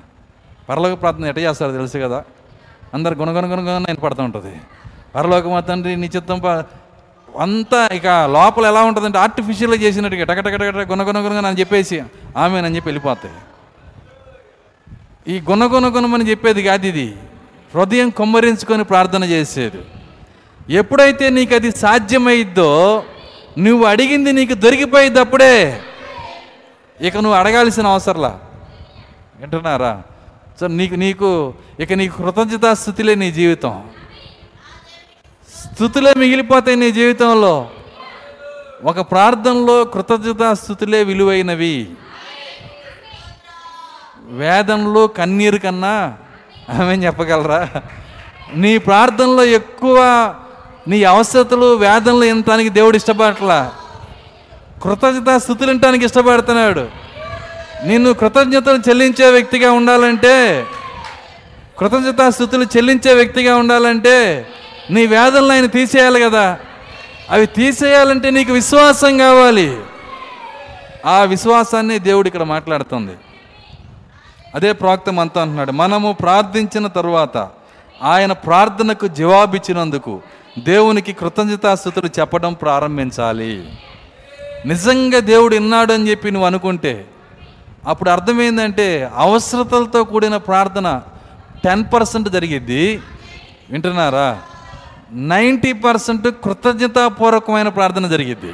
పరలోక 0.70 1.01
ప్రార్థన 1.01 1.26
ఎట్ట 1.26 1.39
చేస్తారో 1.39 1.72
తెలుసు 1.72 1.97
కదా? 1.97 2.24
అందరు 2.93 3.16
గుణగుణ 3.16 3.45
గుణగుణ 3.51 3.93
పడుతూ 4.03 4.24
ఉంటుంది. 4.24 4.60
పరలోక 5.16 5.47
మా 5.47 5.60
తండ్రి 5.60 5.95
నిశ్చిత్తం 5.95 6.39
ప 6.39 6.47
అంతా 7.39 7.89
ఇక 7.93 8.08
లోపల 8.08 8.66
ఎలా 8.66 8.82
ఉంటుందంటే 8.82 9.18
ఆర్టిఫిషియల్గా 9.18 9.82
చేసినట్టుగా 9.82 10.24
టకటకటకట 10.24 10.76
గుణగుణగుణగా 10.76 11.30
గుణగుణ 11.30 11.45
అని 11.45 11.60
చెప్పేసి 11.60 12.03
ఆమె 12.38 12.60
అని 12.60 12.76
చెప్పి 12.76 12.88
వెళ్ళిపోతాయి. 12.88 13.34
ఈ 15.28 15.41
గుణగుణగుణమని 15.41 16.30
చెప్పేది 16.30 16.64
కాదు 16.64 16.86
ఇది 16.86 17.16
హృదయం 17.76 18.10
కొమ్మరించుకొని 18.10 18.84
ప్రార్థన 18.84 19.24
చేసేది 19.24 19.78
ఎప్పుడైతే 20.70 21.30
నీకు 21.30 21.56
అది 21.56 21.72
సాధ్యమైద్దో 21.72 23.03
నువ్వు 23.58 23.86
అడిగింది 23.86 24.32
నీకు 24.32 24.53
దొరికిపోయిద్ది 24.53 25.20
అప్పుడే 25.20 25.82
ఇక 27.01 27.17
నువ్వు 27.17 27.33
అడగాల్సిన 27.33 27.87
అవసరంలా? 27.87 28.39
వింటున్నారా? 29.39 30.01
సో 30.59 30.67
నీకు 30.67 30.95
నీకు 30.95 31.53
ఇక 31.79 31.93
నీకు 31.93 32.17
కృతజ్ఞతా 32.17 32.73
స్థుతిలే 32.73 33.15
నీ 33.15 33.31
జీవితం. 33.31 33.89
స్థుతులే 35.73 36.13
మిగిలిపోతాయి 36.13 36.77
నీ 36.77 36.91
జీవితంలో. 36.91 37.69
ఒక 38.83 38.99
ప్రార్థనలో 38.99 39.85
కృతజ్ఞతా 39.85 40.53
స్థుతులే 40.53 41.03
విలువైనవి. 41.03 41.91
వేదంలో 44.23 45.07
కన్నీరు 45.07 45.57
కన్నా 45.57 46.17
ఆమె 46.69 46.95
చెప్పగలరా? 46.95 47.81
నీ 48.55 48.77
ప్రార్థనలో 48.77 49.43
ఎక్కువ 49.43 49.99
నీ 50.87 51.03
అవసరతలు 51.03 51.75
వేదనలు 51.75 52.23
ఇంతానికి 52.23 52.69
దేవుడు 52.69 52.95
ఇష్టపడట్లా? 52.95 53.71
కృతజ్ఞత 54.84 55.38
స్థుతులు 55.38 55.71
వినటానికి 55.71 56.05
ఇష్టపడుతున్నాడు. 56.05 56.88
నిన్ను 57.86 58.13
కృతజ్ఞతలు 58.13 58.78
చెల్లించే 58.78 59.30
వ్యక్తిగా 59.30 59.71
ఉండాలంటే 59.71 60.65
కృతజ్ఞత 61.80 62.30
స్థుతులు 62.30 62.63
చెల్లించే 62.63 63.13
వ్యక్తిగా 63.13 63.55
ఉండాలంటే 63.55 64.47
నీ 64.89 65.05
వేదనలు 65.05 65.51
ఆయన 65.51 65.65
తీసేయాలి 65.65 66.21
కదా. 66.21 66.59
అవి 67.30 67.45
తీసేయాలంటే 67.45 68.30
నీకు 68.30 68.53
విశ్వాసం 68.53 69.17
కావాలి. 69.17 69.78
ఆ 71.05 71.23
విశ్వాసాన్ని 71.23 71.99
దేవుడు 71.99 72.28
ఇక్కడ 72.28 72.43
మాట్లాడుతుంది. 72.43 73.11
అదే 74.55 74.73
ప్రాక్త 74.73 75.09
అంతా 75.09 75.41
అంటున్నాడు. 75.41 75.71
మనము 75.71 76.11
ప్రార్థించిన 76.11 76.88
తరువాత 76.88 77.49
ఆయన 78.03 78.32
ప్రార్థనకు 78.32 79.07
జవాబిచ్చినందుకు 79.07 80.21
దేవునికి 80.59 81.13
కృతజ్ఞతాస్థుతులు 81.13 82.09
చెప్పడం 82.19 82.53
ప్రారంభించాలి. 82.53 83.69
నిజంగా 84.66 85.20
దేవుడు 85.20 85.55
విన్నాడు 85.55 85.93
అని 85.93 86.09
చెప్పి 86.09 86.32
నువ్వు 86.32 86.47
అనుకుంటే 86.47 87.05
అప్పుడు 87.88 88.09
అర్థమైందంటే 88.09 89.11
అవసరతలతో 89.16 90.03
కూడిన 90.03 90.38
ప్రార్థన 90.38 91.01
టెన్ 91.63 91.84
పర్సెంట్ 91.93 92.30
జరిగిద్ది. 92.30 93.01
వింటున్నారా? 93.70 94.41
నైంటీ 95.11 95.74
పర్సెంట్ 95.74 96.28
కృతజ్ఞతాపూర్వకమైన 96.28 97.68
ప్రార్థన 97.68 98.07
జరిగిద్ది. 98.07 98.53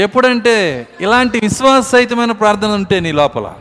ఎప్పుడంటే 0.00 0.86
ఇలాంటి 1.00 1.40
విశ్వాసహితమైన 1.40 2.32
ప్రార్థన 2.32 2.68
ఉంటే 2.68 3.00
నీ 3.00 3.12
లోపల. 3.12 3.54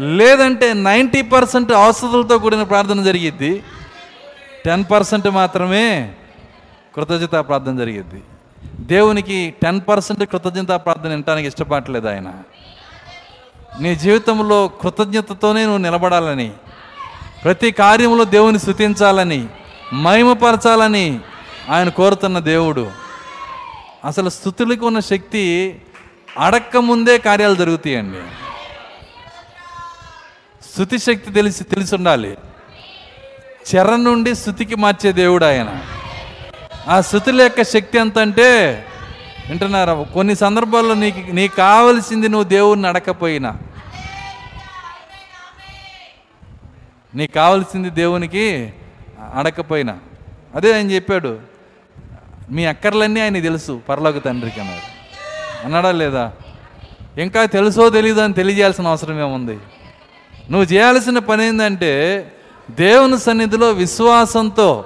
లేదంటే 0.00 0.72
నైంటీ 0.72 1.22
పర్సెంట్ 1.22 1.72
అవసరాలతో 1.72 2.38
కూడిన 2.38 2.62
ప్రార్థన 2.62 3.02
జరిగిద్ది. 3.02 3.62
టెన్ 4.64 4.84
పర్సెంట్ 4.90 5.28
మాత్రమే 5.28 6.12
కృతజ్ఞత 6.94 7.30
ప్రార్థన 7.30 7.78
జరిగిద్ది. 7.78 8.22
దేవునికి 8.74 9.54
టెన్ 9.62 9.80
పర్సెంట్ 9.88 10.24
కృతజ్ఞత 10.24 10.68
ప్రార్థన 10.68 11.08
వినటానికి 11.08 11.48
ఇష్టపడట్లేదు 11.48 12.08
ఆయన. 12.08 12.32
నీ 13.80 13.94
జీవితంలో 13.94 14.68
కృతజ్ఞతతోనే 14.68 15.62
నువ్వు 15.62 15.78
నిలబడాలని 15.78 16.52
ప్రతి 17.44 17.72
కార్యంలో 17.72 18.24
దేవుని 18.24 18.58
స్థుతించాలని 18.58 19.46
మహిమపరచాలని 19.92 21.20
ఆయన 21.70 21.88
కోరుతున్న 21.88 22.38
దేవుడు. 22.38 22.90
అసలు 24.04 24.28
స్థుతులకు 24.28 24.86
ఉన్న 24.86 25.00
శక్తి 25.00 25.74
అడక్క 26.38 26.76
ముందే 26.76 27.18
కార్యాలు 27.18 27.54
జరుగుతాయండి. 27.54 28.18
స్థుతి 30.72 30.98
శక్తి 30.98 31.32
తెలిసి 31.32 31.64
తెలిసి 31.64 31.94
ఉండాలి. 31.94 32.38
చెర 33.74 33.96
నుండి 33.96 34.34
స్థుతికి 34.34 34.74
మార్చే 34.74 35.12
దేవుడు 35.12 35.44
ఆయన. 35.44 35.82
ఆ 36.88 37.00
శృతుల 37.00 37.42
యొక్క 37.42 37.62
శక్తి 37.62 37.98
ఎంత 37.98 38.18
అంటే 38.18 38.48
వింటున్నారా? 39.48 40.02
కొన్ని 40.02 40.36
సందర్భాల్లో 40.36 40.94
నీకు 40.94 41.32
నీకు 41.32 41.56
కావలసింది 41.56 42.28
నువ్వు 42.28 42.48
దేవుడిని 42.48 42.88
అడకపోయినా 42.88 43.56
నీకు 47.14 47.32
కావలసింది 47.32 47.90
దేవునికి 47.90 48.72
అడకపోయినా. 49.34 49.98
అదే 50.54 50.74
ఆయన 50.74 50.90
చెప్పాడు 50.90 51.38
మీ 52.50 52.64
అక్కర్లన్నీ 52.64 53.20
ఆయన 53.20 53.40
తెలుసు 53.42 53.80
పరలోక 53.88 54.24
తండ్రికి 54.24 54.60
అన్నాడు. 54.60 54.86
అన్నాడా 55.64 55.92
లేదా? 55.92 56.32
ఇంకా 57.18 57.44
తెలుసో 57.44 57.90
తెలియదు 57.90 58.20
అని 58.20 58.34
తెలియజేయాల్సిన 58.34 58.86
అవసరం 58.86 59.20
ఏముంది? 59.20 59.58
నువ్వు 60.50 60.62
చేయాల్సిన 60.62 61.18
పని 61.18 61.46
ఏంటంటే 61.46 61.92
దేవుని 62.70 63.18
సన్నిధిలో 63.18 63.70
విశ్వాసంతో 63.70 64.84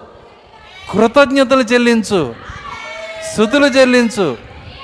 కృతజ్ఞతలు 0.91 1.62
చెల్లించు 1.62 2.34
స్థుతులు 3.32 3.66
చెల్లించు. 3.66 4.36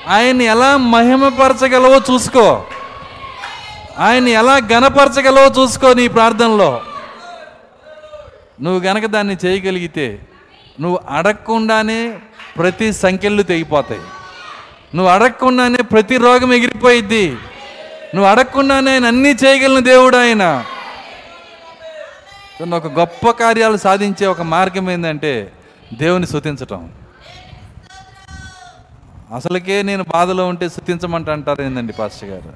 ఆయన్ని 0.09 0.45
ఎలా 0.45 0.77
మహిమపరచగలవో 0.77 2.15
చూసుకో. 2.15 2.65
ఆయన్ని 3.99 4.31
ఎలా 4.31 4.61
గణపరచగలవో 4.73 5.63
చూసుకో 5.63 5.93
నీ 5.93 6.09
ప్రార్థనలో. 6.09 6.83
నువ్వు 8.63 8.81
గనక 8.81 9.07
దాన్ని 9.07 9.37
చేయగలిగితే 9.45 10.19
నువ్వు 10.81 11.01
అడగకుండానే 11.11 12.19
ప్రతి 12.57 12.93
సంఖ్యలు 12.93 13.43
తెగిపోతాయి. 13.43 14.01
నువ్వు 14.95 15.13
అడగకుండానే 15.13 15.83
ప్రతి 15.83 16.17
రోగం 16.17 16.53
ఎగిరిపోయిద్ది. 16.53 17.37
నువ్వు 18.15 18.25
అడగకుండానే 18.25 18.91
ఆయన 18.91 19.07
అన్నీ 19.07 19.29
చేయగలిగిన 19.29 19.85
దేవుడు 19.85 20.17
ఆయన. 20.17 20.65
ఒక 22.75 22.87
గొప్ప 22.87 23.31
కార్యాలు 23.31 23.77
సాధించే 23.77 24.27
ఒక 24.27 24.43
మార్గం 24.43 24.91
ఏంటంటే 24.91 25.53
దేవుని 25.95 26.27
శుతించటం 26.27 26.91
అసలుకే 29.35 29.83
నేను 29.83 30.05
బాధలో 30.13 30.47
ఉంటే 30.47 30.69
స్తుతించమంట 30.69 31.31
అంటారు 31.31 31.63
ఏందండి 31.63 31.93
పాస్టర్ 31.93 32.29
గారు? 32.29 32.53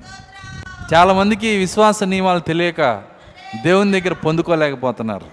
చాలామందికి 0.95 1.57
విశ్వాస 1.57 2.03
నియమాలు 2.03 2.41
తెలియక 2.41 3.03
దేవుని 3.63 4.01
దగ్గర 4.01 4.15
పొందుకోలేకపోతున్నారు. 4.15 5.25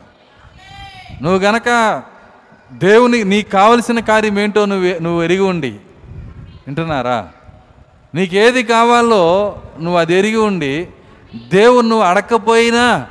నువ్వు 1.23 1.39
గనక 1.39 2.01
దేవుని 2.73 3.23
నీకు 3.23 3.49
కావలసిన 3.49 3.99
కార్యం 3.99 4.39
ఏంటో 4.39 4.65
నువ్వు 4.65 5.03
నువ్వు 5.03 5.23
ఎరిగి 5.23 5.39
ఉండి 5.39 5.71
వింటున్నారా? 6.67 7.29
నీకు 8.15 8.35
ఏది 8.35 8.63
కావాలో 8.63 9.55
నువ్వు 9.79 9.99
అది 9.99 10.13
ఎరిగి 10.13 10.37
ఉండి 10.37 10.87
దేవుని 11.49 11.89
నువ్వు 11.89 12.05
అడకపోయినా 12.05 13.07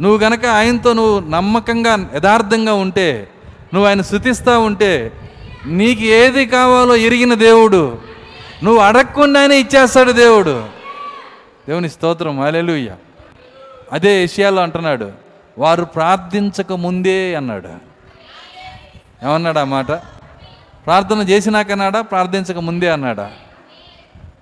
నువ్వు 0.00 0.18
గనక 0.18 0.46
ఆయనతో 0.46 0.92
నువ్వు 0.92 1.20
నమ్మకంగా 1.20 2.10
యథార్థంగా 2.14 2.74
ఉంటే 2.74 3.28
నువ్వు 3.74 3.88
ఆయన 3.88 4.02
శృతిస్తూ 4.02 4.60
ఉంటే 4.60 5.12
నీకు 5.66 6.02
ఏది 6.02 6.46
కావాలో 6.46 6.96
ఎరిగిన 6.96 7.34
దేవుడు. 7.34 7.98
నువ్వు 8.62 8.80
అడగకుండానే 8.82 9.60
ఇచ్చేస్తాడు 9.60 10.12
దేవుడు. 10.12 10.68
దేవుని 11.68 11.90
స్తోత్రం. 11.90 12.40
అలెలుయ్య 12.40 12.96
అదే 13.92 14.20
విషయాల్లో 14.20 14.62
అంటున్నాడు. 14.62 15.12
వారు 15.58 15.84
ప్రార్థించక 15.84 16.72
ముందే 16.72 17.34
అన్నాడు. 17.34 17.68
ఏమన్నాడు 19.24 19.58
ఆ 19.58 19.64
మాట? 19.64 19.92
ప్రార్థన 20.86 21.18
చేసినాకన్నాడా 21.18 22.00
ప్రార్థించక 22.00 22.58
ముందే 22.58 22.88
అన్నాడా? 22.88 23.30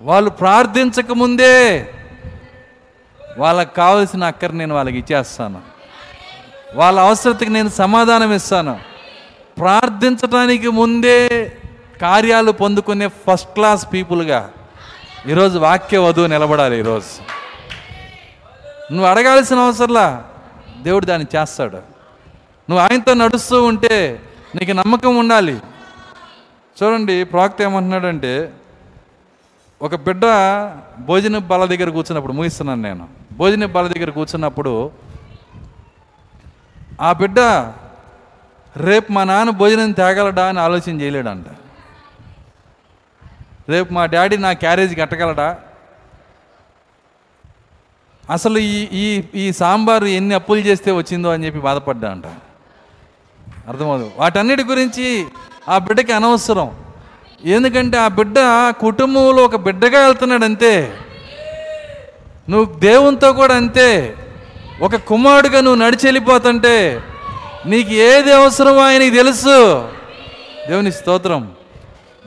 వాళ్ళు 0.03 0.31
ప్రార్థించక 0.31 1.13
ముందే 1.13 1.91
వాళ్ళకి 3.39 3.75
కావలసిన 3.75 4.25
అక్కర 4.25 4.53
నేను 4.53 4.75
వాళ్ళకి 4.75 4.99
ఇచ్చేస్తాను. 4.99 5.61
వాళ్ళ 6.75 7.01
అవసరతకి 7.01 7.51
నేను 7.51 7.69
సమాధానం 7.69 8.33
ఇస్తాను. 8.33 8.98
ప్రార్థించడానికి 9.59 10.69
ముందే 10.69 11.53
కార్యాలు 12.03 12.53
పొందుకునే 12.53 13.09
ఫస్ట్ 13.09 13.49
క్లాస్ 13.49 13.93
పీపుల్గా 13.93 14.51
ఈరోజు 15.27 15.59
వాక్య 15.59 15.99
వధువు 15.99 16.27
నిలబడాలి 16.27 16.79
ఈరోజు. 16.79 17.11
నువ్వు 18.93 19.07
అడగాల్సిన 19.07 19.59
అవసరంలా 19.59 20.25
దేవుడు 20.83 21.07
దాన్ని 21.07 21.37
చేస్తాడు. 21.37 21.77
నువ్వు 22.71 22.79
ఆయనతో 22.79 23.15
నడుస్తూ 23.15 23.65
ఉంటే 23.65 24.23
నీకు 24.55 24.73
నమ్మకం 24.73 25.17
ఉండాలి. 25.17 25.61
చూడండి 26.83 27.25
ప్రాక్త 27.25 27.63
ఏమంటున్నాడంటే 27.63 28.53
ఒక 29.83 29.95
బిడ్డ 29.95 30.23
భోజన 30.99 31.39
బల 31.39 31.65
దగ్గర 31.65 31.91
కూర్చున్నప్పుడు 31.91 32.33
ముగిస్తున్నాను 32.33 32.83
నేను. 32.83 33.09
భోజన 33.33 33.65
బల 33.67 33.87
దగ్గర 33.87 34.11
కూర్చున్నప్పుడు 34.11 34.91
ఆ 37.01 37.13
బిడ్డ 37.13 37.41
రేపు 38.81 39.13
మా 39.13 39.25
నాన్న 39.25 39.51
భోజనం 39.51 39.93
తేగలడా 39.93 40.49
అని 40.49 40.61
ఆలోచన 40.61 41.01
చేయలేడంట. 41.01 41.47
రేపు 43.69 43.93
మా 43.93 44.07
డాడీ 44.07 44.37
నా 44.37 44.53
క్యారేజ్ 44.53 44.99
కట్టగలడా? 44.99 45.59
అసలు 48.31 48.59
ఈ 48.59 48.89
ఈ 48.93 49.23
ఈ 49.35 49.53
సాంబారు 49.53 50.05
ఎన్ని 50.05 50.35
అప్పులు 50.35 50.61
చేస్తే 50.61 50.91
వచ్చిందో 50.91 51.29
అని 51.31 51.47
చెప్పి 51.47 51.61
బాధపడ్డా 51.61 52.11
అంట 52.11 52.27
అర్థమవుతుంది. 53.69 54.15
వాటన్నిటి 54.17 54.65
గురించి 54.65 55.27
ఆ 55.69 55.79
బిడ్డకి 55.79 56.13
అనవసరం. 56.13 56.77
ఎందుకంటే 57.45 57.97
ఆ 57.97 58.09
బిడ్డ 58.09 58.37
కుటుంబంలో 58.81 59.45
ఒక 59.45 59.57
బిడ్డగా 59.57 60.07
వెళ్తున్నాడు 60.07 60.45
అంతే. 60.45 60.97
నువ్వు 62.51 62.79
దేవునితో 62.79 63.33
కూడా 63.33 63.57
అంతే. 63.57 64.17
ఒక 64.83 64.97
కుమారుడుగా 64.97 65.61
నువ్వు 65.61 65.85
నడిచి 65.85 66.01
వెళ్ళిపోతుంటే 66.05 67.03
నీకు 67.69 67.91
ఏది 67.91 68.33
అవసరమో 68.33 68.81
ఆయనకి 68.81 69.11
తెలుసు. 69.11 69.89
దేవుని 70.69 70.93
స్తోత్రం. 70.93 71.53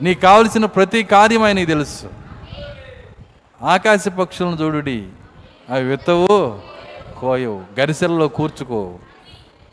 నీకు 0.02 0.20
కావలసిన 0.20 0.64
ప్రతి 0.64 1.02
కార్యం 1.02 1.42
ఆయనకి 1.42 1.66
తెలుసు. 1.66 2.06
ఆకాశ 3.62 4.08
పక్షులను 4.08 4.58
చూడుడి. 4.62 5.04
అవి 5.70 5.84
విత్తవు 5.84 6.60
కోయవు 7.20 7.62
గరిసెల్లో 7.80 8.28
కూర్చుకో 8.28 8.94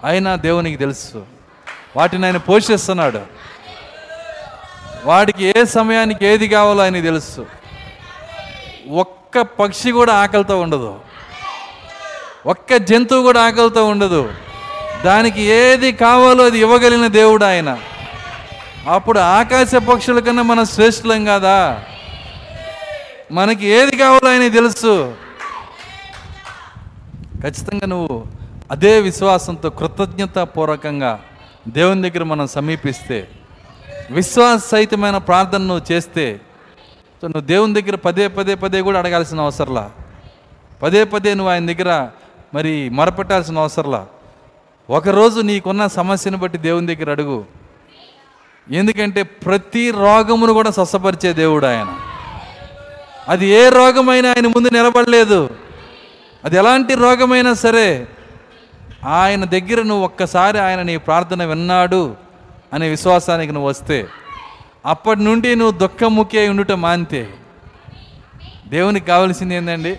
అయినా 0.03 0.35
దేవునికి 0.35 0.77
తెలుసు. 0.77 1.25
వాటిని 1.97 2.25
ఆయన 2.25 2.37
పోషిస్తున్నాడు. 2.37 3.21
వాడికి 5.05 5.45
ఏ 5.45 5.65
సమయానికి 5.65 6.25
ఏది 6.25 6.47
కావాలో 6.47 6.83
ఆయనకి 6.83 7.01
తెలుసు. 7.01 7.45
ఒక్క 8.91 9.41
పక్షి 9.41 9.91
కూడా 9.91 10.13
ఆకలితో 10.13 10.59
ఉండదు. 10.61 10.99
ఒక్క 12.45 12.75
జంతువు 12.75 13.23
కూడా 13.23 13.43
ఆకలితో 13.43 13.85
ఉండదు. 13.85 14.33
దానికి 15.05 15.41
ఏది 15.41 15.91
కావాలో 15.91 16.43
అది 16.43 16.59
ఇవ్వగలిగిన 16.59 17.07
దేవుడు 17.07 17.45
ఆయన. 17.45 17.77
అప్పుడు 18.87 19.19
ఆకాశ 19.19 19.75
పక్షుల 19.75 20.19
కన్నా 20.19 20.41
మనం 20.41 20.65
శ్రేష్ఠులం 20.65 21.25
కాదా? 21.25 21.83
మనకి 23.31 23.65
ఏది 23.65 23.97
కావాలో 23.97 24.29
ఆయన 24.29 24.47
తెలుసు. 24.47 25.15
ఖచ్చితంగా 27.41 27.85
నువ్వు 27.85 28.27
అదే 28.71 28.99
విశ్వాసంతో 28.99 29.69
కృతజ్ఞత 29.69 30.39
పూర్వకంగా 30.39 31.19
దేవుని 31.67 32.09
దగ్గర 32.09 32.23
మనం 32.23 32.47
సమీపిస్తే 32.47 33.29
విశ్వాస 34.11 34.61
సహితమైన 34.71 35.17
ప్రార్థన 35.17 35.61
నువ్వు 35.61 35.93
చేస్తే 35.93 36.39
సో 37.21 37.27
నువ్వు 37.27 37.47
దేవుని 37.47 37.81
దగ్గర 37.81 37.95
పదే 37.95 38.27
పదే 38.27 38.55
పదే 38.55 38.81
కూడా 38.81 38.99
అడగాల్సిన 38.99 39.41
అవసరంలా? 39.41 39.89
పదే 40.83 41.03
పదే 41.03 41.33
నువ్వు 41.33 41.53
ఆయన 41.53 41.65
దగ్గర 41.65 42.07
మరి 42.53 42.89
మొరపెట్టాల్సిన 42.89 43.59
అవసరంలా? 43.59 44.05
ఒకరోజు 44.89 45.41
నీకున్న 45.41 45.87
సమస్యను 45.87 46.37
బట్టి 46.37 46.57
దేవుని 46.57 46.95
దగ్గర 46.95 47.11
అడుగు. 47.11 47.45
ఎందుకంటే 48.71 49.23
ప్రతి 49.23 49.91
రోగమును 49.91 50.53
కూడా 50.53 50.71
స్వస్థపరిచే 50.71 51.33
దేవుడు 51.33 51.65
ఆయన. 51.65 51.95
అది 53.29 53.47
ఏ 53.47 53.69
రోగమైనా 53.69 54.29
ఆయన 54.29 54.47
ముందు 54.47 54.67
నిలబడలేదు. 54.67 55.49
అది 56.45 56.57
ఎలాంటి 56.57 56.93
రోగమైనా 56.93 57.53
సరే 57.53 58.07
ఆయన 59.07 59.45
దగ్గర 59.45 59.81
నువ్వు 59.81 60.05
ఒక్కసారి 60.05 60.59
ఆయన 60.59 60.81
నీ 60.81 60.97
ప్రార్థన 60.97 61.43
విన్నాడు 61.43 62.15
అనే 62.73 62.89
విశ్వాసానికి 62.89 63.53
నువ్వు 63.53 63.69
వస్తే 63.69 64.07
అప్పటి 64.85 65.23
నుండి 65.23 65.55
నువ్వు 65.55 65.79
దుఃఖముఖి 65.79 66.39
అయి 66.39 66.49
ఉండుట 66.49 66.71
మాంతే. 66.71 67.29
దేవునికి 68.67 69.05
కావలసింది 69.05 69.55
ఏంటండి 69.55 69.97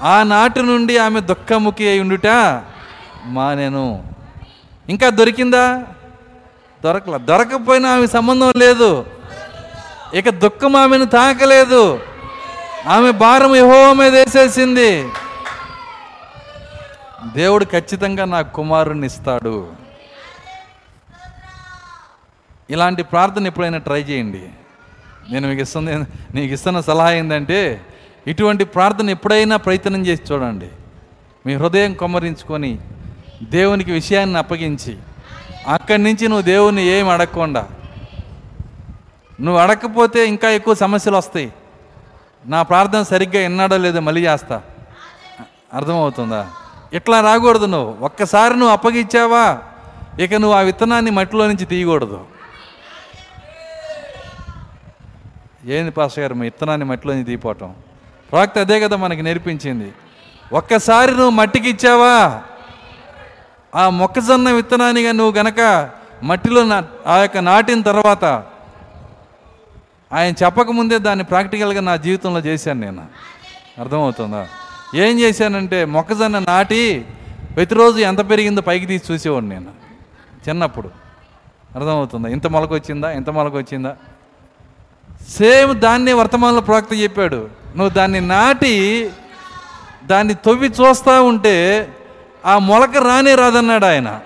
ఆనాటి 0.00 0.62
నుండి 0.62 0.98
ఆమె 0.98 1.20
దుఃఖముఖి 1.20 1.88
అయి 1.88 2.00
ఉండుట 2.00 2.26
మానేను 3.26 4.04
ఇంకా 4.88 5.10
దొరికిందా? 5.10 5.84
దొరకల. 6.84 7.16
దొరకపోయినా 7.16 7.88
ఆమె 7.92 8.06
సంబంధం 8.06 8.52
లేదు. 8.56 9.06
ఇక 10.14 10.28
దుఃఖం 10.28 10.76
ఆమెను 10.76 11.04
తాకలేదు. 11.04 12.00
ఆమె 12.86 13.10
భారం 13.10 13.56
యహో 13.56 13.94
మీద 13.94 14.14
వేసేసింది. 14.14 15.08
దేవుడు 17.34 17.64
ఖచ్చితంగా 17.64 18.24
నా 18.24 18.42
కుమారుణ్ణి 18.42 19.06
ఇస్తాడు. 19.06 19.72
ఇలాంటి 22.70 23.02
ప్రార్థన 23.02 23.46
ఎప్పుడైనా 23.46 23.78
ట్రై 23.78 24.02
చేయండి. 24.02 24.48
నేను 25.30 25.48
మీకు 25.48 25.62
ఇస్తుంది 25.62 25.96
నీకు 26.34 26.52
ఇస్తున్న 26.54 26.80
సలహా 26.80 27.10
ఏంటంటే 27.10 27.80
ఇటువంటి 28.26 28.64
ప్రార్థన 28.64 29.10
ఎప్పుడైనా 29.10 29.56
ప్రయత్నం 29.56 30.06
చేసి 30.06 30.32
చూడండి. 30.32 30.68
మీ 31.46 31.54
హృదయం 31.54 31.94
కొమ్మరించుకొని 31.94 32.78
దేవునికి 33.42 33.92
విషయాన్ని 33.92 34.38
అప్పగించి 34.38 34.98
అక్కడి 35.68 36.02
నుంచి 36.02 36.28
నువ్వు 36.28 36.42
దేవుని 36.42 36.82
ఏం 36.82 37.08
అడగకుండా 37.08 37.68
నువ్వు 39.40 39.60
అడగకపోతే 39.60 40.26
ఇంకా 40.26 40.50
ఎక్కువ 40.50 40.74
సమస్యలు 40.74 41.16
వస్తాయి. 41.16 41.52
నా 42.46 42.62
ప్రార్థన 42.62 43.02
సరిగ్గా 43.02 43.42
విన్నాడో 43.42 43.76
లేదో 43.76 44.00
మళ్ళీ 44.00 44.26
చేస్తా. 44.26 44.62
అర్థమవుతుందా? 45.74 46.50
ఇట్లా 46.92 47.20
రాకూడదు 47.20 47.66
నువ్వు. 47.66 48.04
ఒక్కసారి 48.04 48.54
నువ్వు 48.54 48.72
అప్పగించావా? 48.72 49.58
ఇక 50.20 50.34
నువ్వు 50.34 50.52
ఆ 50.52 50.60
విత్తనాన్ని 50.60 51.10
మట్టిలో 51.10 51.46
నుంచి 51.46 51.64
తీయకూడదు. 51.64 52.24
ఏంది 55.64 55.90
పాస్టర్ 55.90 56.22
గారు 56.22 56.34
మీ 56.34 56.40
విత్తనాన్ని 56.40 56.86
మట్టిలో 56.86 57.12
నుంచి 57.12 57.24
తీయపోవటం? 57.24 57.74
ప్రాక్త 58.32 58.58
అదే 58.58 58.80
కదా 58.80 58.96
మనకి 58.96 59.22
నేర్పించింది. 59.22 59.92
ఒక్కసారి 60.52 61.10
నువ్వు 61.10 61.30
మట్టికి 61.30 61.70
ఇచ్చావా? 61.70 62.42
ఆ 63.76 63.90
మొక్కజొన్న 63.90 64.50
విత్తనానిగా 64.50 65.12
నువ్వు 65.12 65.32
గనక 65.38 65.90
మట్టిలో 66.22 66.64
నా 66.64 66.84
ఆ 67.06 67.16
యొక్క 67.16 67.38
నాటిన 67.38 67.80
తర్వాత 67.82 68.24
ఆయన 70.12 70.34
చెప్పకముందే 70.44 70.98
దాన్ని 70.98 71.24
ప్రాక్టికల్గా 71.24 71.80
నా 71.80 71.96
జీవితంలో 71.96 72.40
చేశాను 72.40 72.80
నేను. 72.80 73.06
అర్థమవుతుందా? 73.78 74.48
ఏం 74.94 75.20
చేశానంటే 75.20 75.84
మొక్కజొన్న 75.84 76.38
నాటి 76.38 77.04
ప్రతిరోజు 77.56 77.98
ఎంత 77.98 78.30
పెరిగిందో 78.30 78.60
పైకి 78.60 78.86
తీసి 78.86 79.12
చూసేవాడిని 79.12 79.48
నేను 79.48 79.70
చిన్నప్పుడు. 80.48 80.90
అర్థమవుతుందా? 81.74 82.28
ఇంత 82.28 82.46
మొలక 82.46 82.72
వచ్చిందా 82.72 83.10
ఇంత 83.12 83.30
మొలక 83.30 83.52
వచ్చిందా 83.52 83.96
సేమ్ 85.28 85.80
దాన్నే 85.80 86.12
వర్తమానంలో 86.12 86.60
ప్రవక్త 86.60 86.88
చెప్పాడు 86.94 87.36
నువ్వు 87.76 87.88
దాన్ని 87.88 88.20
నాటి 88.20 89.10
దాన్ని 90.04 90.34
తవ్వి 90.34 90.68
చూస్తూ 90.68 91.24
ఉంటే 91.24 91.88
ఆ 92.46 92.58
మొలక 92.58 92.96
రానే 92.96 93.34
రాదన్నాడు 93.34 93.84
ఆయన. 93.84 94.20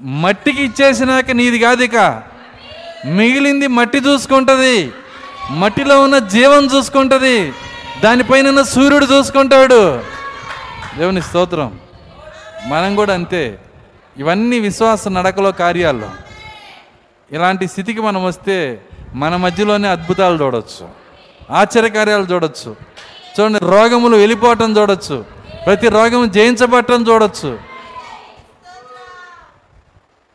మట్టికి 0.00 0.62
ఇచ్చేసినాక 0.62 1.30
నీది 1.30 1.58
కాదు 1.58 1.82
ఇక 1.82 2.22
మిగిలింది 3.06 3.66
మట్టి 3.66 3.98
చూసుకుంటుంది. 3.98 4.92
మట్టిలో 5.50 6.02
ఉన్న 6.02 6.18
జీవం 6.18 6.64
చూసుకుంటుంది. 6.64 7.52
దానిపైన 8.04 8.48
ఉన్న 8.48 8.62
సూర్యుడు 8.62 9.04
చూసుకుంటాడు. 9.04 10.02
దేవుని 10.98 11.22
స్తోత్రం. 11.22 11.78
మనం 12.66 12.96
కూడా 12.96 13.14
అంతే. 13.14 13.58
ఇవన్నీ 14.16 14.58
విశ్వాస 14.58 15.08
నడకలో 15.08 15.52
కార్యాల్లో 15.52 16.10
ఇలాంటి 17.32 17.68
స్థితికి 17.68 18.00
మనం 18.00 18.24
వస్తే 18.24 18.82
మన 19.14 19.36
మధ్యలోనే 19.36 19.88
అద్భుతాలు 19.88 20.44
చూడొచ్చు. 20.44 20.88
ఆశ్చర్యకార్యాలు 21.50 22.22
చూడొచ్చు. 22.22 22.76
చూడండి 23.40 23.58
రోగములు 23.58 24.16
వెళ్ళిపోవటం 24.16 24.76
చూడొచ్చు. 24.76 25.35
ప్రతి 25.66 25.88
రోగం 25.88 26.30
జయించబట్టడం 26.30 27.02
చూడొచ్చు. 27.02 27.58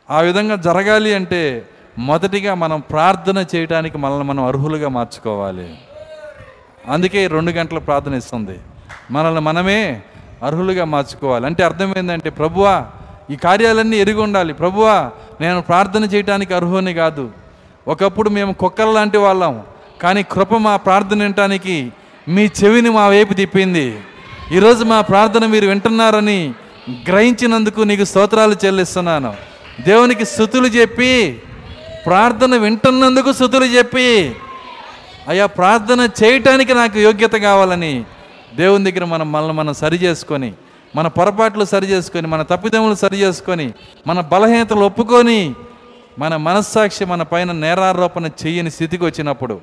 ఆ 0.10 0.20
విధంగా 0.20 0.56
జరగాలి 0.56 1.14
అంటే 1.14 1.70
మొదటిగా 1.98 2.54
మనం 2.54 2.80
ప్రార్థన 2.80 3.46
చేయడానికి 3.56 3.98
మనల్ని 3.98 4.24
మనం 4.24 4.46
అర్హులుగా 4.46 4.90
మార్చుకోవాలి. 4.90 5.78
అందుకే 6.88 7.28
రెండు 7.28 7.52
గంటల 7.52 7.78
ప్రార్థన 7.78 8.14
ఇస్తుంది. 8.14 8.60
మనల్ని 9.12 9.42
మనమే 9.42 10.02
అర్హులుగా 10.44 10.86
మార్చుకోవాలి. 10.86 11.46
అంటే 11.46 11.64
అర్థమైందంటే 11.64 12.30
ప్రభువా 12.30 12.86
ఈ 13.30 13.36
కార్యాలన్నీ 13.36 13.98
ఎరిగి 13.98 14.22
ఉండాలి. 14.22 14.54
ప్రభువా 14.54 15.12
నేను 15.42 15.62
ప్రార్థన 15.62 16.04
చేయడానికి 16.04 16.54
అర్హుని 16.54 16.94
కాదు. 16.94 17.32
ఒకప్పుడు 17.88 18.30
మేము 18.30 18.54
కుక్కల 18.54 18.92
లాంటి 18.92 19.18
వాళ్ళం. 19.18 19.64
కానీ 20.02 20.24
కృప 20.24 20.54
మా 20.54 20.78
ప్రార్థన 20.78 21.24
వినటానికి 21.24 21.94
మీ 22.28 22.50
చెవిని 22.64 22.90
మా 22.90 23.08
వైపు 23.08 23.34
తిప్పింది. 23.34 24.02
ఈరోజు 24.56 24.84
మా 24.84 25.02
ప్రార్థన 25.02 25.46
మీరు 25.46 25.66
వింటున్నారని 25.68 26.40
గ్రహించినందుకు 27.08 27.82
నీకు 27.84 28.04
స్తోత్రాలు 28.04 28.56
చెల్లిస్తున్నాను. 28.66 29.32
దేవునికి 29.86 30.26
స్థుతులు 30.26 30.68
చెప్పి 30.68 31.12
ప్రార్థన 32.06 32.56
వింటున్నందుకు 32.56 33.32
స్థుతులు 33.34 33.66
చెప్పి 33.66 34.08
అయ్యా 35.30 35.46
ప్రార్థన 35.58 36.02
చేయటానికి 36.22 36.74
నాకు 36.74 36.98
యోగ్యత 37.00 37.36
కావాలని 37.42 37.94
దేవుని 38.56 38.86
దగ్గర 38.86 39.06
మనం 39.06 39.28
మనల్ని 39.32 39.54
మనం 39.54 39.74
సరి 39.74 39.98
చేసుకొని 40.04 40.50
మన 40.96 41.08
పొరపాట్లు 41.08 41.66
సరి 41.66 41.86
చేసుకొని 41.86 42.28
మన 42.28 42.42
తప్పిదములు 42.44 42.96
సరి 42.96 43.18
చేసుకొని 43.22 43.68
మన 44.08 44.20
బలహీనతలు 44.32 44.86
ఒప్పుకొని 44.86 45.40
మన 46.20 46.36
మనస్సాక్షి 46.38 47.06
మన 47.06 47.24
పైన 47.24 47.52
నేరారోపణ 47.60 48.26
చేయని 48.42 48.72
స్థితికి 48.72 49.04
వచ్చినప్పుడు 49.06 49.56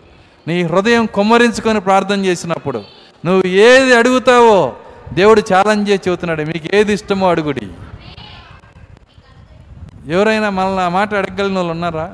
నీ 0.46 0.56
హృదయం 0.62 1.06
కొమ్మరించుకొని 1.06 1.80
ప్రార్థన 1.80 2.20
చేసినప్పుడు 2.24 2.80
నువ్వు 3.24 3.42
ఏది 3.68 3.92
అడుగుతావో 4.00 4.58
దేవుడు 5.18 5.40
ఛాలెంజ్ 5.50 5.88
చేసి 5.90 6.04
చెబుతున్నాడు 6.06 6.42
మీకు 6.52 6.66
ఏది 6.78 6.92
ఇష్టమో 6.98 7.26
అడుగుడి. 7.32 7.66
ఎవరైనా 10.14 10.48
మనల్ని 10.58 10.82
ఆ 10.86 10.90
మాట 10.98 11.08
అడగగలిగిన 11.20 11.58
వాళ్ళు 11.60 11.72
ఉన్నారా? 11.76 12.06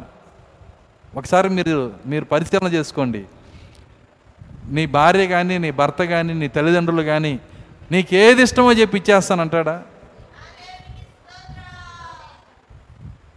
ఒకసారి 1.18 1.48
మీరు 1.56 1.74
మీరు 2.12 2.24
పరిశీలన 2.32 2.68
చేసుకోండి. 2.76 3.22
నీ 4.76 4.84
భార్య 4.96 5.24
కానీ 5.34 5.54
నీ 5.64 5.70
భర్త 5.80 6.02
కానీ 6.14 6.32
నీ 6.42 6.46
తల్లిదండ్రులు 6.56 7.02
కానీ 7.12 7.32
నీకు 7.92 8.10
ఏది 8.24 8.42
ఇష్టమో 8.46 8.70
చెప్పి 8.80 8.96
ఇచ్చేస్తానంటాడా 9.00 9.76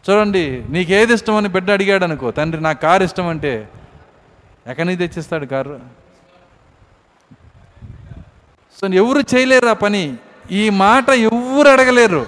చూడండి 0.06 0.44
నీకు 0.74 0.92
ఏది 1.00 1.14
ఇష్టమని 1.18 1.50
బిడ్డ 1.56 1.70
అడిగాడు 1.78 2.06
అనుకో 2.08 2.28
తండ్రి 2.38 2.60
నాకు 2.68 2.80
కారు 2.86 3.04
ఇష్టం 3.08 3.28
అంటే 3.34 3.54
ఎక్కడి 4.72 4.86
నుంచి 4.88 5.02
తెచ్చిస్తాడు 5.04 5.46
కారు? 5.54 5.76
సో 8.82 8.88
ఎవరు 8.88 9.20
చేయలేరు 9.20 9.68
ఆ 9.68 9.74
పని. 9.74 10.16
ఈ 10.52 10.70
మాట 10.70 11.10
ఎవరు 11.10 11.68
అడగలేరు. 11.68 12.26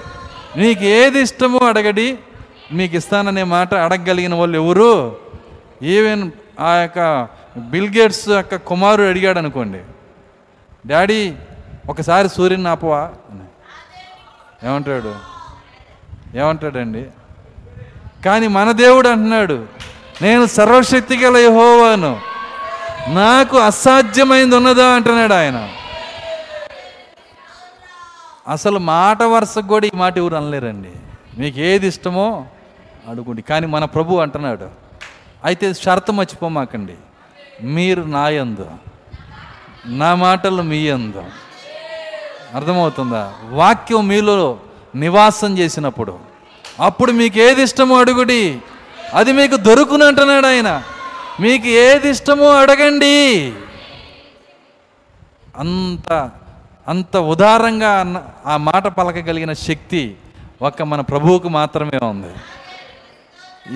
నీకు 0.58 0.84
ఏది 0.84 1.22
ఇష్టమో 1.22 1.68
అడగడి. 1.68 2.20
మీకు 2.72 2.96
ఇస్తాననే 2.96 3.44
మాట 3.44 3.74
అడగగలిగిన 3.74 4.36
వాళ్ళు 4.36 4.58
ఎవరు? 4.58 5.18
ఈవెన్ 5.82 6.32
ఆ 6.60 6.74
యొక్క 6.74 7.28
బిల్ 7.58 8.00
గేట్స్ 8.00 8.30
యొక్క 8.30 8.56
కుమారుడు 8.56 9.08
అడిగాడు 9.08 9.38
అనుకోండి. 9.38 9.80
డాడీ 10.88 11.34
ఒకసారి 11.90 12.30
సూర్యుని 12.30 12.70
ఆపవా? 12.70 13.12
ఏమంటాడు? 14.64 15.16
ఏమంటాడండి? 16.38 17.06
కానీ 18.26 18.48
మన 18.48 18.72
దేవుడు 18.72 19.10
అంటున్నాడు 19.10 19.66
నేను 20.22 20.46
సర్వశక్తి 20.46 21.18
గల 21.18 21.38
యహోవాను. 21.38 22.20
నాకు 23.08 23.58
అసాధ్యమైంది 23.58 24.56
ఉన్నదా? 24.56 24.88
అంటున్నాడు 24.88 25.34
ఆయన. 25.34 25.70
అసలు 28.50 28.80
మాట 28.80 29.24
వరుసకు 29.24 29.68
కూడా 29.68 29.86
ఈ 29.86 29.90
మాట 29.96 30.18
ఎవరు 30.18 30.36
అనలేరండి. 30.36 30.92
మీకు 31.38 31.60
ఏది 31.60 31.88
ఇష్టమో 31.88 32.46
అడుగుండి 33.10 33.42
కానీ 33.42 33.68
మన 33.68 33.86
ప్రభు 33.86 34.16
అంటున్నాడు 34.16 34.70
అయితే 35.44 35.74
షరతు 35.74 36.12
మర్చిపోమాకండి. 36.12 36.96
మీరు 37.64 38.02
నాయందు 38.02 38.70
నా 39.86 40.16
మాటలు 40.16 40.62
మీ 40.62 40.90
అందు 40.90 41.24
అర్థమవుతుందా? 42.56 43.34
వాక్యం 43.50 44.08
మీలో 44.08 44.58
నివాసం 44.96 45.58
చేసినప్పుడు 45.58 46.20
అప్పుడు 46.80 47.12
మీకు 47.12 47.40
ఏది 47.40 47.62
ఇష్టమో 47.62 48.00
అడుగుడి. 48.00 48.60
అది 49.14 49.32
మీకు 49.32 49.56
దొరుకును 49.56 50.06
అంటున్నాడు 50.06 50.46
ఆయన. 50.46 50.84
మీకు 51.40 51.68
ఏది 51.68 52.10
ఇష్టమో 52.10 52.50
అడగండి. 52.50 53.54
అంత 55.58 56.32
అంత 56.90 57.18
ఉదారంగా 57.18 58.24
ఆ 58.46 58.58
మాట 58.58 58.88
పలకగలిగిన 58.88 59.54
శక్తి 59.54 60.16
ఒక్క 60.62 60.82
మన 60.82 61.02
ప్రభువుకు 61.02 61.50
మాత్రమే 61.50 62.06
ఉంది. 62.06 62.34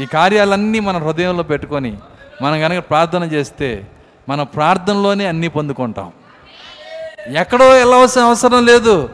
ఈ 0.04 0.06
కార్యాలన్నీ 0.06 0.80
మన 0.80 0.98
హృదయంలో 0.98 1.44
పెట్టుకొని 1.44 1.98
మనం 2.42 2.62
కనుక 2.62 2.84
ప్రార్థన 2.90 3.24
చేస్తే 3.24 3.88
మన 4.30 4.44
ప్రార్థనలోనే 4.44 5.26
అన్నీ 5.26 5.48
పొందుకుంటాం. 5.48 6.12
ఎక్కడో 7.38 7.70
వెళ్ళవలసిన 7.70 8.22
అవసరం 8.22 8.66
లేదు. 8.66 9.10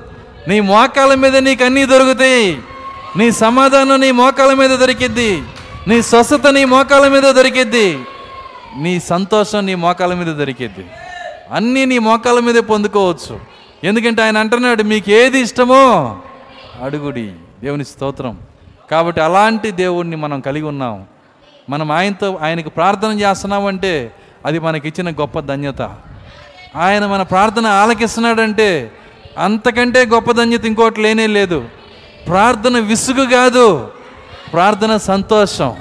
నీ 0.48 0.60
మోకాల 0.60 1.14
మీద 1.14 1.38
నీకు 1.38 1.64
అన్నీ 1.64 1.86
దొరుకుతాయి. 1.86 2.62
నీ 3.18 3.32
సమాధానం 3.32 4.02
నీ 4.02 4.12
మోకాల 4.12 4.54
మీద 4.54 4.70
దొరికిద్ది. 4.70 5.44
నీ 5.88 6.02
స్వస్థత 6.02 6.48
నీ 6.48 6.66
మోకాల 6.66 7.08
మీద 7.08 7.24
దొరికిద్ది. 7.24 8.00
నీ 8.78 9.00
సంతోషం 9.00 9.66
నీ 9.66 9.76
మోకాల 9.76 10.14
మీద 10.14 10.36
దొరికిద్ది. 10.36 10.86
అన్నీ 11.52 11.86
నీ 11.86 12.00
మోకాల 12.00 12.40
మీదే 12.40 12.60
పొందుకోవచ్చు. 12.62 13.59
ఎందుకంటే 13.84 14.22
ఆయన 14.22 14.38
అంటున్నాడు 14.38 14.84
మీకు 14.84 15.12
ఏది 15.12 15.40
ఇష్టమో 15.40 16.18
అడుగుడి. 16.84 17.34
దేవుని 17.62 17.86
స్తోత్రం. 17.86 18.40
కాబట్టి 18.92 19.22
అలాంటి 19.22 19.72
దేవుణ్ణి 19.72 20.16
మనం 20.16 20.40
కలిగి 20.40 20.64
ఉన్నాం. 20.64 21.06
మనం 21.70 21.92
ఆయనతో 21.92 22.40
ఆయనకు 22.42 22.70
ప్రార్థన 22.70 23.20
చేస్తున్నామంటే 23.20 24.12
అది 24.46 24.60
మనకిచ్చిన 24.60 25.10
గొప్ప 25.10 25.40
ధన్యత. 25.40 25.82
ఆయన 26.76 27.06
మన 27.06 27.22
ప్రార్థన 27.22 27.66
ఆలకిస్తున్నాడంటే 27.66 28.92
అంతకంటే 29.38 30.06
గొప్ప 30.06 30.32
ధన్యత 30.32 30.66
ఇంకోటి 30.66 31.02
లేనే 31.02 31.28
లేదు. 31.28 31.66
ప్రార్థన 32.28 32.80
విసుగు 32.80 33.26
కాదు 33.26 33.92
ప్రార్థన 34.54 34.98
సంతోషం 34.98 35.76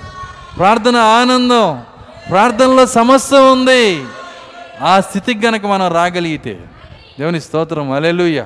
ప్రార్థన 0.59 0.97
ఆనందం 0.97 1.83
ప్రార్థనలో 2.31 2.87
సమస్య 2.87 3.39
ఉంది. 3.39 4.05
ఆ 4.83 5.01
స్థితికి 5.01 5.47
గనక 5.47 5.67
మనం 5.67 5.93
రాగలిగితే 5.93 6.59
దేవుని 7.19 7.41
స్తోత్రం. 7.41 7.91
అలెలుయ్య 7.93 8.45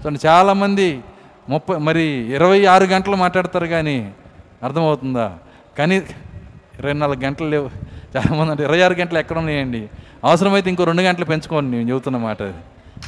చూడండి 0.00 0.26
చాలామంది 0.26 1.00
ముప్పై 1.48 1.76
మరి 1.76 2.02
ఇరవై 2.34 2.64
ఆరు 2.64 2.84
గంటలు 2.84 3.16
మాట్లాడతారు 3.16 3.66
కానీ 3.66 4.12
అర్థమవుతుందా? 4.62 5.32
కానీ 5.78 5.96
ఇరవై 6.78 6.92
నాలుగు 6.92 7.20
గంటలు 7.24 7.48
లేవు. 7.48 7.70
చాలామంది 8.16 8.50
అంటే 8.50 8.62
ఇరవై 8.62 8.80
ఆరు 8.80 8.94
గంటలు 8.94 9.18
ఎక్కడ 9.18 9.38
ఉన్నాయండి? 9.38 9.88
అవసరమైతే 10.24 10.70
ఇంకో 10.70 10.84
రెండు 10.84 11.02
గంటలు 11.02 11.24
పెంచుకోండి 11.24 11.76
నేను 11.76 11.90
చెబుతున్న 11.90 12.18
మాట 12.18 12.42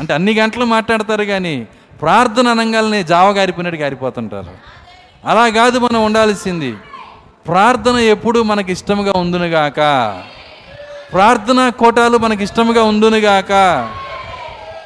అంటే 0.00 0.14
అన్ని 0.14 0.34
గంటలు 0.34 0.64
మాట్లాడతారు 0.64 1.24
కానీ 1.24 1.68
ప్రార్థన 2.00 2.48
అనగానే 2.48 3.02
జావ 3.02 3.32
గారిపోయినట్టు 3.32 3.80
గారిపోతుంటారు. 3.80 4.52
అలా 5.24 5.48
కాదు 5.48 5.78
మనం 5.78 6.04
ఉండాల్సింది. 6.04 6.72
ప్రార్థన 7.46 7.96
ఎప్పుడు 7.96 8.42
మనకి 8.42 8.72
ఇష్టముగా 8.72 9.12
ఉందునుగాక 9.16 9.80
ప్రార్థన 11.12 11.68
కోటాలు 11.68 12.18
మనకి 12.18 12.42
ఇష్టముగా 12.44 12.82
ఉండునుగాక. 12.82 13.52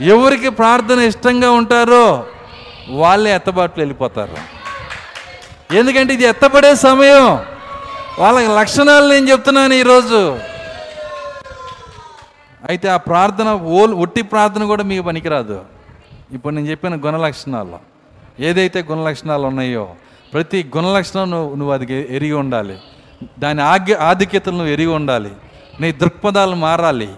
ఎవరికి 0.00 0.48
ప్రార్థన 0.48 0.98
ఇష్టంగా 0.98 1.50
ఉంటారో 1.50 2.26
వాళ్ళే 2.90 3.34
ఎత్తబాట్లు 3.34 3.80
వెళ్ళిపోతారు. 3.80 4.36
ఎందుకంటే 5.74 6.14
ఇది 6.14 6.24
ఎత్తపడే 6.24 6.74
సమయం. 6.74 7.44
వాళ్ళ 8.18 8.48
లక్షణాలు 8.48 9.08
నేను 9.08 9.30
చెప్తున్నాను 9.30 9.74
ఈరోజు. 9.74 10.38
అయితే 12.68 12.88
ఆ 12.88 12.96
ప్రార్థన 12.96 13.52
ఓల్ 13.52 13.94
ఒట్టి 13.94 14.22
ప్రార్థన 14.22 14.64
కూడా 14.64 14.82
మీకు 14.82 15.06
పనికిరాదు. 15.06 15.64
ఇప్పుడు 16.32 16.54
నేను 16.54 16.66
చెప్పిన 16.66 16.94
గుణ 16.94 17.16
లక్షణాలు. 17.16 17.78
ఏదైతే 18.40 18.82
గుణ 18.82 19.08
లక్షణాలు 19.08 19.46
ఉన్నాయో 19.46 19.94
ప్రతి 20.32 20.70
గుణలక్షణం 20.76 21.30
నువ్వు 21.30 21.54
నువ్వు 21.54 21.74
అది 21.74 22.06
ఎరిగి 22.16 22.32
ఉండాలి. 22.32 22.78
దాని 23.38 23.62
ఆగ్య 23.62 23.94
ఆధిక్యతలు 23.94 24.52
నువ్వు 24.52 24.72
ఎరిగి 24.72 24.88
ఉండాలి. 24.88 25.32
నీ 25.80 25.92
దృక్పథాలు 25.92 26.54
మారాలి. 26.54 27.08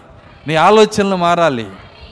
నీ 0.47 0.55
ఆలోచనలు 0.55 1.17
మారాలి. 1.17 1.67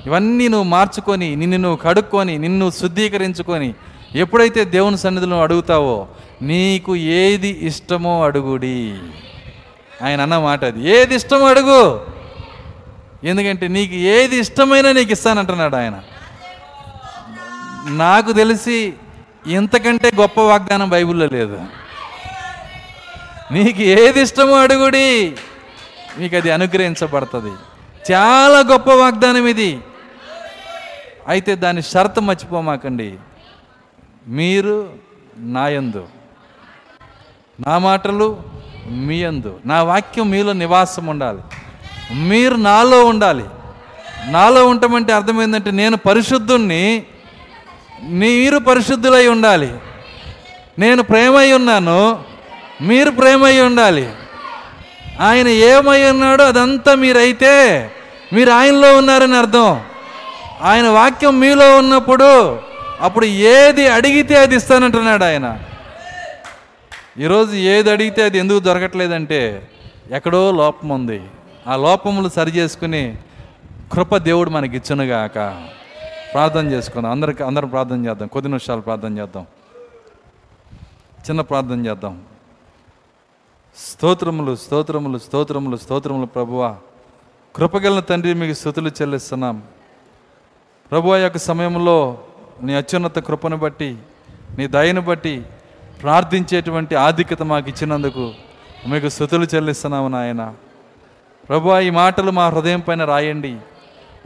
ఇవన్నీ 0.06 0.48
నువ్వు 0.48 0.68
మార్చుకొని 0.68 1.36
నిన్ను 1.36 1.56
నువ్వు 1.56 1.76
కడుక్కొని 1.76 2.38
నిన్ను 2.38 2.70
శుద్ధీకరించుకొని 2.70 3.74
ఎప్పుడైతే 4.14 4.64
దేవుని 4.64 4.98
సన్నిధిలో 4.98 5.42
అడుగుతావో 5.42 6.08
నీకు 6.42 6.96
ఏది 6.96 7.58
ఇష్టమో 7.66 8.24
అడుగుడి. 8.24 8.98
ఆయన 10.02 10.20
అన్న 10.20 10.38
మాట 10.38 10.64
అది. 10.64 10.90
ఏది 10.90 11.14
ఇష్టమో 11.14 11.46
అడుగు. 11.46 12.06
ఎందుకంటే 13.24 13.68
నీకు 13.68 13.94
ఏది 13.94 14.36
ఇష్టమైనా 14.36 14.92
నీకు 14.92 15.12
ఇస్తానంటున్నాడు 15.12 15.76
ఆయన. 15.76 16.02
నాకు 17.88 18.32
తెలిసి 18.32 18.92
ఇంతకంటే 19.46 20.12
గొప్ప 20.20 20.40
వాగ్దానం 20.40 20.88
బైబిల్లో 20.88 21.26
లేదు. 21.26 21.60
నీకు 23.52 23.82
ఏది 23.82 24.20
ఇష్టమో 24.20 24.54
అడుగుడి. 24.54 25.36
మీకు 26.18 26.36
అది 26.36 26.50
అనుగ్రహించబడుతుంది. 26.50 27.52
చాలా 28.12 28.58
గొప్ప 28.58 28.90
వాగ్దానం 28.92 29.46
ఇది. 29.46 29.80
అయితే 31.28 31.54
దాని 31.54 31.82
షరతు 31.82 32.20
మర్చిపోమాకండి. 32.20 33.14
మీరు 34.26 34.92
నాయందు 35.38 36.08
నా 37.68 37.78
మాటలు 37.78 38.42
మీ 38.90 39.24
అందు 39.24 39.60
నా 39.66 39.82
వాక్యం 39.82 40.30
మీలో 40.30 40.52
నివాసం 40.52 41.06
ఉండాలి. 41.06 41.42
మీరు 42.14 42.54
నాలో 42.54 43.04
ఉండాలి. 43.04 43.44
నాలో 44.26 44.66
ఉండటమంటే 44.66 45.12
అర్థమైందంటే 45.12 45.70
నేను 45.70 45.96
పరిశుద్ధుణ్ణి 45.96 47.02
మీరు 48.02 48.58
పరిశుద్ధులై 48.58 49.26
ఉండాలి. 49.26 49.74
నేను 50.78 51.02
ప్రేమై 51.02 51.52
ఉన్నాను 51.52 52.24
మీరు 52.82 53.10
ప్రేమై 53.10 53.60
ఉండాలి. 53.60 54.12
ఆయన 55.20 55.48
ఏమై 55.48 56.10
ఉన్నాడో 56.10 56.44
అదంతా 56.44 56.94
మీరైతే 56.94 57.90
మీరు 58.32 58.50
ఆయనలో 58.50 58.96
ఉన్నారని 58.96 59.36
అర్థం. 59.36 59.80
ఆయన 60.62 60.88
వాక్యం 60.88 61.40
మీలో 61.40 61.78
ఉన్నప్పుడు 61.78 62.60
అప్పుడు 63.00 63.24
ఏది 63.24 63.88
అడిగితే 63.88 64.36
అది 64.38 64.56
ఇస్తానంటున్నాడు 64.56 65.24
ఆయన. 65.24 65.60
ఈరోజు 67.18 67.54
ఏది 67.54 67.90
అడిగితే 67.90 68.22
అది 68.22 68.38
ఎందుకు 68.38 68.58
దొరకట్లేదంటే 68.58 69.68
ఎక్కడో 70.10 70.52
లోపం 70.52 70.88
ఉంది. 70.88 71.22
ఆ 71.66 71.76
లోపములు 71.76 72.28
సరి 72.28 72.50
చేసుకుని 72.50 73.16
కృప 73.92 74.16
దేవుడు 74.16 74.50
మనకి 74.50 74.76
ఇచ్చునుగాక 74.76 75.34
ప్రార్థన 76.32 76.66
చేసుకుందాం. 76.66 77.10
అందరికి 77.10 77.44
అందరం 77.44 77.68
ప్రార్థన 77.68 78.06
చేద్దాం. 78.06 78.28
కొద్ది 78.28 78.48
నిమిషాలు 78.48 78.80
ప్రార్థన 78.80 79.18
చేద్దాం. 79.18 79.46
చిన్న 81.18 81.40
ప్రార్థన 81.40 81.86
చేద్దాం. 81.86 82.22
స్తోత్రములు 83.90 84.56
స్తోత్రములు 84.56 85.18
స్తోత్రములు 85.18 85.76
స్తోత్రములు 85.76 86.26
ప్రభువా. 86.26 86.76
కృపగలన 87.56 88.00
తండ్రి 88.00 88.34
మీకు 88.34 88.52
స్థుతులు 88.52 88.90
చెల్లిస్తున్నాం. 89.02 89.62
ప్రభు 90.90 91.16
యొక్క 91.16 91.38
సమయంలో 91.38 92.18
నీ 92.62 92.74
అత్యున్నత 92.74 93.18
కృపను 93.18 93.56
బట్టి 93.56 93.96
నీ 94.58 94.66
దయను 94.66 95.00
బట్టి 95.00 95.42
ప్రార్థించేటువంటి 96.02 96.94
ఆధిక్యత 96.94 97.42
మాకు 97.42 97.68
ఇచ్చినందుకు 97.68 98.34
మీకు 98.86 99.08
స్థుతులు 99.08 99.46
చెల్లిస్తున్నాము 99.54 100.08
నాయన. 100.08 100.54
ప్రభు 101.48 101.78
ఈ 101.78 101.90
మాటలు 101.90 102.30
మా 102.30 102.48
హృదయం 102.48 102.80
పైన 102.80 103.04
రాయండి. 103.04 103.56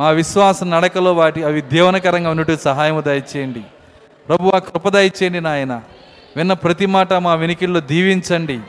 మా 0.00 0.10
విశ్వాస 0.10 0.62
నడకలో 0.62 1.12
వాటి 1.12 1.44
అవి 1.44 1.60
దీవనకరంగా 1.60 2.30
ఉన్నట్టు 2.30 2.56
సహాయము 2.56 3.00
దయచేయండి. 3.00 3.62
ప్రభు 4.28 4.48
ఆ 4.48 4.58
కృప 4.58 4.88
దయచేయండి 4.88 5.40
నాయన. 5.40 5.82
విన్న 6.36 6.52
ప్రతి 6.52 6.86
మాట 6.86 7.12
మా 7.12 7.34
వెనికిల్లో 7.34 7.80
దీవించండి. 7.80 8.60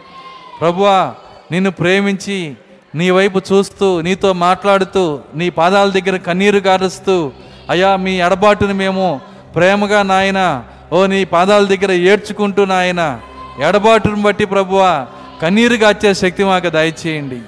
ప్రభువా 0.60 1.16
నిన్ను 1.52 1.72
ప్రేమించి 1.72 2.58
నీ 2.96 3.10
వైపు 3.10 3.42
చూస్తూ 3.52 4.02
నీతో 4.02 4.34
మాట్లాడుతూ 4.34 5.20
నీ 5.36 5.50
పాదాల 5.50 5.90
దగ్గర 5.90 6.18
కన్నీరు 6.18 6.58
గారుస్తూ 6.58 7.32
అయ్యా 7.70 7.96
మీ 7.96 8.22
ఎడబాటుని 8.22 8.74
మేము 8.74 9.22
ప్రేమగా 9.56 10.04
నాయన 10.04 10.64
ఓ 10.94 11.06
నీ 11.06 11.26
పాదాల 11.26 11.66
దగ్గర 11.66 11.92
ఏడ్చుకుంటూ 11.92 12.66
నాయన 12.66 13.20
ఎడబాటును 13.68 14.22
బట్టి 14.22 14.46
ప్రభువ 14.46 15.06
కన్నీరు 15.42 15.76
గార్చే 15.76 16.14
శక్తి 16.14 16.44
మాకు 16.44 16.70
దయచేయండి. 16.70 17.40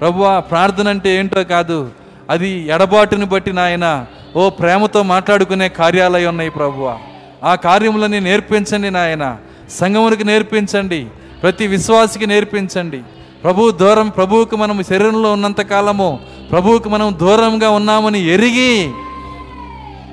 ప్రభువ 0.00 0.42
ప్రార్థన 0.50 0.88
అంటే 0.88 1.10
ఏంటో 1.16 1.44
కాదు 1.44 1.90
అది 2.30 2.48
ఎడబాటుని 2.48 3.24
బట్టి 3.24 3.52
నాయన 3.52 4.06
ఓ 4.36 4.50
ప్రేమతో 4.50 5.02
మాట్లాడుకునే 5.02 5.68
కార్యాలయం 5.68 6.28
ఉన్నాయి 6.28 6.50
ప్రభువ. 6.50 6.98
ఆ 7.44 7.54
కార్యములని 7.54 8.20
నేర్పించండి 8.20 8.90
నాయన 8.90 9.36
సంగమునికి 9.70 10.24
నేర్పించండి 10.24 11.06
ప్రతి 11.42 11.66
విశ్వాసికి 11.66 12.26
నేర్పించండి. 12.26 13.00
ప్రభు 13.42 13.70
దూరం 13.70 14.08
ప్రభువుకు 14.08 14.56
మనం 14.56 14.82
శరీరంలో 14.82 15.32
ఉన్నంత 15.32 15.60
కాలము 15.60 16.08
ప్రభువుకు 16.50 16.88
మనం 16.88 17.16
దూరంగా 17.20 17.68
ఉన్నామని 17.70 18.26
ఎరిగి 18.34 18.72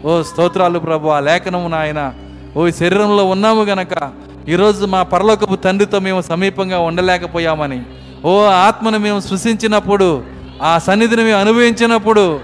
ఓ 0.06 0.24
స్తోత్రాలు 0.24 0.80
ప్రభు 0.80 1.08
ఆ 1.10 1.20
లేఖనము 1.20 1.68
నాయన 1.68 2.14
ఓ 2.58 2.70
శరీరంలో 2.70 3.24
ఉన్నాము 3.26 3.62
గనక 3.62 3.94
ఈరోజు 4.50 4.86
మా 4.86 5.04
పరలోకపు 5.04 5.56
తండ్రితో 5.56 6.00
మేము 6.00 6.22
సమీపంగా 6.22 6.80
ఉండలేకపోయామని 6.80 7.80
ఓ 8.26 8.34
ఆత్మను 8.46 8.98
మేము 8.98 9.20
సృష్టించినప్పుడు 9.20 10.10
ఆ 10.64 10.78
సన్నిధిని 10.78 11.24
మేము 11.24 11.40
అనుభవించినప్పుడు 11.40 12.40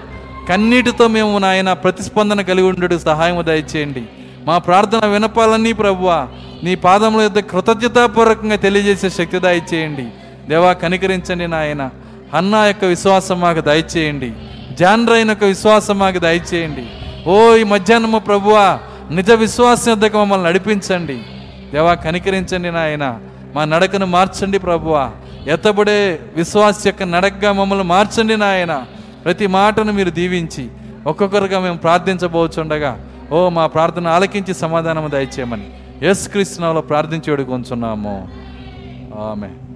కన్నీటితో 0.49 1.07
మేము 1.07 1.37
నాయన 1.37 1.73
ప్రతిస్పందన 1.73 2.41
కలిగి 2.41 2.67
ఉండడు 2.67 2.97
సహాయం 2.97 3.45
దయచేయండి. 3.45 4.03
మా 4.47 4.57
ప్రార్థన 4.57 5.05
వినపాలన్నీ 5.05 5.73
ప్రభువా 5.73 6.27
నీ 6.63 6.75
పాదముల 6.75 7.21
యొక్క 7.21 7.39
కృతజ్ఞతాపూర్వకంగా 7.39 8.55
తెలియజేసే 8.55 9.09
శక్తి 9.09 9.39
దయచేయండి. 9.39 10.05
దేవా 10.51 10.73
కనికరించండి 10.73 11.47
నాయన. 11.47 11.89
అన్నా 12.33 12.65
యొక్క 12.65 12.85
విశ్వాసం 12.85 13.39
మాకు 13.39 13.61
దయచేయండి. 13.61 14.31
జాన్రైన్ 14.73 15.29
యొక్క 15.29 15.43
విశ్వాసం 15.43 15.99
మాకు 15.99 16.19
దయచేయండి. 16.19 16.85
ఓ 17.29 17.55
ఈ 17.55 17.63
మధ్యాహ్నము 17.63 18.19
ప్రభువా 18.19 18.79
నిజ 19.11 19.31
విశ్వాసం 19.31 19.91
వద్దకు 19.91 20.17
మమ్మల్ని 20.17 20.47
నడిపించండి. 20.47 21.17
దేవా 21.73 21.93
కనికరించండి 21.93 22.71
నాయన. 22.71 23.19
మా 23.55 23.65
నడకను 23.65 24.05
మార్చండి 24.05 24.59
ప్రభువా. 24.59 25.11
ఎత్తబడే 25.47 26.19
విశ్వాస 26.35 26.87
యొక్క 26.87 27.03
నడకగా 27.03 27.51
మమ్మల్ని 27.51 27.85
మార్చండి 27.85 28.37
నాయన. 28.37 28.83
ప్రతి 29.25 29.47
మాటను 29.47 29.91
మీరు 29.91 30.09
దీవించి 30.09 30.67
ఒక్కొక్కరుగా 31.07 31.59
మేము 31.59 31.77
ప్రార్థించబోచుండగా 31.77 32.91
ఓ 33.31 33.49
మా 33.49 33.67
ప్రార్థన 33.67 34.07
ఆలకించి 34.07 34.53
సమాధానం 34.53 35.11
దయచేయమని 35.11 35.69
యేసు 36.03 36.29
ప్రార్థించేడు 36.29 36.81
ప్రార్థించి 36.81 37.31
వేడుకొంచున్నాము. 37.31 38.15
ఆమె 39.21 39.49